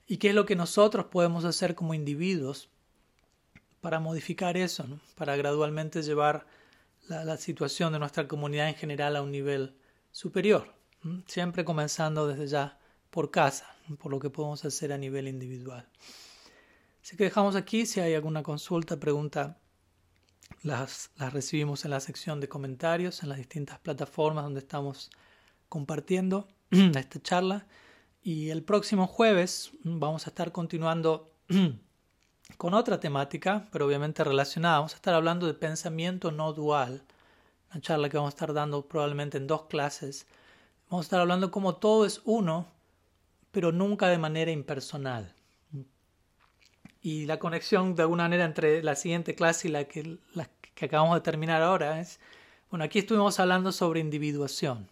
y 0.08 0.18
qué 0.18 0.30
es 0.30 0.36
lo 0.36 0.46
que 0.46 0.56
nosotros 0.56 1.06
podemos 1.06 1.46
hacer 1.46 1.74
como 1.74 1.94
individuos 1.94 2.70
para 3.80 4.00
modificar 4.00 4.58
eso, 4.58 4.86
para 5.16 5.36
gradualmente 5.36 6.04
llevar 6.04 6.46
la, 7.08 7.38
situación 7.38 7.94
de 7.94 8.00
nuestra 8.00 8.28
comunidad 8.28 8.70
en 8.70 8.76
general 8.76 9.16
a 9.16 9.24
un 9.24 9.32
nivel 9.32 9.76
superior, 10.12 10.72
siempre 11.28 11.66
comenzando 11.66 12.28
desde 12.28 12.48
ya 12.48 12.80
por 13.10 13.32
casa, 13.32 13.68
por 14.00 14.12
lo 14.12 14.20
que 14.20 14.30
podemos 14.30 14.64
hacer 14.66 14.94
a 14.94 14.98
nivel 14.98 15.28
individual. 15.28 15.88
Así 17.04 17.18
que 17.18 17.26
dejamos 17.26 17.56
aquí, 17.56 17.86
si 17.86 18.00
hay 18.00 18.14
alguna 18.14 18.44
consulta, 18.44 19.00
pregunta, 19.00 19.58
las, 20.64 21.12
las 21.18 21.34
recibimos 21.34 21.86
en 21.86 21.92
la 21.92 22.00
sección 22.00 22.40
de 22.40 22.48
comentarios, 22.48 23.24
en 23.24 23.30
las 23.30 23.38
distintas 23.38 23.80
plataformas 23.80 24.44
donde 24.44 24.60
estamos 24.60 25.10
compartiendo 25.70 26.48
esta 26.70 27.22
charla. 27.22 27.66
Y 28.22 28.50
el 28.50 28.64
próximo 28.64 29.08
jueves 29.08 29.72
vamos 29.84 30.28
a 30.28 30.30
estar 30.30 30.52
continuando 30.52 31.34
con 32.58 32.74
otra 32.74 33.00
temática, 33.00 33.68
pero 33.72 33.88
obviamente 33.88 34.24
relacionada. 34.24 34.78
Vamos 34.78 34.94
a 34.94 34.98
estar 34.98 35.16
hablando 35.16 35.48
de 35.48 35.56
pensamiento 35.56 36.32
no 36.32 36.54
dual, 36.54 37.04
una 37.72 37.82
charla 37.82 38.10
que 38.10 38.18
vamos 38.18 38.34
a 38.34 38.36
estar 38.36 38.54
dando 38.54 38.88
probablemente 38.88 39.38
en 39.38 39.48
dos 39.48 39.64
clases. 39.66 40.28
Vamos 40.92 41.06
a 41.06 41.08
estar 41.08 41.22
hablando 41.22 41.52
cómo 41.52 41.78
todo 41.78 42.06
es 42.06 42.22
uno 42.26 42.68
pero 43.52 43.72
nunca 43.72 44.10
de 44.10 44.18
manera 44.18 44.52
impersonal. 44.52 45.34
Y 47.02 47.26
la 47.26 47.40
conexión 47.40 47.96
de 47.96 48.04
alguna 48.04 48.24
manera 48.24 48.44
entre 48.44 48.84
la 48.84 48.98
siguiente 48.98 49.34
clase 49.34 49.70
y 49.70 49.72
la 49.72 49.86
que, 49.86 50.18
que 50.76 50.86
acabamos 50.86 51.16
de 51.16 51.22
terminar 51.22 51.62
ahora 51.62 52.02
es, 52.02 52.20
bueno, 52.70 52.84
aquí 52.84 53.00
estuvimos 53.00 53.40
hablando 53.40 53.72
sobre 53.72 54.02
individuación, 54.02 54.90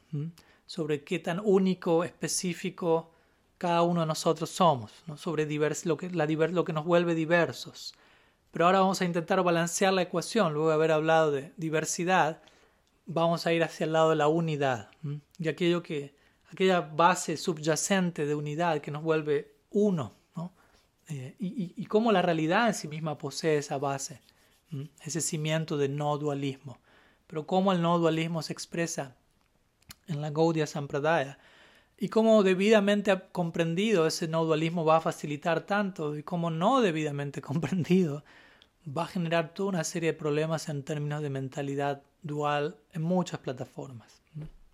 sobre 0.66 1.04
qué 1.04 1.20
tan 1.20 1.42
único, 1.44 2.06
específico 2.06 3.12
cada 3.58 3.82
uno 3.82 4.00
de 4.00 4.08
nosotros 4.08 4.50
somos, 4.50 4.92
sobre 5.18 5.46
lo, 5.84 5.98
que, 5.98 6.10
la, 6.12 6.26
lo 6.26 6.64
que 6.64 6.74
nos 6.74 6.86
vuelve 6.86 7.14
diversos. 7.14 7.94
Pero 8.52 8.66
ahora 8.66 8.80
vamos 8.80 9.02
a 9.02 9.06
intentar 9.06 9.44
balancear 9.44 9.92
la 9.92 10.04
ecuación, 10.04 10.54
luego 10.54 10.70
de 10.70 10.76
haber 10.76 10.94
hablado 10.94 11.32
de 11.32 11.52
diversidad, 11.58 12.42
vamos 13.10 13.48
a 13.48 13.53
ir 13.53 13.64
hacia 13.64 13.86
el 13.86 13.94
lado 13.94 14.11
de 14.11 14.15
la 14.15 14.27
unidad 14.27 14.91
y 15.40 15.48
aquello 15.48 15.81
que, 15.81 16.15
aquella 16.52 16.81
base 16.81 17.38
subyacente 17.38 18.26
de 18.26 18.36
unidad 18.36 18.81
que 18.81 18.91
nos 18.91 19.03
vuelve 19.03 19.56
uno, 19.72 20.14
¿no? 20.36 20.53
Eh, 21.10 21.36
y, 21.40 21.86
cómo 21.86 22.11
la 22.11 22.22
realidad 22.22 22.68
en 22.68 22.73
sí 22.76 22.88
misma 22.88 23.18
posee 23.18 23.57
esa 23.57 23.77
base, 23.77 24.22
ese 25.03 25.22
cimiento 25.22 25.76
de 25.77 25.90
no 25.90 26.18
dualismo. 26.18 26.80
Pero 27.26 27.48
cómo 27.48 27.72
el 27.72 27.81
no 27.81 27.98
dualismo 27.98 28.41
se 28.41 28.53
expresa 28.53 29.15
en 30.07 30.22
la 30.22 30.30
Gaudiya 30.30 30.68
Sampradaya 30.68 31.40
y 31.98 32.10
cómo 32.10 32.44
debidamente 32.44 33.19
comprendido 33.31 34.06
ese 34.06 34.27
no 34.27 34.45
dualismo 34.45 34.86
va 34.86 34.98
a 34.98 35.02
facilitar 35.02 35.61
tanto 35.61 36.15
y 36.15 36.23
cómo 36.23 36.52
no 36.52 36.81
debidamente 36.81 37.41
comprendido 37.49 38.23
va 38.86 39.03
a 39.03 39.07
generar 39.07 39.53
toda 39.53 39.69
una 39.69 39.84
serie 39.84 40.14
de 40.14 40.18
problemas 40.18 40.69
en 40.69 40.84
términos 40.84 41.22
de 41.22 41.30
mentalidad 41.30 42.03
dual 42.22 42.78
en 42.94 43.02
muchas 43.02 43.40
plataformas. 43.40 44.22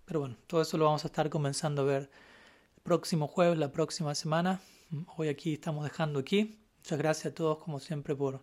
Pero 0.06 0.20
bueno, 0.20 0.38
todo 0.48 0.62
eso 0.62 0.78
lo 0.78 0.86
vamos 0.86 1.04
a 1.04 1.08
estar 1.08 1.30
comenzando 1.30 1.82
a 1.82 1.86
ver 1.86 2.10
el 2.76 2.82
próximo 2.84 3.28
jueves, 3.28 3.58
la 3.58 3.72
próxima 3.72 4.14
semana. 4.14 4.62
Hoy 5.18 5.30
aquí 5.30 5.54
estamos 5.54 5.84
dejando 5.84 6.20
aquí. 6.20 6.60
Muchas 6.80 7.00
gracias 7.00 7.32
a 7.32 7.36
todos 7.36 7.58
como 7.58 7.80
siempre 7.80 8.16
por, 8.16 8.42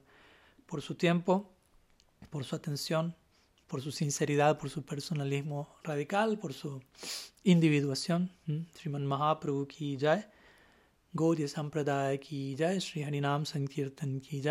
por 0.66 0.82
su 0.82 0.96
tiempo, 0.96 1.50
por 2.30 2.44
su 2.44 2.56
atención, 2.56 3.14
por 3.68 3.80
su 3.80 3.92
sinceridad, 3.92 4.58
por 4.58 4.70
su 4.70 4.84
personalismo 4.84 5.68
radical, 5.84 6.38
por 6.38 6.52
su 6.52 6.82
individuación. 7.44 8.30
Sriman 8.74 9.06
Mahaprabhu 9.06 9.66
ki 9.68 9.98
Gaudiya 11.14 12.18
ki 12.18 12.56
Sankirtan 13.44 14.20
ki 14.20 14.42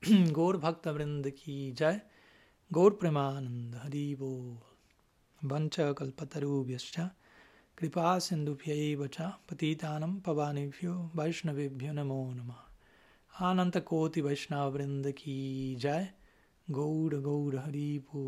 ki 1.34 1.74
Gaur 2.74 2.90
वो 2.90 3.84
Haribo. 3.84 4.56
कल्पतरुभ्य 5.92 6.78
कृपा 7.78 8.18
सिंधुभ्य 8.18 8.72
च, 9.06 9.16
पतितानं 9.20 10.20
पवानेभ्यो, 10.20 11.10
वैष्णवेभ्यो 11.16 11.92
नमो 11.92 12.32
नमः। 12.32 13.50
अनन्तकोटिवैष्णववृन्द 13.50 15.10
की 15.10 15.74
जय। 15.74 16.08
गौर 16.70 17.20
गौर 17.20 17.56
हरिपो 17.56 18.20